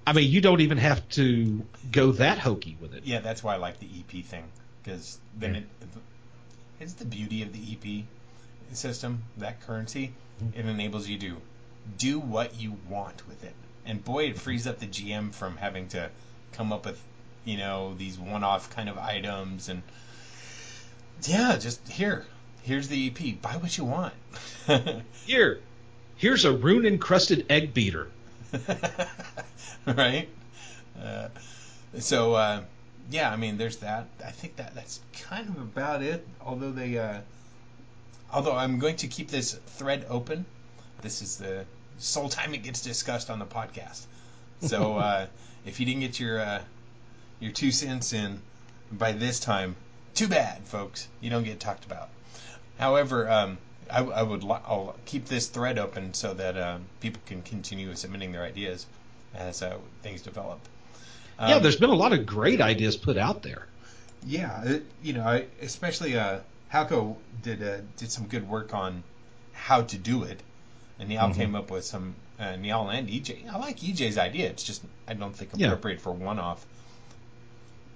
I 0.05 0.13
mean, 0.13 0.29
you 0.29 0.41
don't 0.41 0.61
even 0.61 0.77
have 0.77 1.07
to 1.09 1.65
go 1.91 2.11
that 2.13 2.37
hokey 2.37 2.77
with 2.79 2.93
it. 2.93 3.05
yeah, 3.05 3.19
that's 3.19 3.43
why 3.43 3.55
I 3.55 3.57
like 3.57 3.79
the 3.79 3.87
EP 3.87 4.23
thing. 4.25 4.43
Because 4.83 5.19
then 5.37 5.55
it, 5.55 5.63
it's 6.79 6.93
the 6.93 7.05
beauty 7.05 7.43
of 7.43 7.53
the 7.53 7.59
EP 7.59 8.05
system, 8.75 9.23
that 9.37 9.61
currency. 9.61 10.13
Mm-hmm. 10.43 10.59
It 10.59 10.65
enables 10.65 11.07
you 11.07 11.17
to 11.19 11.37
do 11.97 12.19
what 12.19 12.59
you 12.59 12.77
want 12.89 13.27
with 13.27 13.43
it, 13.43 13.53
and 13.85 14.03
boy, 14.03 14.25
it 14.25 14.37
frees 14.37 14.67
up 14.67 14.79
the 14.79 14.87
GM 14.87 15.33
from 15.33 15.57
having 15.57 15.87
to 15.89 16.09
come 16.53 16.71
up 16.73 16.85
with 16.85 17.01
you 17.45 17.57
know 17.57 17.93
these 17.95 18.19
one-off 18.19 18.69
kind 18.69 18.89
of 18.89 18.97
items 18.97 19.69
and 19.69 19.81
yeah, 21.23 21.57
just 21.57 21.87
here. 21.87 22.25
Here's 22.63 22.87
the 22.87 23.07
EP. 23.07 23.41
Buy 23.41 23.57
what 23.57 23.77
you 23.77 23.85
want. 23.85 24.13
Here, 25.25 25.59
here's 26.15 26.45
a 26.45 26.51
rune 26.51 26.85
encrusted 26.85 27.45
egg 27.49 27.73
beater. 27.73 28.07
right? 29.85 30.29
Uh, 31.01 31.29
so 31.99 32.33
uh, 32.35 32.61
yeah, 33.09 33.31
I 33.31 33.35
mean, 33.35 33.57
there's 33.57 33.77
that. 33.77 34.07
I 34.25 34.31
think 34.31 34.57
that 34.57 34.75
that's 34.75 34.99
kind 35.13 35.49
of 35.49 35.57
about 35.57 36.01
it. 36.01 36.27
Although 36.41 36.71
they, 36.71 36.97
uh, 36.97 37.21
although 38.31 38.55
I'm 38.55 38.79
going 38.79 38.97
to 38.97 39.07
keep 39.07 39.29
this 39.29 39.53
thread 39.53 40.05
open. 40.09 40.45
This 41.01 41.21
is 41.21 41.37
the 41.37 41.65
sole 41.97 42.29
time 42.29 42.53
it 42.53 42.63
gets 42.63 42.81
discussed 42.81 43.29
on 43.29 43.39
the 43.39 43.45
podcast. 43.45 44.05
So 44.61 44.97
uh, 44.97 45.27
if 45.65 45.79
you 45.79 45.85
didn't 45.85 46.01
get 46.01 46.19
your 46.19 46.39
uh, 46.39 46.61
your 47.39 47.51
two 47.51 47.71
cents 47.71 48.13
in 48.13 48.41
by 48.91 49.13
this 49.13 49.39
time, 49.39 49.75
too 50.13 50.27
bad, 50.27 50.67
folks. 50.67 51.07
You 51.21 51.29
don't 51.29 51.43
get 51.43 51.59
talked 51.59 51.85
about. 51.85 52.09
However, 52.77 53.29
um, 53.29 53.57
I, 53.89 54.03
I 54.03 54.23
would 54.23 54.43
li- 54.43 54.65
I'll 54.65 54.95
keep 55.05 55.25
this 55.25 55.47
thread 55.47 55.77
open 55.77 56.13
so 56.13 56.33
that 56.33 56.57
uh, 56.57 56.77
people 56.99 57.21
can 57.25 57.41
continue 57.41 57.93
submitting 57.95 58.31
their 58.31 58.43
ideas 58.43 58.85
as 59.33 59.61
uh, 59.61 59.77
things 60.01 60.21
develop. 60.21 60.59
Yeah, 61.41 61.55
Um, 61.55 61.63
there's 61.63 61.75
been 61.77 61.89
a 61.89 61.95
lot 61.95 62.13
of 62.13 62.25
great 62.25 62.61
ideas 62.61 62.95
put 62.97 63.17
out 63.17 63.41
there. 63.43 63.67
yeah, 64.25 64.63
it, 64.63 64.85
you 65.01 65.13
know, 65.13 65.43
especially 65.61 66.17
uh, 66.17 66.39
Halco 66.71 67.15
did 67.41 67.61
uh, 67.63 67.77
did 67.97 68.11
some 68.11 68.27
good 68.27 68.47
work 68.47 68.73
on 68.73 69.03
how 69.53 69.81
to 69.81 69.97
do 69.97 70.23
it, 70.23 70.41
and 70.99 71.09
Niall 71.09 71.29
Mhm. 71.29 71.35
came 71.35 71.55
up 71.55 71.71
with 71.71 71.85
some. 71.85 72.15
Uh, 72.39 72.55
Niall 72.55 72.89
and 72.89 73.07
EJ, 73.07 73.47
I 73.51 73.57
like 73.59 73.77
EJ's 73.81 74.17
idea. 74.17 74.49
It's 74.49 74.63
just 74.63 74.81
I 75.07 75.13
don't 75.13 75.35
think 75.35 75.51
Yeah. 75.55 75.67
appropriate 75.67 76.01
for 76.01 76.11
one 76.11 76.39
off. 76.39 76.65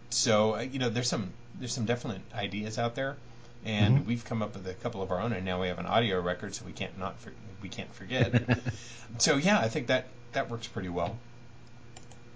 So 0.10 0.56
uh, 0.56 0.62
you 0.62 0.80
know, 0.80 0.89
there's 0.89 1.10
some 1.10 1.32
there's 1.60 1.74
some 1.74 1.86
definite 1.86 2.22
ideas 2.34 2.78
out 2.78 2.96
there, 2.96 3.16
and 3.66 4.00
Mhm. 4.00 4.06
we've 4.06 4.26
come 4.26 4.41
up 4.41 4.54
with 4.56 4.68
a 4.68 4.74
couple 4.76 5.02
of 5.02 5.12
our 5.12 5.20
own, 5.22 5.34
and 5.34 5.46
now 5.46 5.62
we 5.62 5.68
have 5.68 5.80
an 5.80 5.86
audio 5.86 6.20
record, 6.22 6.54
so 6.54 6.66
we 6.66 6.74
can't 6.74 6.98
not 7.00 7.20
for, 7.20 7.32
we 7.62 7.70
can't 7.70 7.93
forget. 7.93 8.34
so 9.18 9.38
yeah, 9.38 9.60
I 9.60 9.70
think 9.70 9.88
that 9.88 10.06
that 10.34 10.50
works 10.50 10.68
pretty 10.68 10.89
well. 10.89 11.18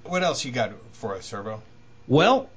What 0.09 0.23
else 0.23 0.43
you 0.43 0.51
got 0.51 0.71
for 0.93 1.15
us, 1.15 1.27
Servo? 1.27 1.61
Well, 2.07 2.49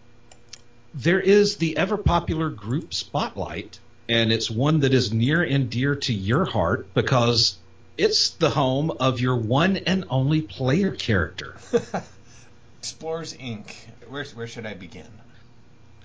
there 0.94 1.20
is 1.20 1.56
the 1.56 1.76
ever 1.76 1.98
popular 1.98 2.48
group 2.48 2.94
Spotlight, 2.94 3.78
and 4.08 4.32
it's 4.32 4.50
one 4.50 4.80
that 4.80 4.94
is 4.94 5.12
near 5.12 5.42
and 5.42 5.68
dear 5.68 5.96
to 5.96 6.14
your 6.14 6.46
heart 6.46 6.94
because 6.94 7.58
it's 7.98 8.30
the 8.30 8.48
home 8.48 8.90
of 8.90 9.20
your 9.20 9.36
one 9.36 9.76
and 9.76 10.06
only 10.08 10.40
player 10.40 10.92
character. 10.92 11.56
Explorers 12.78 13.34
Inc. 13.34 13.74
Where 14.08 14.24
where 14.24 14.46
should 14.46 14.64
I 14.64 14.72
begin? 14.74 15.08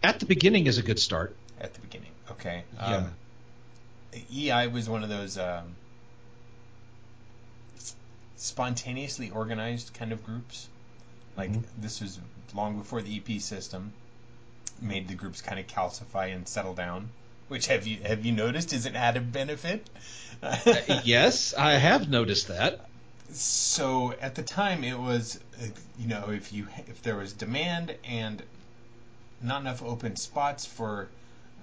At 0.04 0.20
the 0.20 0.26
beginning 0.26 0.68
is 0.68 0.78
a 0.78 0.84
good 0.84 1.00
start. 1.00 1.36
At 1.60 1.74
the 1.74 1.80
beginning, 1.80 2.12
okay. 2.32 2.64
Yeah. 2.76 2.95
Um, 2.98 3.12
EI 4.34 4.68
was 4.68 4.89
one 4.89 5.04
of 5.04 5.10
those 5.10 5.38
um, 5.38 5.76
spontaneously 8.36 9.30
organized 9.30 9.93
kind 9.93 10.12
of 10.12 10.24
groups. 10.26 10.68
Like 11.38 11.52
Mhm. 11.52 11.64
this 11.78 12.02
was 12.02 12.20
long 12.54 12.78
before 12.78 13.02
the 13.02 13.16
EP 13.16 13.40
system 13.40 13.94
made 14.82 15.08
the 15.08 15.14
groups 15.16 15.42
kind 15.42 15.60
of 15.60 15.68
calcify 15.68 16.34
and 16.34 16.48
settle 16.48 16.74
down. 16.74 17.10
Which 17.48 17.68
have 17.68 17.88
you 17.88 18.00
have 18.04 18.26
you 18.26 18.32
noticed 18.34 18.74
is 18.74 18.86
an 18.86 18.96
added 18.96 19.32
benefit? 19.32 19.88
yes, 21.04 21.54
I 21.58 21.74
have 21.74 22.10
noticed 22.10 22.48
that. 22.50 22.82
so 23.32 24.14
at 24.22 24.36
the 24.36 24.42
time 24.44 24.84
it 24.84 24.98
was 24.98 25.40
uh, 25.62 25.66
you 26.00 26.08
know 26.08 26.30
if 26.30 26.54
you 26.54 26.68
if 26.88 27.02
there 27.04 27.16
was 27.18 27.34
demand 27.34 27.94
and 28.06 28.42
not 29.42 29.62
enough 29.62 29.84
open 29.84 30.16
spots 30.16 30.66
for 30.66 31.10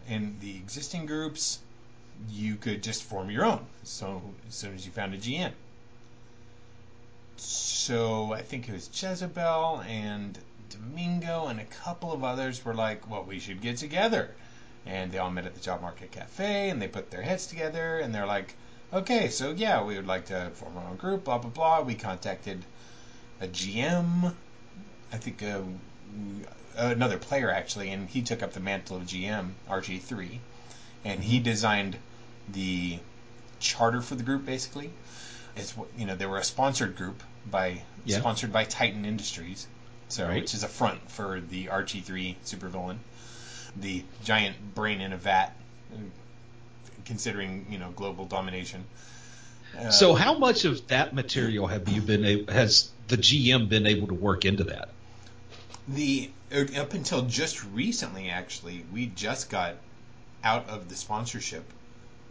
in 0.09 0.37
the 0.41 0.57
existing 0.57 1.07
groups 1.07 1.59
you 2.31 2.57
could 2.57 2.83
just 2.83 3.03
form 3.03 3.31
your 3.31 3.45
own 3.47 3.65
so 3.83 4.23
as 4.47 4.55
soon 4.55 4.75
as 4.75 4.85
you 4.85 4.93
found 4.93 5.15
a 5.15 5.19
GM 5.19 5.53
so 7.37 8.33
I 8.33 8.43
think 8.43 8.69
it 8.69 8.73
was 8.73 8.89
Jezebel 8.93 9.83
and 9.87 10.39
Domingo 10.71 11.47
and 11.47 11.61
a 11.61 11.65
couple 11.65 12.13
of 12.13 12.25
others 12.25 12.65
were 12.65 12.75
like 12.75 13.09
well 13.11 13.25
we 13.25 13.39
should 13.39 13.61
get 13.61 13.77
together 13.77 14.31
and 14.87 15.13
they 15.13 15.19
all 15.19 15.31
met 15.31 15.47
at 15.47 15.55
the 15.55 15.61
job 15.61 15.81
market 15.81 16.11
cafe 16.11 16.71
and 16.71 16.81
they 16.81 16.89
put 16.89 17.11
their 17.11 17.23
heads 17.23 17.47
together 17.47 17.99
and 17.99 18.15
they're 18.15 18.27
like 18.27 18.55
okay, 18.95 19.29
so 19.29 19.51
yeah, 19.51 19.83
we 19.83 19.97
would 19.97 20.07
like 20.07 20.27
to 20.27 20.51
form 20.55 20.77
our 20.77 20.89
own 20.89 20.97
group, 20.97 21.25
blah, 21.25 21.39
blah, 21.39 21.51
blah. 21.51 21.81
We 21.83 21.95
contacted 21.95 22.65
a 23.41 23.49
GM, 23.49 24.33
I 25.13 25.17
think 25.17 25.43
uh, 25.43 25.61
another 26.77 27.19
player 27.19 27.51
actually, 27.51 27.91
and 27.91 28.09
he 28.09 28.23
took 28.23 28.43
up 28.43 28.53
the 28.53 28.61
mantle 28.61 28.97
of 28.97 29.03
GM, 29.05 29.51
RG3, 29.69 30.39
and 31.05 31.23
he 31.23 31.41
designed 31.41 31.99
the 32.49 32.99
charter 33.59 34.01
for 34.01 34.15
the 34.15 34.23
group 34.23 34.47
basically. 34.47 34.91
It's 35.57 35.75
you 35.97 36.07
know 36.07 36.17
they 36.17 36.27
were 36.27 36.39
a 36.39 36.45
sponsored 36.45 36.97
group 36.97 37.23
by 37.51 37.83
Yeah. 38.05 38.19
sponsored 38.21 38.53
by 38.53 38.65
Titan 38.65 39.05
Industries, 39.05 39.67
so 40.09 40.27
Right. 40.27 40.43
which 40.43 40.55
is 40.55 40.63
a 40.63 40.69
front 40.69 41.11
for 41.11 41.41
the 41.41 41.69
RG3 41.69 42.37
supervillain, 42.45 42.99
the 43.77 44.05
giant 44.25 44.75
brain 44.75 45.01
in 45.01 45.13
a 45.13 45.17
vat, 45.17 45.53
considering 47.05 47.67
you 47.71 47.79
know 47.79 47.91
global 47.91 48.27
domination. 48.27 48.85
Uh, 49.79 49.91
So, 49.91 50.15
how 50.15 50.39
much 50.39 50.65
of 50.65 50.87
that 50.89 51.15
material 51.15 51.67
have 51.67 51.89
you 51.89 52.01
been 52.01 52.47
has 52.49 52.91
the 53.09 53.17
GM 53.17 53.69
been 53.69 53.87
able 53.87 54.09
to 54.09 54.15
work 54.15 54.45
into 54.45 54.65
that? 54.65 54.89
the 55.87 56.31
up 56.79 56.95
until 56.95 57.23
just 57.23 57.63
recently, 57.65 58.31
actually, 58.31 58.85
we 58.93 59.07
just 59.07 59.51
got 59.51 59.75
out 60.43 60.69
of 60.69 60.89
the 60.89 60.95
sponsorship, 60.95 61.65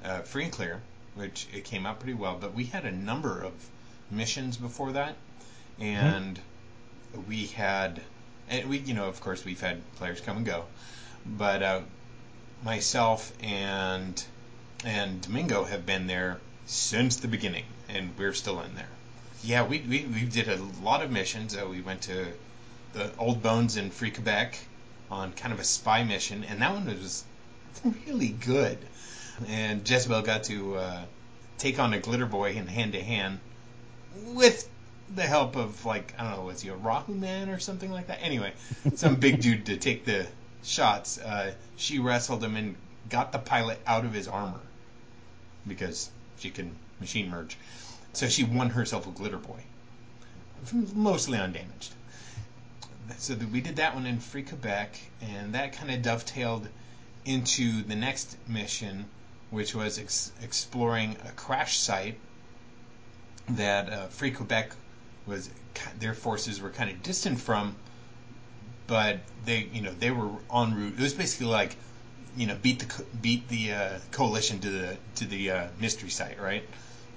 uh, 0.04 0.22
free 0.22 0.46
and 0.46 0.52
clear, 0.54 0.82
which 1.16 1.48
it 1.54 1.64
came 1.64 1.86
out 1.86 2.00
pretty 2.00 2.14
well. 2.14 2.38
But 2.40 2.54
we 2.54 2.66
had 2.66 2.86
a 2.86 2.92
number 2.92 3.42
of 3.42 3.54
missions 4.10 4.58
before 4.58 4.94
that, 4.94 5.16
and 5.80 6.40
we 7.28 7.48
had, 7.48 8.02
and 8.50 8.70
we, 8.70 8.80
you 8.80 8.94
know, 8.94 9.08
of 9.08 9.22
course, 9.22 9.46
we've 9.46 9.62
had 9.62 9.82
players 9.96 10.22
come 10.22 10.38
and 10.38 10.46
go, 10.46 10.66
but 11.26 11.64
uh, 11.64 11.82
myself 12.64 13.32
and 13.42 14.24
and 14.86 15.22
Domingo 15.22 15.64
have 15.64 15.86
been 15.86 16.08
there 16.08 16.40
since 16.66 17.18
the 17.18 17.28
beginning, 17.28 17.66
and 17.90 18.12
we're 18.18 18.34
still 18.34 18.62
in 18.62 18.76
there. 18.76 18.90
Yeah, 19.44 19.66
we 19.66 19.80
we, 19.80 20.06
we 20.06 20.26
did 20.26 20.48
a 20.48 20.58
lot 20.84 21.04
of 21.04 21.12
missions. 21.12 21.56
Uh, 21.56 21.68
we 21.68 21.82
went 21.82 22.04
to 22.04 22.28
the 22.94 23.12
Old 23.18 23.42
Bones 23.42 23.78
in 23.78 23.90
Free 23.90 24.12
Quebec 24.12 24.58
on 25.12 25.34
kind 25.34 25.54
of 25.54 25.60
a 25.60 25.64
spy 25.64 26.04
mission, 26.04 26.44
and 26.44 26.62
that 26.62 26.74
one 26.74 26.86
was 26.86 27.24
really 28.08 28.30
good. 28.30 28.78
And 29.48 29.88
Jezebel 29.88 30.22
got 30.22 30.44
to 30.46 30.76
uh, 30.76 31.02
take 31.58 31.80
on 31.80 31.94
a 31.94 32.00
glitter 32.00 32.26
boy 32.26 32.52
in 32.52 32.68
hand 32.68 32.94
to 32.94 33.02
hand 33.02 33.40
with 34.28 34.70
the 35.14 35.24
help 35.24 35.56
of 35.56 35.86
like 35.86 36.14
I 36.18 36.24
don't 36.24 36.38
know, 36.38 36.46
was 36.46 36.62
he 36.62 36.70
a 36.70 36.76
Rahu 36.76 37.14
man 37.14 37.50
or 37.50 37.60
something 37.60 37.92
like 37.92 38.08
that? 38.08 38.20
Anyway, 38.22 38.54
some 38.96 39.16
big 39.16 39.42
dude 39.42 39.66
to 39.68 39.78
take 39.78 40.06
the 40.06 40.28
shots. 40.64 41.20
Uh, 41.20 41.54
she 41.78 42.00
wrestled 42.00 42.44
him 42.44 42.56
and 42.56 42.76
got 43.10 43.32
the 43.32 43.40
pilot 43.40 43.80
out 43.86 44.06
of 44.06 44.14
his 44.14 44.28
armor 44.28 44.60
because 45.68 46.10
she 46.40 46.50
can 46.50 46.76
machine 47.00 47.30
merge. 47.30 47.58
So 48.14 48.28
she 48.28 48.44
won 48.44 48.70
herself 48.70 49.08
a 49.08 49.12
glitter 49.12 49.38
boy, 49.38 49.60
mostly 50.94 51.40
undamaged. 51.40 51.94
So 53.18 53.36
we 53.52 53.62
did 53.62 53.78
that 53.78 53.96
one 53.96 54.06
in 54.06 54.20
Free 54.20 54.44
Quebec, 54.44 54.98
and 55.22 55.56
that 55.56 55.74
kind 55.74 55.92
of 55.92 56.02
dovetailed 56.02 56.68
into 57.26 57.84
the 57.84 57.96
next 57.96 58.38
mission, 58.48 59.06
which 59.54 59.76
was 59.76 60.00
ex- 60.00 60.32
exploring 60.42 61.16
a 61.28 61.32
crash 61.32 61.78
site 61.78 62.18
that 63.50 63.90
uh, 63.90 64.08
Free 64.08 64.32
Quebec 64.32 64.72
was 65.28 65.50
their 66.00 66.14
forces 66.14 66.60
were 66.60 66.70
kind 66.72 66.90
of 66.90 67.04
distant 67.04 67.40
from, 67.40 67.76
but 68.88 69.20
they 69.46 69.70
you 69.72 69.82
know 69.82 69.92
they 70.00 70.12
were 70.12 70.30
en 70.54 70.74
route. 70.74 70.94
It 70.98 71.02
was 71.02 71.14
basically 71.14 71.48
like 71.48 71.76
you 72.36 72.48
know 72.48 72.56
beat 72.62 72.80
the 72.80 72.86
co- 72.86 73.06
beat 73.22 73.48
the 73.48 73.72
uh, 73.74 74.00
coalition 74.12 74.60
to 74.62 74.70
the 74.70 74.98
to 75.16 75.26
the 75.26 75.52
uh, 75.52 75.68
mystery 75.80 76.10
site, 76.10 76.42
right? 76.42 76.64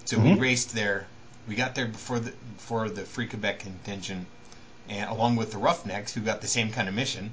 So 0.05 0.19
we 0.19 0.31
Mhm. 0.31 0.41
raced 0.41 0.75
there. 0.75 1.07
We 1.49 1.55
got 1.55 1.75
there 1.75 1.87
before 1.87 2.19
the 2.21 2.33
before 2.57 2.91
the 2.91 3.03
Free 3.05 3.27
Quebec 3.29 3.61
contingent, 3.61 4.27
and 4.89 5.09
along 5.09 5.37
with 5.37 5.53
the 5.53 5.59
Roughnecks, 5.59 6.13
who 6.13 6.21
got 6.21 6.41
the 6.43 6.49
same 6.49 6.71
kind 6.71 6.87
of 6.89 6.95
mission. 6.95 7.33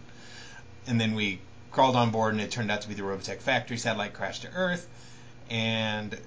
And 0.88 1.00
then 1.00 1.14
we 1.16 1.40
crawled 1.74 1.96
on 1.96 2.12
board, 2.12 2.34
and 2.34 2.42
it 2.42 2.52
turned 2.52 2.72
out 2.72 2.82
to 2.82 2.88
be 2.88 2.94
the 2.94 3.02
Robotech 3.02 3.40
factory 3.40 3.78
satellite 3.78 4.14
crashed 4.14 4.44
to 4.44 4.50
Earth, 4.54 4.88
and 5.50 6.18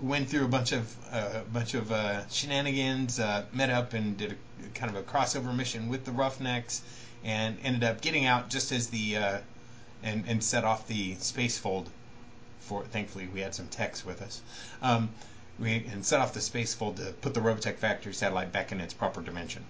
went 0.00 0.28
through 0.28 0.44
a 0.44 0.48
bunch 0.48 0.72
of 0.72 0.96
uh, 1.12 1.40
a 1.40 1.50
bunch 1.52 1.74
of 1.74 1.92
uh, 1.92 2.26
shenanigans. 2.28 3.20
Uh, 3.20 3.44
met 3.52 3.68
up 3.68 3.92
and 3.92 4.16
did 4.16 4.32
a 4.32 4.68
kind 4.78 4.94
of 4.94 4.96
a 4.96 5.02
crossover 5.02 5.54
mission 5.54 5.88
with 5.88 6.04
the 6.04 6.12
Roughnecks, 6.12 6.80
and 7.24 7.58
ended 7.62 7.84
up 7.84 8.00
getting 8.00 8.24
out 8.24 8.48
just 8.48 8.72
as 8.72 8.88
the 8.88 9.16
uh, 9.16 9.38
and 10.02 10.24
and 10.26 10.42
set 10.42 10.64
off 10.64 10.86
the 10.86 11.16
space 11.16 11.58
fold. 11.58 11.90
For 12.60 12.84
thankfully 12.84 13.26
we 13.26 13.40
had 13.40 13.54
some 13.54 13.66
techs 13.66 14.06
with 14.06 14.22
us. 14.22 14.40
Um, 14.80 15.10
we 15.58 15.84
and 15.92 16.06
set 16.06 16.20
off 16.20 16.32
the 16.32 16.40
space 16.40 16.72
fold 16.72 16.96
to 16.98 17.12
put 17.20 17.34
the 17.34 17.40
Robotech 17.40 17.76
factory 17.76 18.14
satellite 18.14 18.52
back 18.52 18.70
in 18.70 18.80
its 18.80 18.94
proper 18.94 19.20
dimension, 19.20 19.64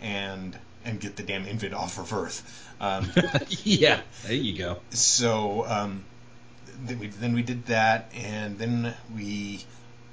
and 0.00 0.58
and 0.84 1.00
get 1.00 1.16
the 1.16 1.22
damn 1.22 1.46
invid 1.46 1.72
off 1.72 1.98
of 1.98 2.12
Earth. 2.12 2.42
Um, 2.80 3.10
yeah, 3.48 4.00
there 4.24 4.34
you 4.34 4.56
go. 4.58 4.78
so 4.90 5.64
um, 5.66 6.04
then 6.84 6.98
we 6.98 7.08
then 7.08 7.34
we 7.34 7.42
did 7.42 7.66
that, 7.66 8.10
and 8.14 8.58
then 8.58 8.94
we, 9.14 9.64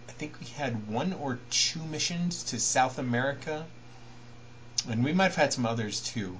I 0.07 0.11
think 0.13 0.39
we 0.39 0.47
had 0.47 0.88
one 0.88 1.13
or 1.13 1.39
two 1.49 1.82
missions 1.84 2.43
to 2.45 2.59
South 2.59 2.99
America, 2.99 3.65
and 4.89 5.03
we 5.03 5.13
might 5.13 5.26
have 5.26 5.36
had 5.36 5.53
some 5.53 5.65
others 5.65 6.01
too. 6.01 6.38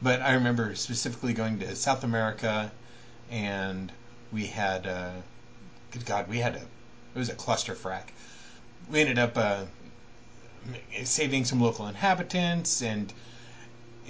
But 0.00 0.20
I 0.20 0.34
remember 0.34 0.74
specifically 0.74 1.32
going 1.32 1.60
to 1.60 1.76
South 1.76 2.02
America, 2.02 2.72
and 3.30 3.92
we 4.32 4.46
had, 4.46 4.86
uh, 4.86 5.12
good 5.92 6.04
God, 6.04 6.28
we 6.28 6.38
had 6.38 6.56
a, 6.56 6.58
it 6.58 7.18
was 7.18 7.28
a 7.28 7.34
cluster 7.34 7.74
frack. 7.74 8.04
We 8.90 9.00
ended 9.00 9.18
up 9.18 9.36
uh, 9.36 9.64
saving 11.04 11.44
some 11.44 11.60
local 11.60 11.86
inhabitants 11.86 12.82
and 12.82 13.12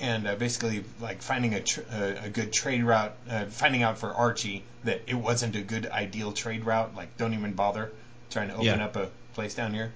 and 0.00 0.26
uh, 0.26 0.34
basically 0.36 0.84
like 1.00 1.22
finding 1.22 1.54
a, 1.54 1.60
tr- 1.60 1.80
a, 1.92 2.24
a 2.24 2.28
good 2.28 2.52
trade 2.52 2.82
route, 2.84 3.14
uh, 3.28 3.46
finding 3.46 3.82
out 3.82 3.98
for 3.98 4.12
Archie 4.12 4.64
that 4.84 5.02
it 5.06 5.14
wasn't 5.14 5.54
a 5.56 5.60
good 5.60 5.86
ideal 5.86 6.32
trade 6.32 6.64
route. 6.64 6.94
Like, 6.94 7.16
don't 7.16 7.34
even 7.34 7.52
bother 7.52 7.90
trying 8.30 8.48
to 8.48 8.54
open 8.54 8.66
Yeah. 8.66 8.84
up 8.84 8.96
a 8.96 9.10
place 9.34 9.54
down 9.54 9.74
here. 9.74 9.92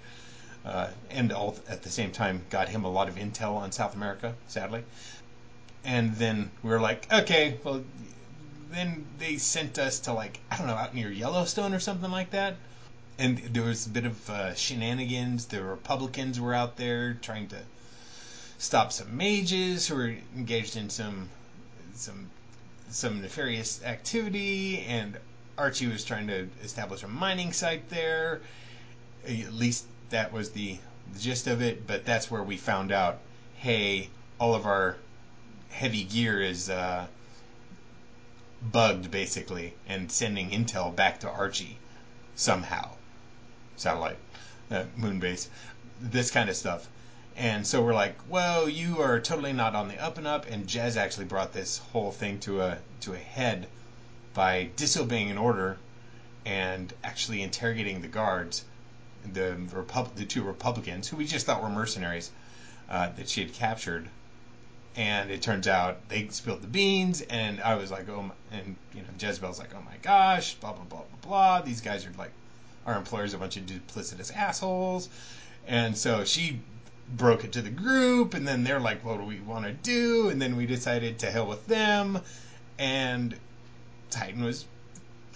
Uh, 0.65 0.89
and 1.11 1.33
all 1.33 1.57
at 1.69 1.83
the 1.83 1.89
same 1.91 2.11
time, 2.11 2.45
got 2.51 2.69
him 2.69 2.85
a 2.85 2.91
lot 2.91 3.09
of 3.09 3.15
intel 3.17 3.55
on 3.57 3.71
South 3.73 3.95
America, 3.95 4.35
sadly. 4.49 4.83
And 5.85 6.15
then 6.17 6.51
we 6.63 6.71
were 6.71 6.81
like, 6.81 7.07
okay, 7.13 7.59
well, 7.63 7.83
then 8.73 9.07
they 9.19 9.37
sent 9.37 9.79
us 9.79 10.01
to 10.01 10.13
like 10.13 10.41
I 10.51 10.57
don't 10.59 10.67
know 10.67 10.75
out 10.75 10.93
near 10.95 11.09
Yellowstone 11.11 11.73
or 11.73 11.79
something 11.79 12.11
like 12.11 12.31
that. 12.31 12.57
And 13.19 13.39
there 13.39 13.63
was 13.63 13.87
a 13.87 13.91
bit 13.91 14.05
of 14.05 14.29
uh, 14.31 14.55
shenanigans. 14.55 15.47
The 15.47 15.63
Republicans 15.63 16.41
were 16.41 16.53
out 16.53 16.77
there 16.77 17.15
trying 17.15 17.47
to 17.49 17.57
stop 18.59 18.93
some 18.93 19.17
mages 19.17 19.87
who 19.87 19.97
were 19.97 20.15
engaged 20.37 20.77
in 20.77 20.91
some 20.91 21.29
some 21.95 22.31
some 22.89 23.21
nefarious 23.21 23.83
activity, 23.85 24.81
and 24.81 25.19
Archie 25.59 25.87
was 25.87 26.05
trying 26.05 26.27
to 26.29 26.49
establish 26.63 27.03
a 27.03 27.09
mining 27.09 27.53
site 27.53 27.89
there. 27.89 28.41
At 29.27 29.53
least 29.53 29.87
that 30.11 30.33
was 30.33 30.51
the, 30.51 30.79
the 31.13 31.19
gist 31.19 31.47
of 31.47 31.63
it. 31.63 31.87
But 31.87 32.05
that's 32.05 32.31
where 32.31 32.43
we 32.43 32.57
found 32.57 32.93
out, 32.93 33.19
hey, 33.57 34.09
all 34.39 34.55
of 34.55 34.67
our 34.67 34.97
heavy 35.71 36.05
gear 36.05 36.41
is 36.41 36.71
uh, 36.71 37.07
bugged 38.63 39.11
basically, 39.11 39.75
and 39.89 40.11
sending 40.11 40.51
intel 40.51 40.95
back 40.95 41.21
to 41.21 41.31
Archie 41.31 41.79
somehow, 42.35 42.91
satellite, 43.77 44.19
uh, 44.71 44.85
moon 44.97 45.19
base, 45.19 45.49
this 46.01 46.31
kind 46.31 46.49
of 46.49 46.57
stuff. 46.57 46.87
And 47.39 47.67
so 47.67 47.83
we're 47.83 47.95
like, 47.95 48.17
well, 48.31 48.67
you 48.67 49.03
are 49.03 49.21
totally 49.21 49.53
not 49.53 49.75
on 49.75 49.89
the 49.89 50.03
up 50.03 50.17
and 50.17 50.27
up. 50.27 50.47
And 50.51 50.67
Jez 50.67 50.97
actually 50.97 51.27
brought 51.27 51.53
this 51.53 51.79
whole 51.79 52.11
thing 52.11 52.39
to 52.41 52.63
a 52.63 52.79
to 53.01 53.13
a 53.13 53.19
head 53.19 53.69
by 54.33 54.71
disobeying 54.77 55.31
an 55.31 55.37
order 55.37 55.77
and 56.47 56.93
actually 57.05 57.43
interrogating 57.43 58.01
the 58.01 58.09
guards, 58.09 58.65
the 59.33 59.57
Repub- 59.73 60.15
the 60.15 60.25
two 60.25 60.43
Republicans 60.43 61.09
who 61.09 61.17
we 61.17 61.27
just 61.27 61.45
thought 61.45 61.63
were 61.63 61.69
mercenaries 61.69 62.31
uh, 62.89 63.11
that 63.17 63.29
she 63.29 63.43
had 63.43 63.53
captured. 63.53 64.09
And 64.95 65.31
it 65.31 65.43
turns 65.43 65.69
out 65.69 66.09
they 66.09 66.29
spilled 66.29 66.63
the 66.63 66.69
beans, 66.69 67.21
and 67.21 67.61
I 67.61 67.75
was 67.75 67.91
like, 67.91 68.09
oh, 68.09 68.23
my, 68.23 68.35
and 68.51 68.77
you 68.95 69.03
know, 69.03 69.09
Jezebel's 69.19 69.59
like, 69.59 69.75
oh 69.75 69.83
my 69.83 69.97
gosh, 70.01 70.55
blah 70.55 70.73
blah 70.73 70.85
blah 70.85 71.03
blah 71.03 71.29
blah. 71.29 71.61
These 71.61 71.83
guys 71.83 72.07
are 72.07 72.13
like, 72.17 72.33
our 72.87 72.97
employers 72.97 73.35
are 73.35 73.37
a 73.37 73.41
bunch 73.41 73.59
of 73.59 73.67
duplicitous 73.67 74.35
assholes, 74.35 75.11
and 75.67 75.99
so 75.99 76.25
she 76.25 76.61
broke 77.09 77.45
it 77.45 77.53
to 77.53 77.63
the 77.63 77.71
group, 77.71 78.35
and 78.35 78.47
then 78.47 78.65
they're 78.65 78.81
like, 78.81 79.05
"What 79.05 79.19
do 79.19 79.25
we 79.25 79.41
want 79.41 79.65
to 79.65 79.73
do?" 79.73 80.29
And 80.29 80.41
then 80.43 80.57
we 80.57 80.67
decided 80.67 81.19
to 81.21 81.31
hell 81.31 81.47
with 81.47 81.67
them, 81.67 82.21
and 82.79 83.39
Titan 84.11 84.43
was, 84.43 84.65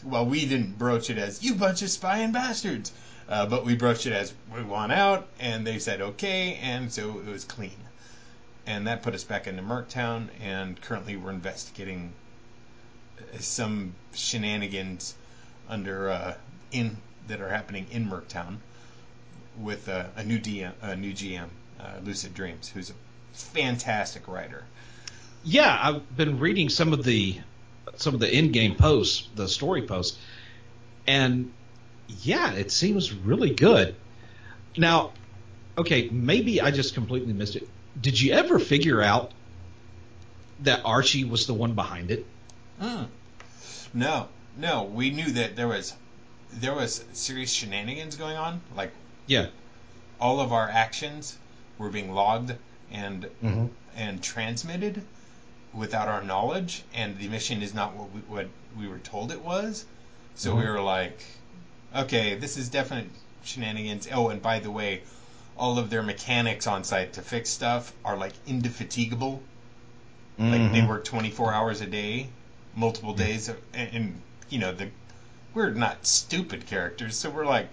well, 0.03 0.27
we 0.27 0.47
didn't 0.47 0.79
broach 0.79 1.11
it 1.11 1.18
as 1.18 1.43
"you 1.43 1.55
bunch 1.55 1.83
of 1.83 1.91
spying 1.91 2.33
bastards," 2.33 2.93
uh, 3.29 3.47
but 3.47 3.64
we 3.64 3.77
broached 3.77 4.07
it 4.07 4.12
as 4.12 4.33
"we 4.55 4.62
want 4.62 4.93
out," 4.93 5.29
and 5.39 5.66
they 5.66 5.79
said 5.79 6.01
okay, 6.01 6.55
and 6.57 6.93
so 6.93 7.18
it 7.21 7.27
was 7.27 7.45
clean, 7.45 7.77
and 8.66 8.87
that 8.87 9.03
put 9.03 9.14
us 9.14 9.25
back 9.25 9.47
into 9.47 9.62
Merctown, 9.62 10.29
and 10.41 10.81
currently 10.81 11.16
we're 11.16 11.31
investigating 11.31 12.12
uh, 13.18 13.39
some 13.39 13.95
shenanigans 14.12 15.14
under 15.68 16.11
uh, 16.11 16.35
in 16.73 16.97
that 17.29 17.41
are 17.41 17.49
happening 17.49 17.87
in 17.91 18.09
Merctown 18.09 18.59
with 19.59 19.89
uh, 19.89 20.07
a 20.16 20.25
new 20.25 20.39
DM, 20.39 20.73
a 20.83 20.97
new 20.97 21.12
GM, 21.12 21.49
uh, 21.81 22.01
Lucid 22.05 22.35
Dreams, 22.35 22.68
who's 22.68 22.91
a 22.91 22.95
fantastic 23.33 24.28
writer. 24.28 24.64
Yeah, 25.45 25.78
I've 25.81 26.16
been 26.16 26.39
reading 26.39 26.68
some 26.68 26.93
of 26.93 27.05
the 27.05 27.39
some 27.97 28.14
of 28.14 28.20
the 28.20 28.33
in-game 28.37 28.76
posts, 28.76 29.28
the 29.35 29.49
story 29.49 29.83
posts, 29.83 30.18
and 31.07 31.51
yeah, 32.22 32.53
it 32.53 32.70
seems 32.70 33.12
really 33.12 33.51
good. 33.55 33.95
Now, 34.76 35.12
okay, 35.78 36.09
maybe 36.11 36.61
I 36.61 36.70
just 36.70 36.95
completely 36.95 37.33
missed 37.33 37.57
it. 37.57 37.68
Did 38.01 38.20
you 38.20 38.33
ever 38.33 38.59
figure 38.59 39.03
out 39.03 39.33
that 40.61 40.83
Archie 40.85 41.24
was 41.24 41.47
the 41.47 41.55
one 41.55 41.74
behind 41.74 42.11
it? 42.11 42.26
Mm. 42.81 43.09
No, 43.95 44.28
no, 44.57 44.85
we 44.85 45.11
knew 45.11 45.31
that 45.33 45.57
there 45.57 45.68
was 45.68 45.95
there 46.53 46.74
was 46.74 47.05
serious 47.12 47.53
shenanigans 47.53 48.16
going 48.16 48.37
on. 48.37 48.61
Like 48.76 48.93
Yeah. 49.26 49.47
all 50.20 50.41
of 50.41 50.53
our 50.53 50.68
actions 50.68 51.39
were 51.81 51.91
being 51.91 52.12
logged 52.14 52.53
and 52.93 53.28
Mm-hmm. 53.43 53.66
and 53.97 54.22
transmitted 54.22 55.03
without 55.72 56.09
our 56.09 56.22
knowledge, 56.22 56.85
and 56.95 57.18
the 57.18 57.28
mission 57.28 57.62
is 57.62 57.74
not 57.74 57.95
what 57.95 58.11
we, 58.12 58.20
what 58.22 58.49
we 58.78 58.89
were 58.89 58.99
told 59.01 59.33
it 59.33 59.43
was. 59.43 59.85
So 60.35 60.55
we 60.57 60.64
Mhm. 60.64 60.68
were 60.68 60.81
like, 60.83 61.24
okay, 61.95 62.37
this 62.37 62.57
is 62.57 62.68
definite 62.70 63.11
shenanigans. 63.45 64.09
Oh, 64.12 64.28
and 64.31 64.43
by 64.43 64.61
the 64.61 64.70
way, 64.70 65.03
all 65.57 65.78
of 65.78 65.91
their 65.91 66.03
mechanics 66.03 66.66
on 66.66 66.85
site 66.85 67.14
to 67.14 67.22
fix 67.22 67.51
stuff 67.51 67.93
are 68.05 68.16
like 68.16 68.35
indefatigable. 68.47 69.43
Like 70.39 70.61
Mm-hmm. 70.62 70.72
they 70.72 70.83
work 70.83 71.05
24 71.05 71.53
hours 71.55 71.81
a 71.81 71.87
day, 71.87 72.31
multiple 72.74 73.14
days, 73.14 73.49
of, 73.49 73.59
and, 73.74 73.95
and 73.95 74.22
you 74.51 74.59
know 74.59 74.72
the 74.72 74.91
we're 75.55 75.70
not 75.70 76.07
stupid 76.07 76.66
characters, 76.66 77.16
so 77.16 77.31
we're 77.31 77.47
like, 77.47 77.68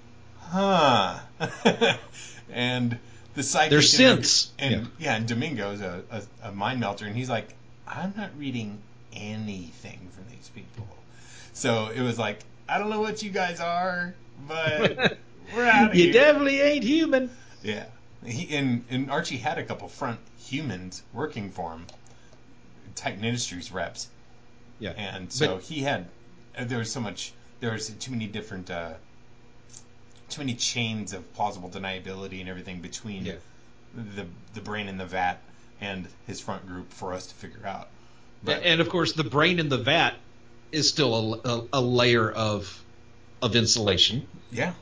huh. 0.40 1.20
and 2.50 2.98
the 3.34 3.42
sidekick 3.42 3.70
They're 3.70 3.78
the- 3.80 3.84
synths. 4.22 4.48
and 4.58 4.88
yeah. 4.98 5.14
and 5.16 5.26
Domingo's 5.26 5.80
a, 5.80 6.02
a, 6.10 6.22
a 6.48 6.52
mind 6.52 6.80
melter, 6.80 7.06
and 7.06 7.16
he's 7.16 7.30
like, 7.30 7.48
I'm 7.86 8.12
not 8.16 8.30
reading 8.38 8.78
anything 9.12 10.08
from 10.12 10.24
these 10.30 10.48
people. 10.54 10.86
So 11.52 11.88
it 11.94 12.00
was 12.00 12.18
like, 12.18 12.40
I 12.68 12.78
don't 12.78 12.90
know 12.90 13.00
what 13.00 13.22
you 13.22 13.30
guys 13.30 13.60
are, 13.60 14.14
but 14.48 15.18
we're 15.54 15.66
out 15.66 15.90
of 15.90 15.94
you 15.94 16.04
here. 16.04 16.12
definitely 16.12 16.60
ain't 16.60 16.84
human. 16.84 17.30
Yeah. 17.62 17.84
He, 18.24 18.54
and, 18.56 18.84
and 18.88 19.10
Archie 19.10 19.36
had 19.36 19.58
a 19.58 19.64
couple 19.64 19.88
front 19.88 20.18
humans 20.38 21.02
working 21.12 21.50
for 21.50 21.72
him, 21.72 21.86
Titan 22.94 23.24
Industries 23.24 23.72
reps. 23.72 24.08
Yeah. 24.78 24.90
And 24.96 25.32
so 25.32 25.54
But- 25.56 25.62
he 25.64 25.82
had, 25.82 26.08
uh, 26.56 26.64
there 26.64 26.78
was 26.78 26.90
so 26.92 27.00
much, 27.00 27.32
there 27.60 27.72
was 27.72 27.88
too 27.88 28.10
many 28.12 28.26
different, 28.26 28.70
uh, 28.70 28.92
too 30.32 30.40
many 30.40 30.54
chains 30.54 31.12
of 31.12 31.32
plausible 31.34 31.68
deniability 31.70 32.40
and 32.40 32.48
everything 32.48 32.80
between 32.80 33.26
Yeah. 33.26 33.34
the 33.94 34.26
the 34.54 34.60
brain 34.60 34.88
in 34.88 34.98
the 34.98 35.06
vat 35.06 35.38
and 35.80 36.06
his 36.26 36.40
front 36.40 36.66
group 36.66 36.92
for 36.92 37.12
us 37.12 37.26
to 37.26 37.34
figure 37.34 37.66
out. 37.66 37.88
But 38.42 38.62
and 38.64 38.80
of 38.80 38.88
course, 38.88 39.12
the 39.12 39.24
brain 39.24 39.58
in 39.58 39.68
the 39.68 39.78
vat 39.78 40.14
is 40.72 40.88
still 40.88 41.34
a, 41.44 41.48
a, 41.48 41.64
a 41.74 41.80
layer 41.80 42.30
of 42.30 42.82
of 43.40 43.56
insulation 43.56 44.26
yeah, 44.50 44.72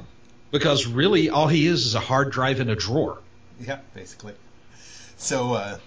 because 0.50 0.86
really 0.86 1.30
all 1.30 1.48
he 1.48 1.66
is 1.66 1.86
is 1.86 1.94
a 1.94 2.00
hard 2.00 2.30
drive 2.30 2.60
in 2.60 2.68
a 2.70 2.76
drawer. 2.76 3.18
Yeah, 3.60 3.78
basically. 3.94 4.34
So, 5.16 5.54
uh, 5.54 5.78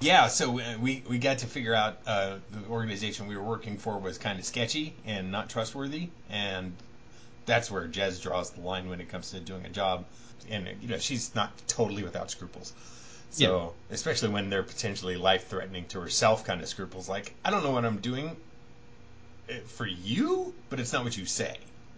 yeah, 0.00 0.28
so 0.28 0.58
uh, 0.58 0.76
we 0.80 1.02
we 1.08 1.18
got 1.18 1.38
to 1.38 1.46
figure 1.46 1.74
out 1.74 1.98
uh, 2.06 2.36
the 2.50 2.68
organization 2.68 3.26
we 3.28 3.36
were 3.36 3.42
working 3.42 3.78
for 3.78 3.98
was 3.98 4.18
kind 4.18 4.38
of 4.38 4.44
sketchy 4.44 4.94
and 5.04 5.30
not 5.30 5.48
trustworthy, 5.48 6.08
and 6.30 6.72
that's 7.48 7.70
where 7.70 7.88
Jez 7.88 8.22
draws 8.22 8.50
the 8.50 8.60
line 8.60 8.88
when 8.88 9.00
it 9.00 9.08
comes 9.08 9.32
to 9.32 9.40
doing 9.40 9.64
a 9.66 9.70
job. 9.70 10.04
And 10.48 10.68
you 10.80 10.88
know, 10.88 10.98
she's 10.98 11.34
not 11.34 11.50
totally 11.66 12.04
without 12.04 12.30
scruples. 12.30 12.72
So, 13.30 13.74
especially 13.90 14.30
when 14.30 14.48
they're 14.50 14.62
potentially 14.62 15.16
life-threatening 15.16 15.86
to 15.88 16.00
herself, 16.00 16.44
kind 16.44 16.62
of 16.62 16.68
scruples, 16.68 17.08
like 17.08 17.34
I 17.44 17.50
don't 17.50 17.62
know 17.64 17.72
what 17.72 17.84
I'm 17.84 17.98
doing 17.98 18.36
uh, 19.50 19.54
for 19.66 19.86
you, 19.86 20.54
but 20.70 20.80
it's 20.80 20.92
not 20.92 21.04
what 21.04 21.16
you 21.16 21.26
say, 21.26 21.56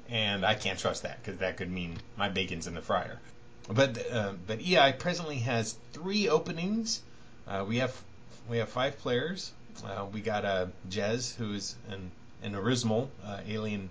and 0.09 0.45
I 0.45 0.55
can't 0.55 0.79
trust 0.79 1.03
that 1.05 1.23
because 1.23 1.39
that 1.41 1.57
could 1.59 1.71
mean 1.71 1.99
my 2.17 2.29
bacon's 2.31 2.67
in 2.67 2.75
the 2.75 2.83
fryer. 2.83 3.21
But 3.69 4.11
uh, 4.11 4.33
but 4.47 4.61
EI 4.61 4.93
presently 4.99 5.39
has 5.41 5.77
three 5.93 6.29
openings. 6.29 7.01
Uh, 7.47 7.65
we 7.69 7.77
have 7.79 7.95
we 8.49 8.59
have 8.59 8.69
five 8.69 8.99
players, 8.99 9.53
Uh, 9.85 10.07
we 10.13 10.21
got 10.21 10.45
uh, 10.45 10.67
Jez, 10.89 11.35
who's 11.37 11.77
an 11.91 12.11
an 12.43 12.55
Arismal 12.55 13.09
uh, 13.25 13.41
alien, 13.47 13.89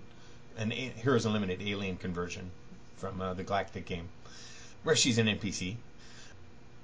an 0.60 0.72
a- 0.72 0.92
Heroes 1.02 1.26
Unlimited 1.26 1.62
alien 1.62 1.96
conversion 1.96 2.50
from 2.96 3.20
uh, 3.20 3.34
the 3.34 3.42
Galactic 3.42 3.86
game, 3.86 4.08
where 4.82 4.94
she's 4.94 5.18
an 5.18 5.26
NPC. 5.26 5.76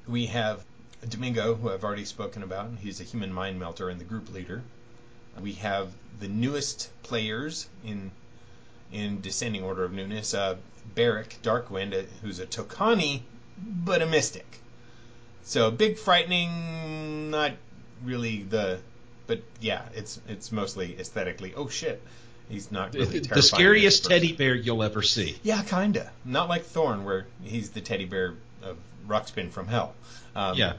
We 0.08 0.26
have 0.26 0.64
Domingo, 1.06 1.54
who 1.54 1.70
I've 1.70 1.84
already 1.84 2.06
spoken 2.06 2.42
about. 2.42 2.70
He's 2.80 3.00
a 3.00 3.04
human 3.04 3.32
mind 3.32 3.60
melter 3.60 3.90
and 3.90 4.00
the 4.00 4.04
group 4.04 4.32
leader. 4.32 4.62
We 5.40 5.52
have 5.54 5.92
the 6.18 6.28
newest 6.28 6.90
players 7.02 7.68
in 7.84 8.10
in 8.90 9.20
descending 9.20 9.62
order 9.62 9.84
of 9.84 9.92
newness. 9.92 10.32
Uh, 10.32 10.56
Barrick 10.94 11.38
Darkwind, 11.42 11.92
uh, 11.92 12.06
who's 12.22 12.38
a 12.38 12.46
Tokani, 12.46 13.22
but 13.58 14.00
a 14.00 14.06
mystic. 14.06 14.60
So 15.42 15.70
big, 15.70 15.98
frightening, 15.98 17.30
not 17.30 17.52
really 18.04 18.42
the, 18.42 18.80
but 19.26 19.42
yeah, 19.60 19.82
it's 19.94 20.20
it's 20.28 20.50
mostly 20.50 20.98
aesthetically. 20.98 21.52
Oh 21.54 21.68
shit, 21.68 22.02
he's 22.48 22.70
not 22.72 22.94
really 22.94 23.20
the 23.20 23.42
scariest 23.42 24.00
as 24.02 24.06
a 24.06 24.08
person. 24.08 24.22
teddy 24.22 24.32
bear 24.36 24.54
you'll 24.54 24.82
ever 24.82 25.02
see. 25.02 25.36
Yeah, 25.42 25.62
kinda. 25.62 26.10
Not 26.24 26.48
like 26.48 26.64
Thorn, 26.64 27.04
where 27.04 27.26
he's 27.42 27.70
the 27.70 27.80
teddy 27.80 28.04
bear 28.04 28.34
of 28.62 28.76
Ruxpin 29.06 29.50
from 29.50 29.66
Hell. 29.68 29.94
Um, 30.34 30.56
Yeah. 30.56 30.74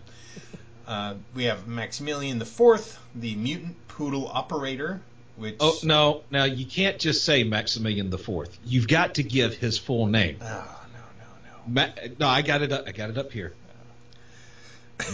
Uh, 0.88 1.16
we 1.36 1.46
have 1.46 1.68
Maximilian 1.68 2.40
the 2.40 2.46
Fourth, 2.46 2.98
the 3.14 3.36
mutant 3.36 3.76
poodle 3.90 4.28
operator, 4.28 5.02
which. 5.36 5.58
Oh 5.60 5.78
no! 5.84 6.24
Now 6.32 6.46
you 6.46 6.66
can't 6.66 6.98
just 6.98 7.26
say 7.26 7.44
Maximilian 7.44 8.10
the 8.10 8.18
Fourth. 8.18 8.58
You've 8.66 8.88
got 8.88 9.16
to 9.16 9.24
give 9.24 9.56
his 9.58 9.78
full 9.78 10.08
name. 10.08 10.38
Oh, 10.42 10.46
no, 10.46 11.00
no, 11.20 11.84
no. 11.84 11.88
Ma- 11.88 12.10
no, 12.20 12.28
I 12.28 12.42
got 12.42 12.62
it. 12.62 12.72
Up, 12.72 12.86
I 12.88 12.94
got 12.94 13.10
it 13.10 13.18
up 13.18 13.34
here. 13.34 13.54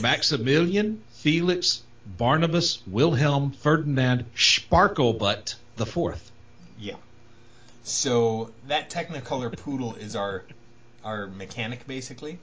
Maximilian 0.02 1.02
Felix 1.14 1.82
Barnabas 2.06 2.80
Wilhelm 2.88 3.52
Ferdinand 3.52 4.26
Sparklebutt 4.36 5.56
the 5.78 5.86
Fourth. 5.86 6.32
Yeah. 6.80 6.96
So 7.84 8.52
that 8.68 8.90
Technicolor 8.90 9.56
poodle 9.58 9.96
is 9.96 10.16
our 10.16 10.44
our 11.04 11.28
mechanic 11.28 11.86
basically. 11.88 12.40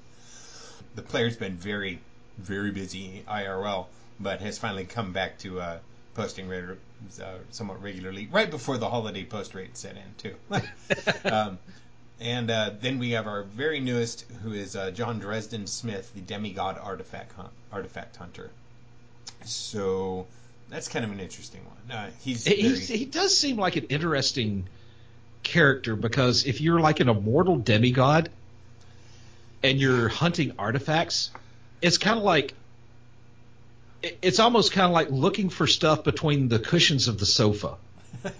The 0.94 1.02
player's 1.02 1.36
been 1.36 1.56
very 1.56 2.00
very 2.38 2.70
busy 2.70 3.24
IRL, 3.28 3.86
but 4.18 4.40
has 4.40 4.58
finally 4.58 4.84
come 4.84 5.12
back 5.12 5.38
to 5.38 5.60
uh, 5.60 5.78
posting 6.14 6.48
rate, 6.48 6.64
uh, 7.22 7.24
somewhat 7.50 7.82
regularly 7.82 8.28
right 8.30 8.50
before 8.50 8.78
the 8.78 8.88
holiday 8.88 9.24
post 9.24 9.54
rate 9.54 9.76
set 9.76 9.96
in 9.96 10.14
too. 10.18 10.34
um, 11.30 11.58
and 12.20 12.50
uh, 12.50 12.70
then 12.80 12.98
we 12.98 13.12
have 13.12 13.26
our 13.26 13.44
very 13.44 13.80
newest, 13.80 14.26
who 14.42 14.52
is 14.52 14.76
uh, 14.76 14.90
John 14.90 15.20
Dresden 15.20 15.66
Smith, 15.66 16.12
the 16.14 16.20
demigod 16.20 16.78
artifact 16.78 17.32
hunt, 17.32 17.48
artifact 17.72 18.16
hunter. 18.16 18.50
So 19.44 20.26
that's 20.70 20.88
kind 20.88 21.04
of 21.04 21.10
an 21.10 21.20
interesting 21.20 21.60
one. 21.64 21.96
Uh, 21.96 22.10
he's 22.20 22.44
He, 22.44 22.62
very, 22.68 22.78
he 22.80 23.04
does 23.04 23.36
seem 23.36 23.56
like 23.56 23.76
an 23.76 23.84
interesting 23.84 24.66
character 25.42 25.96
because 25.96 26.46
if 26.46 26.60
you're 26.60 26.80
like 26.80 27.00
an 27.00 27.08
immortal 27.08 27.56
demigod 27.56 28.30
and 29.62 29.78
you're 29.80 30.08
hunting 30.08 30.52
artifacts, 30.58 31.30
it's 31.82 31.98
kind 31.98 32.16
of 32.18 32.24
like 32.24 32.54
it's 34.22 34.38
almost 34.38 34.72
kind 34.72 34.86
of 34.86 34.92
like 34.92 35.10
looking 35.10 35.50
for 35.50 35.66
stuff 35.66 36.04
between 36.04 36.48
the 36.48 36.58
cushions 36.58 37.08
of 37.08 37.18
the 37.18 37.26
sofa. 37.26 37.74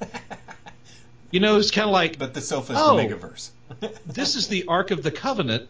You 1.32 1.38
know, 1.38 1.58
it's 1.58 1.70
kind 1.70 1.86
of 1.86 1.92
like 1.92 2.18
but 2.18 2.34
the 2.34 2.40
sofa's 2.40 2.76
Oh. 2.76 2.96
the 2.96 3.04
Megaverse. 3.04 3.50
this 4.06 4.34
is 4.34 4.48
the 4.48 4.64
Ark 4.66 4.90
of 4.90 5.04
the 5.04 5.12
Covenant. 5.12 5.68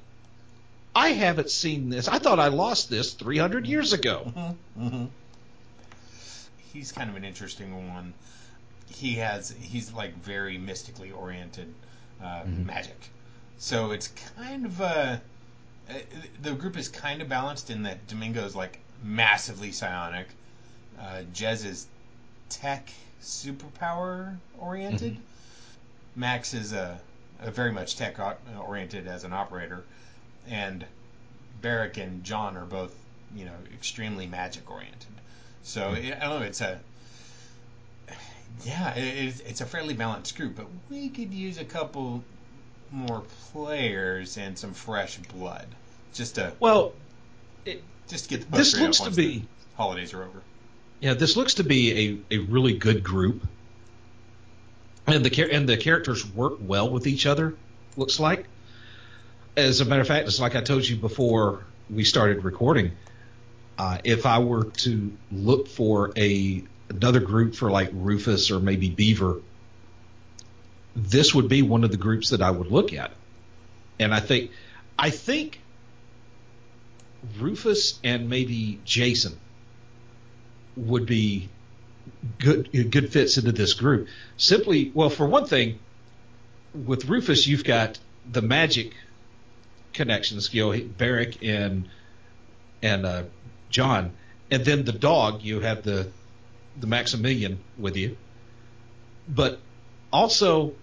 I 0.97 1.11
haven't 1.11 1.51
seen 1.51 1.91
this. 1.91 2.09
I 2.09 2.19
thought 2.19 2.39
I 2.41 2.49
lost 2.49 2.89
this 2.89 3.13
300 3.13 3.67
years 3.67 3.93
ago. 3.93 4.33
hmm 4.79 5.05
He's 6.73 6.93
kind 6.93 7.11
of 7.11 7.17
an 7.17 7.25
interesting 7.25 7.89
one. 7.89 8.15
He 8.89 9.17
has 9.17 9.55
he's 9.61 9.93
like 9.93 10.15
very 10.23 10.59
mystically 10.59 11.11
oriented 11.13 11.73
uh, 12.23 12.43
magic, 12.67 12.99
so 13.59 13.93
it's 13.93 14.09
kind 14.37 14.67
of 14.67 14.81
a 14.81 15.21
uh, 15.89 15.95
the 16.43 16.55
group 16.55 16.77
is 16.77 16.89
kind 16.89 17.21
of 17.21 17.29
balanced 17.29 17.71
in 17.71 17.83
that 17.85 18.07
Domingo's 18.09 18.55
like 18.55 18.79
massively 19.03 19.73
psionic, 19.73 20.29
uh, 20.99 21.23
Jez 21.33 21.65
is 21.65 21.87
tech 22.49 22.91
superpower 23.23 24.37
oriented, 24.59 25.17
Max 26.17 26.53
is 26.55 26.73
a, 26.73 27.01
a 27.41 27.51
very 27.51 27.73
much 27.73 27.97
tech 27.97 28.19
o- 28.19 28.37
oriented 28.59 29.07
as 29.07 29.25
an 29.25 29.33
operator, 29.33 29.85
and 30.49 30.85
Barrick 31.63 31.97
and 31.97 32.25
John 32.25 32.57
are 32.57 32.67
both 32.67 32.95
you 33.35 33.45
know 33.45 33.57
extremely 33.73 34.27
magic 34.27 34.71
oriented. 34.71 35.07
So 35.63 35.93
it, 35.93 36.17
I 36.17 36.29
don't 36.29 36.41
know. 36.41 36.47
It's 36.47 36.61
a 36.61 36.81
yeah, 38.65 38.95
it, 38.95 39.27
it's, 39.29 39.41
it's 39.41 39.61
a 39.61 39.67
fairly 39.67 39.95
balanced 39.95 40.37
group, 40.37 40.57
but 40.57 40.67
we 40.91 41.09
could 41.09 41.33
use 41.33 41.59
a 41.59 41.65
couple 41.65 42.25
more 42.91 43.23
players 43.53 44.37
and 44.37 44.59
some 44.59 44.75
fresh 44.75 45.19
blood 45.19 45.67
just 46.13 46.35
to 46.37 46.53
Well, 46.61 46.93
it, 47.65 47.83
just 48.09 48.25
to 48.25 48.31
get 48.39 48.51
the 48.51 48.57
this 48.57 48.73
post 48.75 48.77
rate 48.77 48.83
up 48.83 48.89
looks 48.89 49.01
to 49.01 49.11
be 49.11 49.49
holidays 49.77 50.13
are 50.13 50.23
over. 50.25 50.43
yeah, 51.01 51.15
this 51.15 51.37
looks 51.37 51.55
to 51.55 51.65
be 51.65 52.23
a, 52.31 52.37
a 52.37 52.39
really 52.39 52.75
good 52.75 53.03
group, 53.03 53.47
and 55.07 55.25
the 55.25 55.51
and 55.53 55.69
the 55.69 55.77
characters 55.77 56.27
work 56.27 56.55
well 56.61 56.91
with 56.91 57.07
each 57.07 57.27
other. 57.27 57.57
Looks 57.97 58.19
like. 58.21 58.47
As 59.57 59.81
a 59.81 59.85
matter 59.85 60.01
of 60.01 60.07
fact, 60.07 60.27
it's 60.29 60.41
like 60.41 60.55
I 60.55 60.61
told 60.63 60.89
you 60.89 60.97
before 60.97 61.65
we 61.89 62.05
started 62.05 62.45
recording. 62.45 62.93
Uh, 63.81 63.97
if 64.05 64.27
I 64.27 64.41
were 64.41 64.65
to 64.65 65.11
look 65.33 65.67
for 65.67 66.13
a 66.15 66.63
another 66.91 67.21
group 67.21 67.55
for 67.55 67.71
like 67.71 67.89
Rufus 67.95 68.51
or 68.51 68.61
maybe 68.61 68.91
Beaver, 68.91 69.41
this 70.95 71.35
would 71.35 71.49
be 71.49 71.63
one 71.63 71.83
of 71.83 71.91
the 71.91 71.97
groups 71.97 72.29
that 72.29 72.43
I 72.43 72.51
would 72.51 72.71
look 72.71 72.93
at. 72.93 73.11
And 73.99 74.13
I 74.13 74.21
think, 74.21 74.51
I 74.99 75.09
think 75.09 75.63
Rufus 77.39 77.99
and 78.05 78.29
maybe 78.29 78.81
Jason 78.85 79.41
would 80.77 81.07
be 81.07 81.49
good 82.39 82.91
good 82.91 83.11
fits 83.11 83.39
into 83.39 83.53
this 83.53 83.73
group. 83.73 84.09
Simply, 84.37 84.93
well, 84.93 85.09
for 85.09 85.27
one 85.27 85.47
thing, 85.47 85.79
with 86.75 87.07
Rufus, 87.07 87.47
you've 87.47 87.65
got 87.65 87.99
the 88.31 88.43
magic 88.43 88.93
connections, 89.95 90.53
you 90.53 90.71
know, 90.71 90.85
Barrick 90.99 91.43
and 91.43 91.89
and 92.83 93.07
uh, 93.07 93.23
John, 93.71 94.13
and 94.51 94.65
then 94.65 94.85
the 94.85 94.93
dog. 94.93 95.43
You 95.43 95.61
have 95.61 95.83
the 95.83 96.09
the 96.79 96.87
Maximilian 96.87 97.59
with 97.79 97.97
you, 97.97 98.17
but 99.29 99.59
also 100.13 100.75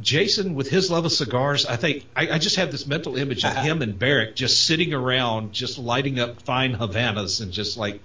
Jason 0.00 0.54
with 0.54 0.68
his 0.70 0.90
love 0.90 1.04
of 1.04 1.12
cigars. 1.12 1.66
I 1.66 1.76
think 1.76 2.06
I, 2.16 2.30
I 2.30 2.38
just 2.38 2.56
have 2.56 2.70
this 2.70 2.86
mental 2.86 3.16
image 3.16 3.44
of 3.44 3.54
him 3.56 3.82
and 3.82 3.98
Barrick 3.98 4.36
just 4.36 4.66
sitting 4.66 4.94
around, 4.94 5.52
just 5.52 5.78
lighting 5.78 6.18
up 6.18 6.42
fine 6.42 6.74
Havanas 6.74 7.40
and 7.40 7.52
just 7.52 7.76
like 7.76 8.00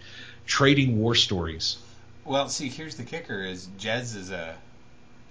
trading 0.46 1.00
war 1.00 1.16
stories. 1.16 1.78
Well, 2.26 2.50
see, 2.50 2.70
here's 2.70 2.96
the 2.96 3.04
kicker: 3.04 3.44
is 3.44 3.68
Jez 3.80 4.16
is 4.16 4.32
a 4.32 4.56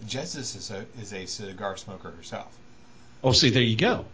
Jez 0.06 0.36
is 0.36 0.70
a, 0.70 0.84
is 1.00 1.12
a 1.12 1.26
cigar 1.26 1.76
smoker 1.76 2.10
herself, 2.10 2.56
Oh, 3.22 3.32
see, 3.32 3.50
there 3.50 3.62
you 3.62 3.76
go. 3.76 4.04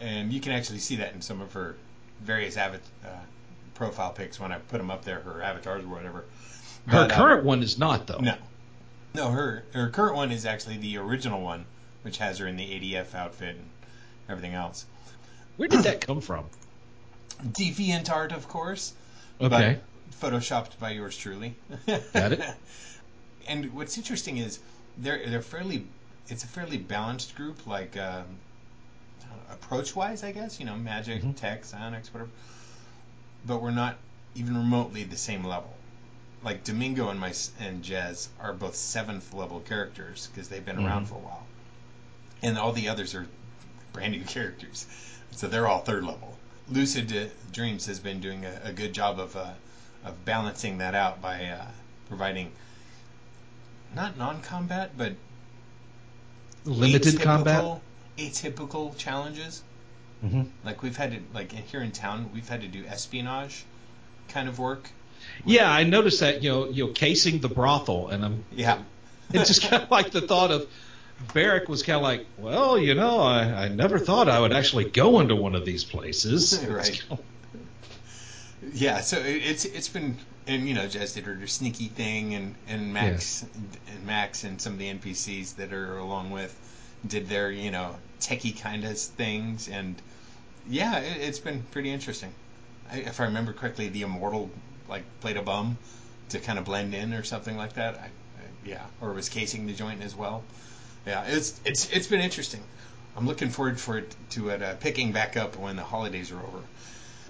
and 0.00 0.32
you 0.32 0.40
can 0.40 0.52
actually 0.52 0.78
see 0.78 0.96
that 0.96 1.12
in 1.12 1.22
some 1.22 1.40
of 1.40 1.52
her 1.54 1.76
various 2.22 2.56
avat- 2.56 2.80
uh, 3.04 3.08
profile 3.80 4.12
pics 4.12 4.38
when 4.38 4.52
I 4.52 4.58
put 4.58 4.76
them 4.76 4.90
up 4.90 5.06
there, 5.06 5.20
her 5.20 5.42
avatars 5.42 5.82
or 5.84 5.88
whatever. 5.88 6.18
Her 6.86 7.06
But, 7.08 7.12
uh, 7.12 7.16
current 7.16 7.44
one 7.44 7.62
is 7.62 7.78
not 7.78 8.06
though. 8.06 8.18
No. 8.18 8.34
No, 9.14 9.30
her 9.30 9.64
her 9.72 9.88
current 9.88 10.14
one 10.16 10.30
is 10.32 10.44
actually 10.44 10.76
the 10.76 10.98
original 10.98 11.40
one, 11.40 11.64
which 12.02 12.18
has 12.18 12.36
her 12.38 12.46
in 12.46 12.56
the 12.58 12.62
ADF 12.64 13.14
outfit 13.14 13.56
and 13.56 13.64
everything 14.28 14.52
else. 14.54 14.84
Where 15.56 15.66
did 15.66 15.82
that 15.84 16.00
come 16.06 16.20
from? 16.20 16.44
Deviant 17.42 18.10
art, 18.10 18.32
of 18.32 18.46
course. 18.48 18.92
Okay. 19.40 19.78
Photoshopped 20.20 20.78
by 20.78 20.90
yours 20.90 21.16
truly. 21.16 21.54
Got 21.86 22.32
it. 22.32 22.42
And 23.48 23.72
what's 23.72 23.96
interesting 23.96 24.36
is 24.36 24.60
they're 24.98 25.26
they're 25.26 25.42
fairly 25.42 25.86
it's 26.28 26.44
a 26.44 26.46
fairly 26.46 26.76
balanced 26.76 27.34
group, 27.34 27.66
like 27.66 27.96
um, 27.96 28.26
approach 29.50 29.96
wise, 29.96 30.22
I 30.22 30.30
guess. 30.32 30.60
You 30.60 30.66
know, 30.66 30.76
magic, 30.76 31.22
Mhm. 31.22 31.34
tech, 31.36 31.64
psionics, 31.64 32.12
whatever. 32.12 32.30
But 33.46 33.62
we're 33.62 33.70
not 33.70 33.96
even 34.34 34.56
remotely 34.56 35.04
the 35.04 35.16
same 35.16 35.44
level. 35.44 35.72
Like 36.42 36.64
Domingo 36.64 37.08
and 37.10 37.18
my 37.20 37.34
and 37.58 37.82
Jez 37.84 38.28
are 38.40 38.52
both 38.52 38.74
seventh 38.74 39.34
level 39.34 39.60
characters 39.60 40.28
because 40.32 40.48
they've 40.48 40.64
been 40.64 40.78
around 40.78 41.04
Mhm. 41.06 41.08
for 41.08 41.14
a 41.16 41.18
while, 41.18 41.46
and 42.42 42.56
all 42.58 42.72
the 42.72 42.88
others 42.88 43.14
are 43.14 43.26
brand 43.92 44.12
new 44.12 44.24
characters, 44.36 44.86
so 45.32 45.48
they're 45.48 45.66
all 45.66 45.80
third 45.80 46.04
level. 46.04 46.36
Lucid 46.68 47.30
Dreams 47.52 47.86
has 47.86 47.98
been 47.98 48.20
doing 48.20 48.44
a, 48.46 48.60
a 48.64 48.72
good 48.72 48.92
job 48.94 49.18
of 49.18 49.36
uh, 49.36 49.50
of 50.04 50.24
balancing 50.24 50.78
that 50.78 50.94
out 50.94 51.20
by 51.20 51.46
uh, 51.46 51.66
providing 52.08 52.50
not 53.94 54.16
non-combat 54.16 54.92
but 54.96 55.14
Limited 56.64 57.14
atypical, 57.16 57.22
combat. 57.22 57.80
atypical 58.18 58.96
challenges. 58.96 59.62
Hmm 60.20 60.42
Like 60.64 60.82
we've 60.82 60.96
had 60.96 61.12
to 61.12 61.18
like 61.32 61.52
here 61.52 61.80
in 61.80 61.92
town, 61.92 62.30
we've 62.34 62.48
had 62.48 62.60
to 62.62 62.68
do 62.68 62.84
espionage 62.86 63.64
kind 64.28 64.48
of 64.48 64.58
work, 64.58 64.90
Yeah, 65.44 65.70
I 65.70 65.84
noticed 65.84 66.20
that. 66.20 66.42
You 66.42 66.50
know, 66.50 66.68
you 66.68 66.86
know, 66.86 66.92
casing 66.92 67.40
the 67.40 67.48
brothel, 67.48 68.08
and 68.08 68.24
I'm 68.24 68.44
Yeah. 68.52 68.78
it's 69.32 69.48
just 69.48 69.62
kind 69.62 69.82
of 69.82 69.90
like 69.90 70.10
the 70.10 70.20
thought 70.20 70.50
of 70.50 70.66
Barrick 71.34 71.68
was 71.68 71.82
kind 71.82 71.96
of 71.96 72.02
like, 72.02 72.26
well, 72.38 72.78
you 72.78 72.94
know, 72.94 73.20
I, 73.20 73.64
I 73.64 73.68
never 73.68 73.98
thought 73.98 74.28
I 74.28 74.40
would 74.40 74.52
actually 74.52 74.84
go 74.84 75.20
into 75.20 75.36
one 75.36 75.54
of 75.54 75.64
these 75.64 75.84
places. 75.84 76.64
Right. 76.68 77.02
kind 77.08 77.20
of- 77.20 77.24
Yeah, 78.74 79.00
so 79.00 79.18
it, 79.18 79.42
it's 79.44 79.64
it's 79.64 79.88
been 79.88 80.16
and 80.46 80.68
you 80.68 80.74
know 80.74 80.86
Jez 80.86 81.14
did 81.14 81.24
her 81.24 81.46
sneaky 81.46 81.86
thing 81.88 82.34
and 82.34 82.54
and 82.68 82.92
Max 82.92 83.44
and 83.88 84.06
Max 84.06 84.44
and 84.44 84.60
some 84.60 84.74
of 84.74 84.78
the 84.78 84.92
NPCs 84.92 85.56
that 85.56 85.72
are 85.72 85.98
along 85.98 86.30
with 86.30 86.54
did 87.06 87.28
their 87.28 87.50
you 87.50 87.70
know 87.70 87.96
techie 88.20 88.58
kind 88.60 88.84
of 88.84 88.98
things 88.98 89.68
and 89.68 90.00
yeah 90.70 90.98
it, 90.98 91.20
it's 91.20 91.38
been 91.38 91.62
pretty 91.70 91.90
interesting. 91.90 92.32
I, 92.90 92.98
if 92.98 93.20
I 93.20 93.24
remember 93.24 93.52
correctly, 93.52 93.88
the 93.88 94.02
immortal 94.02 94.50
like 94.88 95.04
played 95.20 95.36
a 95.36 95.42
bum 95.42 95.78
to 96.30 96.38
kind 96.38 96.58
of 96.58 96.64
blend 96.64 96.94
in 96.94 97.12
or 97.12 97.22
something 97.22 97.56
like 97.56 97.74
that. 97.74 97.96
I, 97.96 98.04
I, 98.04 98.10
yeah, 98.64 98.84
or 99.00 99.12
was 99.12 99.28
casing 99.28 99.66
the 99.66 99.72
joint 99.72 100.02
as 100.02 100.14
well. 100.14 100.42
Yeah, 101.06 101.24
it's 101.26 101.60
it's 101.64 101.90
it's 101.90 102.06
been 102.06 102.20
interesting. 102.20 102.62
I'm 103.16 103.26
looking 103.26 103.50
forward 103.50 103.78
for 103.80 103.98
it 103.98 104.14
to 104.30 104.50
it 104.50 104.62
uh, 104.62 104.74
picking 104.76 105.12
back 105.12 105.36
up 105.36 105.56
when 105.56 105.76
the 105.76 105.82
holidays 105.82 106.30
are 106.30 106.38
over. 106.38 106.62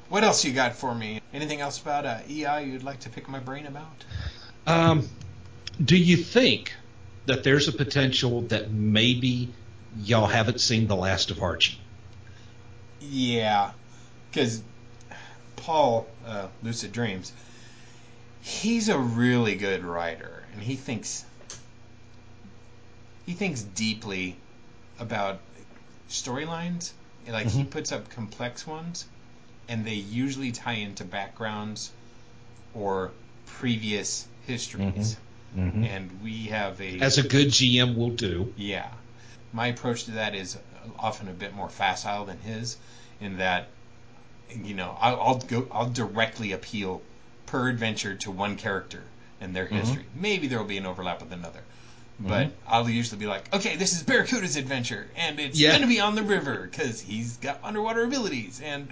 What 0.08 0.24
else 0.24 0.44
you 0.44 0.52
got 0.52 0.74
for 0.74 0.94
me? 0.94 1.20
Anything 1.32 1.60
else 1.60 1.80
about 1.80 2.04
uh, 2.04 2.18
EI 2.28 2.64
you'd 2.64 2.82
like 2.82 3.00
to 3.00 3.10
pick 3.10 3.28
my 3.28 3.38
brain 3.38 3.66
about? 3.66 4.04
Um, 4.66 5.08
do 5.82 5.96
you 5.96 6.16
think 6.16 6.74
that 7.26 7.44
there's 7.44 7.68
a 7.68 7.72
potential 7.72 8.42
that 8.42 8.70
maybe 8.70 9.50
y'all 10.02 10.26
haven't 10.26 10.60
seen 10.60 10.88
the 10.88 10.96
last 10.96 11.30
of 11.30 11.42
Archie? 11.42 11.78
Yeah, 13.00 13.72
because 14.30 14.62
Paul, 15.56 16.06
uh, 16.26 16.48
Lucid 16.62 16.92
Dreams, 16.92 17.32
he's 18.42 18.88
a 18.88 18.98
really 18.98 19.56
good 19.56 19.84
writer, 19.84 20.44
and 20.52 20.62
he 20.62 20.76
thinks 20.76 21.24
he 23.26 23.32
thinks 23.32 23.62
deeply 23.62 24.36
about 24.98 25.40
storylines. 26.08 26.90
Like 27.28 27.48
he 27.48 27.62
Mhm. 27.62 27.70
puts 27.70 27.92
up 27.92 28.10
complex 28.10 28.66
ones, 28.66 29.04
and 29.68 29.84
they 29.84 29.94
usually 29.94 30.52
tie 30.52 30.74
into 30.74 31.04
backgrounds 31.04 31.90
or 32.74 33.12
previous 33.46 34.26
histories. 34.46 35.16
Mhm. 35.56 35.86
And 35.86 36.22
we 36.22 36.46
have 36.46 36.80
a 36.80 37.00
As 37.00 37.18
a 37.18 37.22
good 37.22 37.48
GM 37.48 37.94
will 37.94 38.10
do. 38.10 38.52
Yeah. 38.56 38.88
My 39.52 39.68
approach 39.68 40.04
to 40.04 40.12
that 40.12 40.34
is 40.34 40.56
often 40.98 41.28
a 41.28 41.32
bit 41.32 41.54
more 41.54 41.68
facile 41.68 42.24
than 42.24 42.38
his, 42.38 42.76
in 43.20 43.38
that, 43.38 43.68
you 44.54 44.74
know, 44.74 44.96
I'll, 45.00 45.20
I'll 45.20 45.38
go, 45.38 45.66
I'll 45.70 45.90
directly 45.90 46.52
appeal 46.52 47.02
per 47.46 47.68
adventure 47.68 48.14
to 48.16 48.30
one 48.30 48.56
character 48.56 49.02
and 49.40 49.54
their 49.54 49.66
mm-hmm. 49.66 49.76
history. 49.76 50.04
Maybe 50.14 50.46
there 50.48 50.58
will 50.58 50.66
be 50.66 50.78
an 50.78 50.86
overlap 50.86 51.20
with 51.20 51.32
another, 51.32 51.60
mm-hmm. 51.60 52.28
but 52.28 52.52
I'll 52.66 52.88
usually 52.88 53.18
be 53.18 53.26
like, 53.26 53.52
okay, 53.54 53.76
this 53.76 53.92
is 53.94 54.02
Barracuda's 54.02 54.56
adventure, 54.56 55.06
and 55.16 55.40
it's 55.40 55.58
Yeah. 55.58 55.70
going 55.70 55.82
to 55.82 55.88
be 55.88 56.00
on 56.00 56.14
the 56.14 56.22
river 56.22 56.68
because 56.70 57.00
he's 57.00 57.36
got 57.38 57.60
underwater 57.62 58.04
abilities, 58.04 58.60
and 58.62 58.88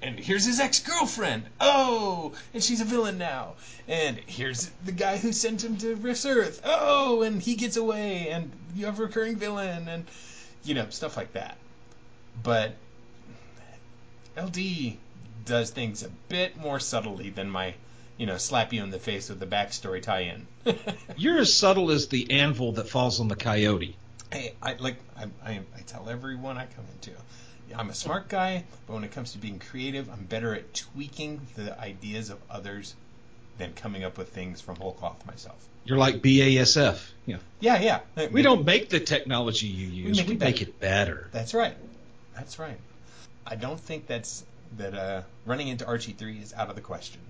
and 0.00 0.16
here's 0.16 0.44
his 0.44 0.60
ex-girlfriend. 0.60 1.42
Oh, 1.60 2.32
and 2.54 2.62
she's 2.62 2.80
a 2.80 2.84
villain 2.84 3.18
now. 3.18 3.54
And 3.88 4.16
here's 4.26 4.70
the 4.84 4.92
guy 4.92 5.16
who 5.16 5.32
sent 5.32 5.64
him 5.64 5.76
to 5.78 5.96
Rifts 5.96 6.24
Earth. 6.24 6.60
Oh, 6.64 7.22
and 7.22 7.42
he 7.42 7.56
gets 7.56 7.76
away, 7.76 8.28
and 8.28 8.52
you 8.76 8.86
have 8.86 9.00
a 9.00 9.02
recurring 9.02 9.34
villain, 9.36 9.88
and 9.88 10.04
you 10.64 10.74
know 10.74 10.88
stuff 10.90 11.16
like 11.16 11.32
that. 11.32 11.56
But 12.42 12.74
LD 14.36 14.96
does 15.44 15.70
things 15.70 16.02
a 16.02 16.10
bit 16.28 16.56
more 16.56 16.78
subtly 16.78 17.30
than 17.30 17.50
my, 17.50 17.74
you 18.16 18.26
know, 18.26 18.36
slap 18.36 18.72
you 18.72 18.82
in 18.82 18.90
the 18.90 18.98
face 18.98 19.28
with 19.28 19.40
the 19.40 19.46
backstory 19.46 20.02
tie-in. 20.02 20.46
You're 21.16 21.38
as 21.38 21.54
subtle 21.54 21.90
as 21.90 22.08
the 22.08 22.30
anvil 22.30 22.72
that 22.72 22.88
falls 22.88 23.20
on 23.20 23.28
the 23.28 23.36
coyote. 23.36 23.96
Hey, 24.30 24.54
I 24.62 24.74
like 24.74 24.96
I, 25.16 25.24
I, 25.44 25.60
I 25.76 25.80
tell 25.86 26.08
everyone 26.08 26.58
I 26.58 26.66
come 26.66 26.84
into. 26.94 27.12
I'm 27.76 27.90
a 27.90 27.94
smart 27.94 28.28
guy, 28.28 28.64
but 28.86 28.94
when 28.94 29.04
it 29.04 29.12
comes 29.12 29.32
to 29.32 29.38
being 29.38 29.58
creative, 29.58 30.08
I'm 30.10 30.24
better 30.24 30.54
at 30.54 30.72
tweaking 30.74 31.40
the 31.54 31.78
ideas 31.78 32.30
of 32.30 32.38
others 32.50 32.94
than 33.58 33.74
coming 33.74 34.04
up 34.04 34.16
with 34.16 34.30
things 34.30 34.60
from 34.60 34.76
whole 34.76 34.92
cloth 34.92 35.24
myself. 35.26 35.56
You're 35.84 35.98
like 35.98 36.16
BASF. 36.22 37.00
Yeah. 37.26 37.36
Yeah, 37.60 38.00
yeah. 38.16 38.26
We 38.30 38.42
don't 38.42 38.64
make 38.64 38.88
the 38.88 39.00
technology 39.00 39.66
you 39.66 39.86
use. 39.86 40.18
make 40.18 40.28
We 40.28 40.34
it 40.34 40.40
make 40.40 40.54
better. 40.56 40.70
it 40.70 40.80
better. 40.80 41.28
That's 41.32 41.54
right. 41.54 41.74
That's 42.34 42.58
right. 42.58 42.78
I 43.46 43.56
don't 43.56 43.80
think 43.80 44.06
that's 44.06 44.44
that 44.76 44.94
uh, 44.94 45.22
running 45.46 45.68
into 45.68 45.86
Archie 45.86 46.12
three 46.12 46.38
is 46.38 46.52
out 46.52 46.68
of 46.68 46.74
the 46.74 46.82
question. 46.82 47.20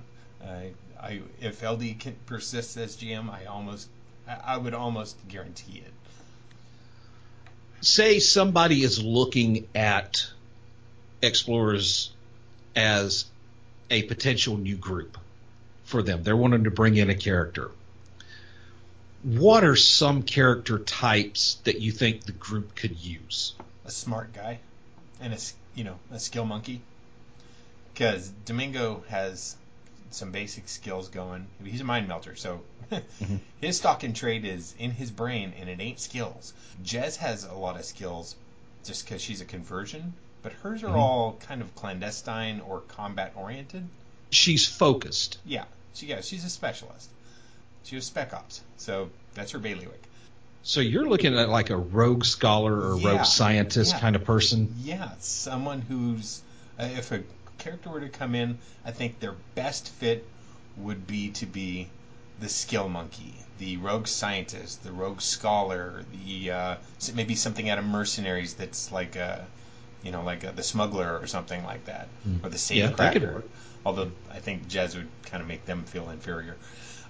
I, 0.45 0.73
I 1.01 1.21
if 1.41 1.63
LD 1.63 2.01
can, 2.01 2.17
persists 2.27 2.77
as 2.77 2.97
GM, 2.97 3.31
I 3.31 3.45
almost 3.45 3.89
I, 4.27 4.55
I 4.55 4.57
would 4.57 4.75
almost 4.75 5.17
guarantee 5.29 5.79
it. 5.85 5.93
Say 7.81 8.19
somebody 8.19 8.83
is 8.83 9.01
looking 9.03 9.69
at 9.75 10.27
explorers 11.23 12.11
as 12.75 13.27
a 13.89 14.03
potential 14.03 14.57
new 14.57 14.77
group 14.77 15.17
for 15.89 16.03
them. 16.03 16.23
They're 16.23 16.37
wanting 16.37 16.65
to 16.65 16.71
bring 16.71 16.97
in 16.97 17.09
a 17.09 17.15
character. 17.15 17.71
What 19.23 19.65
are 19.65 19.75
some 19.75 20.23
character 20.23 20.79
types 20.79 21.55
that 21.65 21.81
you 21.81 21.91
think 21.93 22.25
the 22.25 22.33
group 22.33 22.75
could 22.77 22.97
use? 22.97 23.55
a 23.85 23.91
smart 23.91 24.35
guy 24.35 24.59
and 25.19 25.33
a 25.33 25.39
you 25.75 25.83
know 25.83 25.99
a 26.13 26.21
skill 26.21 26.45
monkey 26.45 26.83
because 27.95 28.29
Domingo 28.45 29.03
has 29.09 29.57
some 30.11 30.31
basic 30.31 30.69
skills 30.69 31.09
going. 31.09 31.47
He's 31.65 31.81
a 31.81 31.85
mind 31.85 32.07
melter, 32.07 32.37
so 32.37 32.61
his 33.63 33.79
stock 33.79 34.05
and 34.05 34.15
trade 34.15 34.45
is 34.45 34.75
in 34.79 34.91
his 34.91 35.11
brain, 35.11 35.55
and 35.59 35.71
it 35.71 35.81
ain't 35.81 36.01
skills. 36.01 36.53
Jez 36.85 37.17
has 37.17 37.45
a 37.45 37.55
lot 37.55 37.77
of 37.79 37.85
skills 37.87 38.37
just 38.85 39.07
because 39.07 39.23
she's 39.23 39.41
a 39.41 39.47
conversion, 39.47 40.13
but 40.43 40.53
hers 40.53 40.83
are 40.83 40.89
Mhm. 40.89 40.97
all 40.99 41.39
kind 41.41 41.63
of 41.63 41.75
clandestine 41.75 42.61
or 42.61 42.81
combat 42.81 43.33
oriented. 43.37 43.87
She's 44.31 44.67
focused. 44.67 45.39
Yeah, 45.47 45.65
she 45.95 46.07
yeah 46.07 46.21
she's 46.21 46.45
a 46.45 46.51
specialist. 46.51 47.11
She 47.85 47.97
was 47.97 48.07
spec 48.07 48.35
ops, 48.35 48.63
so 48.77 49.11
that's 49.35 49.53
her 49.53 49.59
bailiwick. 49.59 50.03
So 50.63 50.81
you're 50.81 51.09
looking 51.09 51.39
at 51.39 51.49
like 51.49 51.71
a 51.71 51.77
rogue 51.77 52.25
scholar 52.25 52.75
or 52.75 52.99
Yeah, 52.99 53.11
rogue 53.11 53.25
scientist 53.25 53.95
yeah. 53.95 54.01
kind 54.01 54.17
of 54.17 54.25
person. 54.25 54.75
Yeah, 54.83 55.11
someone 55.21 55.81
who's 55.81 56.43
uh, 56.79 56.85
if 56.85 57.13
a 57.13 57.23
character 57.59 57.91
were 57.91 58.01
to 58.01 58.09
come 58.09 58.35
in, 58.35 58.59
I 58.85 58.91
think 58.91 59.21
their 59.21 59.35
best 59.55 59.89
fit 59.89 60.27
would 60.77 61.07
be 61.07 61.31
to 61.31 61.47
be 61.47 61.89
the 62.41 62.49
skill 62.49 62.89
monkey, 62.89 63.35
the 63.59 63.79
rogue 63.79 64.07
scientist, 64.07 64.85
the 64.85 64.93
rogue 64.93 65.21
scholar, 65.21 66.05
the 66.13 66.51
uh, 66.51 66.77
maybe 67.15 67.35
something 67.35 67.69
out 67.69 67.79
of 67.79 67.85
mercenaries 67.85 68.55
that's 68.55 68.93
like 68.93 69.17
a, 69.17 69.47
you 70.03 70.13
know, 70.13 70.23
like 70.23 70.45
a, 70.45 70.53
the 70.53 70.63
smuggler 70.63 71.19
or 71.19 71.27
something 71.27 71.65
like 71.65 71.85
that, 71.87 72.09
Hmm. 72.25 72.37
or 72.45 72.49
the 72.51 72.75
Yeah, 72.75 72.91
safecracker. 72.91 73.35
work. 73.35 73.49
Although 73.85 74.11
I 74.33 74.39
think 74.39 74.69
Jez 74.69 74.95
would 74.97 75.09
kind 75.27 75.41
of 75.43 75.49
make 75.49 75.65
them 75.67 75.85
feel 75.85 76.11
inferior. 76.11 76.57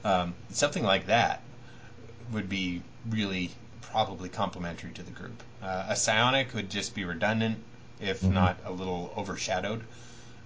Um, 0.05 0.35
something 0.51 0.85
like 0.85 1.07
that 1.07 1.41
would 2.33 2.49
be 2.49 2.83
really 3.09 3.51
probably 3.83 4.29
complementary 4.29 4.91
to 4.93 5.03
the 5.03 5.11
group. 5.11 5.43
Uh, 5.63 5.87
a 5.89 5.97
psionic 5.97 6.55
would 6.55 6.71
just 6.71 6.95
be 6.95 7.05
redundant, 7.05 7.59
if 8.01 8.21
Mhm. 8.21 8.33
not 8.33 8.57
a 8.65 8.71
little 8.71 9.13
overshadowed. 9.17 9.83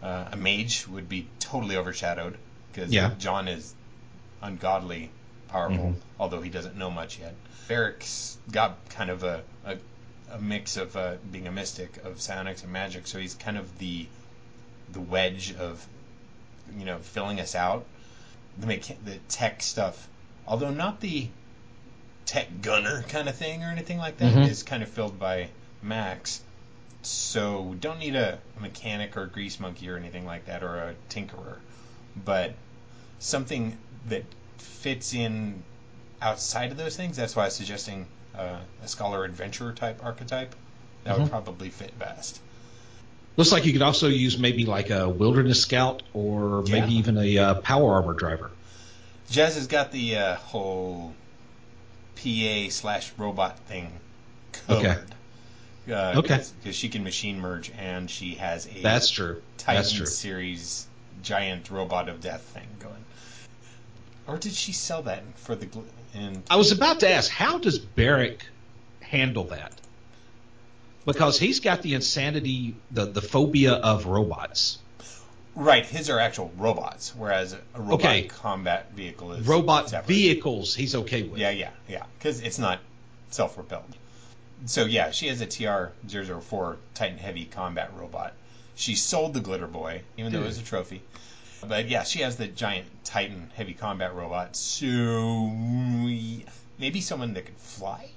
Uh, 0.02 0.24
a 0.32 0.36
mage 0.36 0.86
would 0.88 1.08
be 1.08 1.28
totally 1.38 1.76
overshadowed 1.76 2.36
because 2.72 2.90
Yeah. 2.92 3.10
John 3.18 3.46
is 3.48 3.74
ungodly 4.40 5.10
powerful, 5.48 5.90
Mhm. 5.90 5.96
although 6.18 6.40
he 6.40 6.50
doesn't 6.50 6.76
know 6.76 6.90
much 6.90 7.18
yet. 7.18 7.34
Barrick's 7.68 8.38
got 8.50 8.88
kind 8.88 9.10
of 9.10 9.22
a, 9.22 9.42
a, 9.64 9.76
a 10.32 10.38
mix 10.38 10.76
of 10.76 10.96
uh, 10.96 11.14
being 11.30 11.46
a 11.46 11.52
mystic 11.52 12.04
of 12.04 12.20
psionics 12.20 12.62
and 12.62 12.72
magic, 12.72 13.06
so 13.06 13.18
he's 13.18 13.34
kind 13.34 13.56
of 13.58 13.78
the 13.78 14.06
the 14.92 15.00
wedge 15.00 15.54
of 15.54 15.86
you 16.78 16.84
know 16.84 16.98
filling 16.98 17.40
us 17.40 17.54
out 17.54 17.84
the 18.58 18.66
mecha- 18.66 18.96
the 19.04 19.16
tech 19.28 19.62
stuff, 19.62 20.08
although 20.46 20.70
not 20.70 21.00
the 21.00 21.28
tech 22.26 22.48
gunner 22.60 23.02
kind 23.08 23.28
of 23.28 23.34
thing 23.34 23.62
or 23.64 23.68
anything 23.68 23.98
like 23.98 24.18
that, 24.18 24.36
is 24.48 24.62
Mhm. 24.62 24.66
kind 24.66 24.82
of 24.82 24.88
filled 24.90 25.18
by 25.18 25.48
Max. 25.82 26.40
So 27.02 27.62
we 27.62 27.76
don't 27.76 27.98
need 27.98 28.14
a, 28.14 28.38
a 28.56 28.60
mechanic 28.60 29.16
or 29.16 29.22
a 29.24 29.26
grease 29.26 29.58
monkey 29.58 29.88
or 29.88 29.96
anything 29.96 30.24
like 30.24 30.46
that 30.46 30.62
or 30.62 30.76
a 30.76 30.94
tinkerer, 31.08 31.56
but 32.24 32.54
something 33.18 33.76
that 34.08 34.24
fits 34.58 35.14
in 35.14 35.62
outside 36.20 36.70
of 36.70 36.76
those 36.76 36.96
things. 36.96 37.16
That's 37.16 37.34
why 37.34 37.42
I 37.42 37.46
was 37.46 37.56
suggesting 37.56 38.06
uh, 38.36 38.58
a 38.82 38.88
scholar 38.88 39.24
adventurer 39.24 39.72
type 39.72 40.04
archetype. 40.04 40.54
That 41.04 41.18
would 41.18 41.26
Mhm. 41.26 41.30
probably 41.30 41.70
fit 41.70 41.98
best. 41.98 42.40
Looks 43.36 43.50
like 43.52 43.64
you 43.64 43.72
could 43.72 43.82
also 43.82 44.08
use 44.08 44.38
maybe 44.38 44.66
like 44.66 44.90
a 44.90 45.08
wilderness 45.08 45.60
scout 45.62 46.02
or 46.12 46.62
Yeah. 46.66 46.80
maybe 46.80 46.94
even 46.94 47.16
a 47.18 47.38
uh, 47.38 47.54
power 47.54 47.94
armor 47.94 48.12
driver. 48.14 48.50
Jez 49.30 49.54
has 49.54 49.66
got 49.66 49.90
the 49.90 50.16
uh, 50.18 50.34
whole 50.36 51.14
PA 52.16 52.68
slash 52.70 53.10
robot 53.16 53.58
thing 53.60 53.90
covered. 54.52 54.84
Okay. 54.86 55.00
Uh, 55.90 56.18
Okay. 56.18 56.44
Because 56.62 56.76
she 56.76 56.88
can 56.90 57.02
machine 57.02 57.40
merge 57.40 57.72
and 57.76 58.08
she 58.10 58.34
has 58.36 58.66
a 58.66 58.82
That's 58.82 59.10
true. 59.10 59.42
Titan 59.58 59.82
That's 59.82 59.92
true. 59.92 60.06
series 60.06 60.86
giant 61.22 61.70
robot 61.70 62.08
of 62.08 62.20
death 62.20 62.42
thing 62.42 62.66
going. 62.78 63.04
Or 64.26 64.38
did 64.38 64.52
she 64.52 64.72
sell 64.72 65.02
that 65.02 65.22
for 65.36 65.56
the? 65.56 65.66
Gl- 66.14 66.18
and 66.18 66.42
I 66.50 66.56
was 66.56 66.72
about 66.72 67.00
to 67.00 67.10
ask, 67.10 67.30
how 67.30 67.58
does 67.58 67.78
Barrick 67.78 68.44
handle 69.00 69.44
that? 69.44 69.72
Because 71.04 71.38
he's 71.38 71.60
got 71.60 71.82
the 71.82 71.94
insanity, 71.94 72.76
the 72.90 73.06
the 73.06 73.22
phobia 73.22 73.72
of 73.72 74.06
robots. 74.06 74.78
right, 75.54 75.84
his 75.84 76.08
are 76.08 76.18
actual 76.18 76.50
robots, 76.56 77.14
whereas 77.14 77.52
a 77.52 77.80
robot 77.80 77.94
Okay. 77.94 78.22
combat 78.24 78.92
vehicle 78.94 79.32
is 79.32 79.46
Robot 79.46 79.90
separate. 79.90 80.06
vehicles, 80.06 80.74
he's 80.74 80.94
okay 80.94 81.24
with. 81.24 81.40
Yeah, 81.40 81.50
yeah, 81.50 81.70
yeah. 81.88 82.04
Because 82.18 82.40
it's 82.40 82.58
not 82.58 82.80
self-repelled. 83.30 83.96
So 84.66 84.84
yeah, 84.84 85.10
she 85.10 85.26
has 85.26 85.40
a 85.40 85.46
TR-004 85.46 86.76
Titan 86.94 87.18
Heavy 87.18 87.44
combat 87.46 87.90
robot. 87.96 88.32
She 88.76 88.94
sold 88.94 89.34
the 89.34 89.40
Glitter 89.40 89.66
Boy, 89.66 90.02
even 90.16 90.32
though 90.32 90.40
it 90.40 90.46
was 90.46 90.56
a 90.56 90.60
hmm. 90.60 90.66
trophy. 90.66 91.02
But 91.66 91.88
yeah, 91.88 92.02
she 92.02 92.20
has 92.20 92.36
the 92.36 92.46
giant 92.48 92.86
Titan 93.04 93.50
Heavy 93.54 93.74
combat 93.74 94.14
robot. 94.14 94.56
So 94.56 95.46
maybe 96.78 97.00
someone 97.00 97.34
that 97.34 97.46
could 97.46 97.56
fly, 97.56 98.10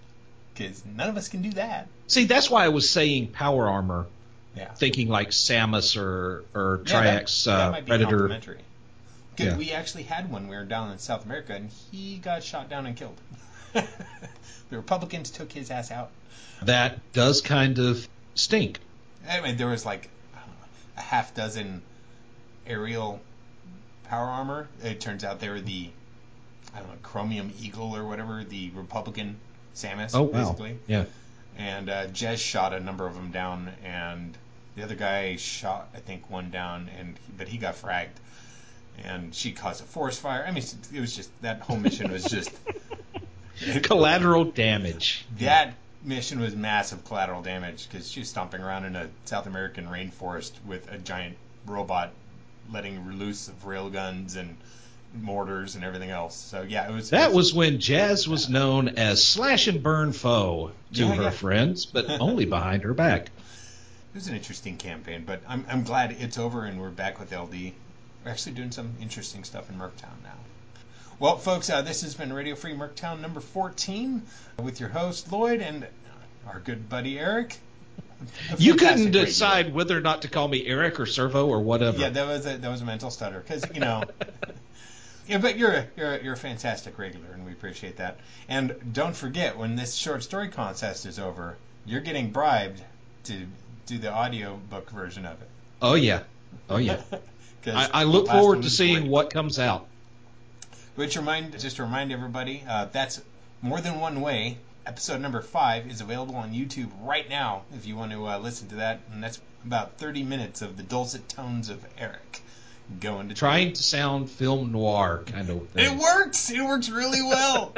because 0.53 0.83
none 0.85 1.09
of 1.09 1.17
us 1.17 1.29
can 1.29 1.41
do 1.41 1.51
that. 1.51 1.87
See, 2.07 2.25
that's 2.25 2.49
why 2.49 2.65
I 2.65 2.69
was 2.69 2.89
saying 2.89 3.27
power 3.29 3.69
armor, 3.69 4.07
Yeah. 4.55 4.73
thinking 4.73 5.07
like 5.09 5.31
SAMAS 5.31 5.95
or 5.97 6.43
or 6.53 6.81
Yeah, 6.85 7.01
that- 7.01 7.23
Triax 7.25 7.45
that 7.45 7.67
uh, 7.67 7.71
might 7.71 7.85
be 7.85 7.89
Predator. 7.89 8.57
Yeah. 9.37 9.57
We 9.57 9.71
actually 9.71 10.03
had 10.03 10.31
one. 10.31 10.47
We 10.47 10.55
were 10.55 10.63
down 10.63 10.91
in 10.91 10.97
South 10.97 11.25
America, 11.25 11.53
and 11.53 11.69
he 11.91 12.17
got 12.17 12.41
shot 12.41 12.69
down 12.69 12.85
and 12.85 12.95
killed. 12.95 13.19
the 13.73 13.83
Republicans 14.71 15.29
took 15.29 15.51
his 15.51 15.69
ass 15.69 15.91
out. 15.91 16.09
That 16.61 16.99
does 17.11 17.41
kind 17.41 17.77
of 17.79 18.07
stink. 18.33 18.79
Anyway, 19.27 19.53
there 19.53 19.67
was 19.67 19.85
like 19.85 20.09
I 20.33 20.37
know, 20.37 20.53
a 20.97 21.01
half 21.01 21.35
dozen 21.35 21.81
aerial 22.65 23.19
power 24.09 24.27
armor. 24.27 24.67
It 24.83 24.99
turns 25.01 25.23
out 25.23 25.39
they 25.39 25.49
were 25.49 25.61
the 25.61 25.89
I 26.75 26.79
don't 26.79 26.89
know 26.89 26.95
Chromium 27.03 27.53
Eagle 27.61 27.95
or 27.95 28.03
whatever, 28.05 28.43
the 28.43 28.71
Republican 28.71 29.37
SAMAS, 29.73 30.15
Oh 30.15 30.23
wow. 30.23 30.31
basically. 30.43 30.77
Yeah. 30.87 31.05
And 31.57 31.89
uh, 31.89 32.07
Jez 32.07 32.37
shot 32.37 32.73
a 32.73 32.79
number 32.81 33.07
of 33.07 33.15
them 33.15 33.31
down, 33.31 33.69
and 33.83 34.37
the 34.75 34.83
other 34.83 34.95
guy 34.95 35.37
shot 35.37 35.87
I 35.95 35.99
think 35.99 36.29
one 36.29 36.51
down, 36.51 36.89
and 36.99 37.15
but 37.37 37.47
he 37.47 37.57
got 37.57 37.75
fragged. 37.75 38.09
And 39.03 39.35
she 39.35 39.51
caused 39.51 39.81
a 39.81 39.85
forest 39.85 40.21
fire. 40.21 40.45
I 40.47 40.51
mean, 40.51 40.63
it 40.93 41.01
was 41.01 41.15
just 41.15 41.29
that 41.41 41.61
whole 41.61 41.77
mission 41.77 42.11
was 42.11 42.23
just 42.25 42.49
Collateral 43.83 44.45
damage. 44.45 45.25
that 45.39 45.73
mission 46.03 46.39
was 46.39 46.55
massive 46.55 47.03
collateral 47.05 47.41
damage 47.41 47.87
because 47.89 48.09
she 48.09 48.19
was 48.19 48.29
stomping 48.29 48.61
around 48.61 48.85
in 48.85 48.95
a 48.95 49.09
South 49.25 49.47
American 49.47 49.87
rainforest 49.87 50.51
with 50.65 50.89
a 50.91 50.97
giant 50.97 51.35
robot 51.65 52.11
letting 52.71 53.17
loose 53.17 53.47
of 53.47 53.63
railguns 53.65 54.35
and 54.37 54.55
mortars 55.13 55.75
and 55.75 55.83
everything 55.83 56.09
else. 56.09 56.35
So 56.35 56.61
yeah, 56.63 56.89
it 56.89 56.93
was 56.93 57.11
That 57.11 57.31
was 57.33 57.53
when 57.53 57.79
Jazz 57.79 58.27
was 58.27 58.49
known 58.49 58.89
as 58.89 59.23
slash 59.23 59.67
and 59.67 59.81
burn 59.81 60.11
foe 60.11 60.71
to 60.93 61.03
Yeah, 61.05 61.13
her 61.15 61.23
yeah. 61.23 61.29
friends, 61.29 61.85
but 61.85 62.09
only 62.19 62.45
behind 62.45 62.83
her 62.83 62.93
back. 62.93 63.25
it 63.27 63.31
was 64.15 64.27
an 64.27 64.35
interesting 64.35 64.77
campaign, 64.77 65.23
but 65.25 65.41
I'm 65.47 65.65
I'm 65.69 65.83
glad 65.83 66.11
it's 66.19 66.37
over 66.37 66.65
and 66.65 66.79
we're 66.81 66.89
back 66.89 67.19
with 67.19 67.31
LD. 67.31 67.71
We're 68.23 68.31
actually 68.31 68.53
doing 68.55 68.71
some 68.71 68.93
interesting 69.01 69.43
stuff 69.43 69.69
in 69.69 69.77
Merctown 69.77 70.15
now. 70.23 70.33
Well, 71.17 71.37
folks, 71.37 71.69
uh, 71.69 71.81
this 71.81 72.01
has 72.01 72.13
been 72.13 72.33
Radio 72.33 72.55
Free 72.55 72.73
Merctown 72.73 73.21
number 73.21 73.39
14 73.39 74.21
with 74.61 74.81
your 74.81 74.89
host 74.89 75.31
Lloyd 75.31 75.61
and 75.61 75.87
our 76.45 76.59
good 76.59 76.89
buddy 76.89 77.17
Eric. 77.17 77.57
You 78.57 78.75
couldn't 78.75 79.11
decide 79.11 79.73
whether 79.73 79.97
or 79.97 80.01
not 80.01 80.23
to 80.23 80.27
call 80.27 80.47
me 80.47 80.65
Eric 80.65 80.99
or 80.99 81.05
Servo 81.05 81.47
or 81.47 81.61
whatever. 81.61 81.97
Yeah, 81.97 82.09
that 82.09 82.27
was 82.27 82.45
a 82.45 82.57
that 82.57 82.69
was 82.69 82.81
a 82.81 82.85
mental 82.85 83.11
stutter 83.11 83.39
because 83.39 83.65
you 83.73 83.79
know. 83.79 84.03
yeah, 85.27 85.37
but 85.39 85.57
you're 85.57 85.71
a, 85.71 85.87
you're 85.97 86.13
a, 86.13 86.23
you're 86.23 86.33
a 86.33 86.37
fantastic 86.37 86.97
regular, 86.97 87.27
and 87.33 87.45
we 87.45 87.51
appreciate 87.51 87.97
that. 87.97 88.19
And 88.47 88.93
don't 88.93 89.15
forget, 89.15 89.57
when 89.57 89.75
this 89.75 89.95
short 89.95 90.23
story 90.23 90.49
contest 90.49 91.05
is 91.05 91.19
over, 91.19 91.57
you're 91.85 92.01
getting 92.01 92.31
bribed 92.31 92.81
to 93.25 93.45
do 93.85 93.97
the 93.97 94.11
audio 94.11 94.59
book 94.69 94.89
version 94.89 95.25
of 95.25 95.41
it. 95.41 95.49
oh 95.81 95.95
yeah. 95.95 96.23
Oh 96.69 96.77
yeah. 96.77 97.01
I, 97.67 97.89
I 97.93 98.03
look 98.03 98.27
forward 98.27 98.61
to 98.63 98.69
seeing 98.69 99.01
great. 99.01 99.11
what 99.11 99.33
comes 99.33 99.57
out. 99.59 99.87
Which 100.95 101.17
remind 101.17 101.59
just 101.59 101.77
to 101.77 101.83
remind 101.83 102.11
everybody, 102.11 102.63
uh, 102.67 102.85
that's 102.85 103.21
more 103.61 103.81
than 103.81 103.99
one 103.99 104.21
way. 104.21 104.57
Episode 104.85 105.19
number 105.19 105.41
five 105.41 105.89
is 105.89 106.01
available 106.01 106.35
on 106.35 106.53
YouTube 106.53 106.89
right 107.01 107.27
now 107.27 107.63
if 107.75 107.87
you 107.87 107.95
want 107.95 108.11
to 108.11 108.27
uh, 108.27 108.37
listen 108.37 108.67
to 108.69 108.75
that, 108.75 108.99
and 109.11 109.23
that's 109.23 109.41
about 109.65 109.97
30 109.97 110.23
minutes 110.23 110.61
of 110.61 110.77
the 110.77 110.83
dulcet 110.83 111.27
tones 111.27 111.69
of 111.69 111.83
Eric 111.97 112.41
going 112.99 113.29
to 113.29 113.35
Trying 113.35 113.73
to 113.73 113.81
sound 113.81 114.29
film 114.29 114.71
noir 114.71 115.23
kind 115.25 115.49
of 115.49 115.67
thing. 115.69 115.93
It 115.93 115.99
works. 115.99 116.51
It 116.51 116.61
works 116.61 116.89
really 116.89 117.21
well. 117.21 117.73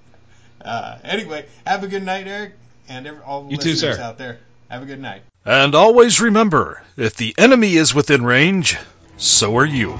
uh, 0.64 0.98
anyway, 1.04 1.46
have 1.66 1.84
a 1.84 1.88
good 1.88 2.02
night, 2.02 2.26
Eric, 2.26 2.54
and 2.88 3.06
every, 3.06 3.22
all 3.22 3.44
the 3.44 3.52
You 3.52 3.56
too, 3.56 3.70
listeners 3.70 3.96
sir. 3.96 4.02
out 4.02 4.18
there. 4.18 4.38
Have 4.68 4.82
a 4.82 4.86
good 4.86 5.00
night. 5.00 5.22
And 5.44 5.74
always 5.74 6.20
remember, 6.20 6.82
if 6.96 7.16
the 7.16 7.34
enemy 7.38 7.76
is 7.76 7.94
within 7.94 8.24
range, 8.24 8.76
so 9.20 9.56
are 9.58 9.66
you. 9.66 9.98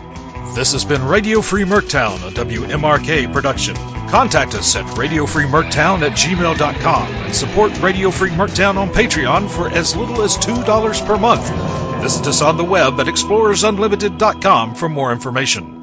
This 0.54 0.72
has 0.72 0.84
been 0.84 1.04
Radio 1.04 1.42
Free 1.42 1.64
Merctown, 1.64 2.26
a 2.26 2.32
WMRK 2.32 3.32
production. 3.32 3.76
Contact 4.08 4.54
us 4.54 4.74
at 4.74 4.84
radiofreemerctown 4.96 6.02
at 6.02 6.12
gmail.com 6.12 7.06
and 7.14 7.34
support 7.34 7.78
Radio 7.80 8.10
Free 8.10 8.30
Merctown 8.30 8.76
on 8.76 8.88
Patreon 8.88 9.48
for 9.48 9.68
as 9.70 9.94
little 9.94 10.22
as 10.22 10.36
$2 10.38 11.06
per 11.06 11.16
month. 11.16 12.02
Visit 12.02 12.26
us 12.26 12.42
on 12.42 12.56
the 12.56 12.64
web 12.64 12.98
at 12.98 13.06
explorersunlimited.com 13.06 14.74
for 14.74 14.88
more 14.88 15.12
information. 15.12 15.79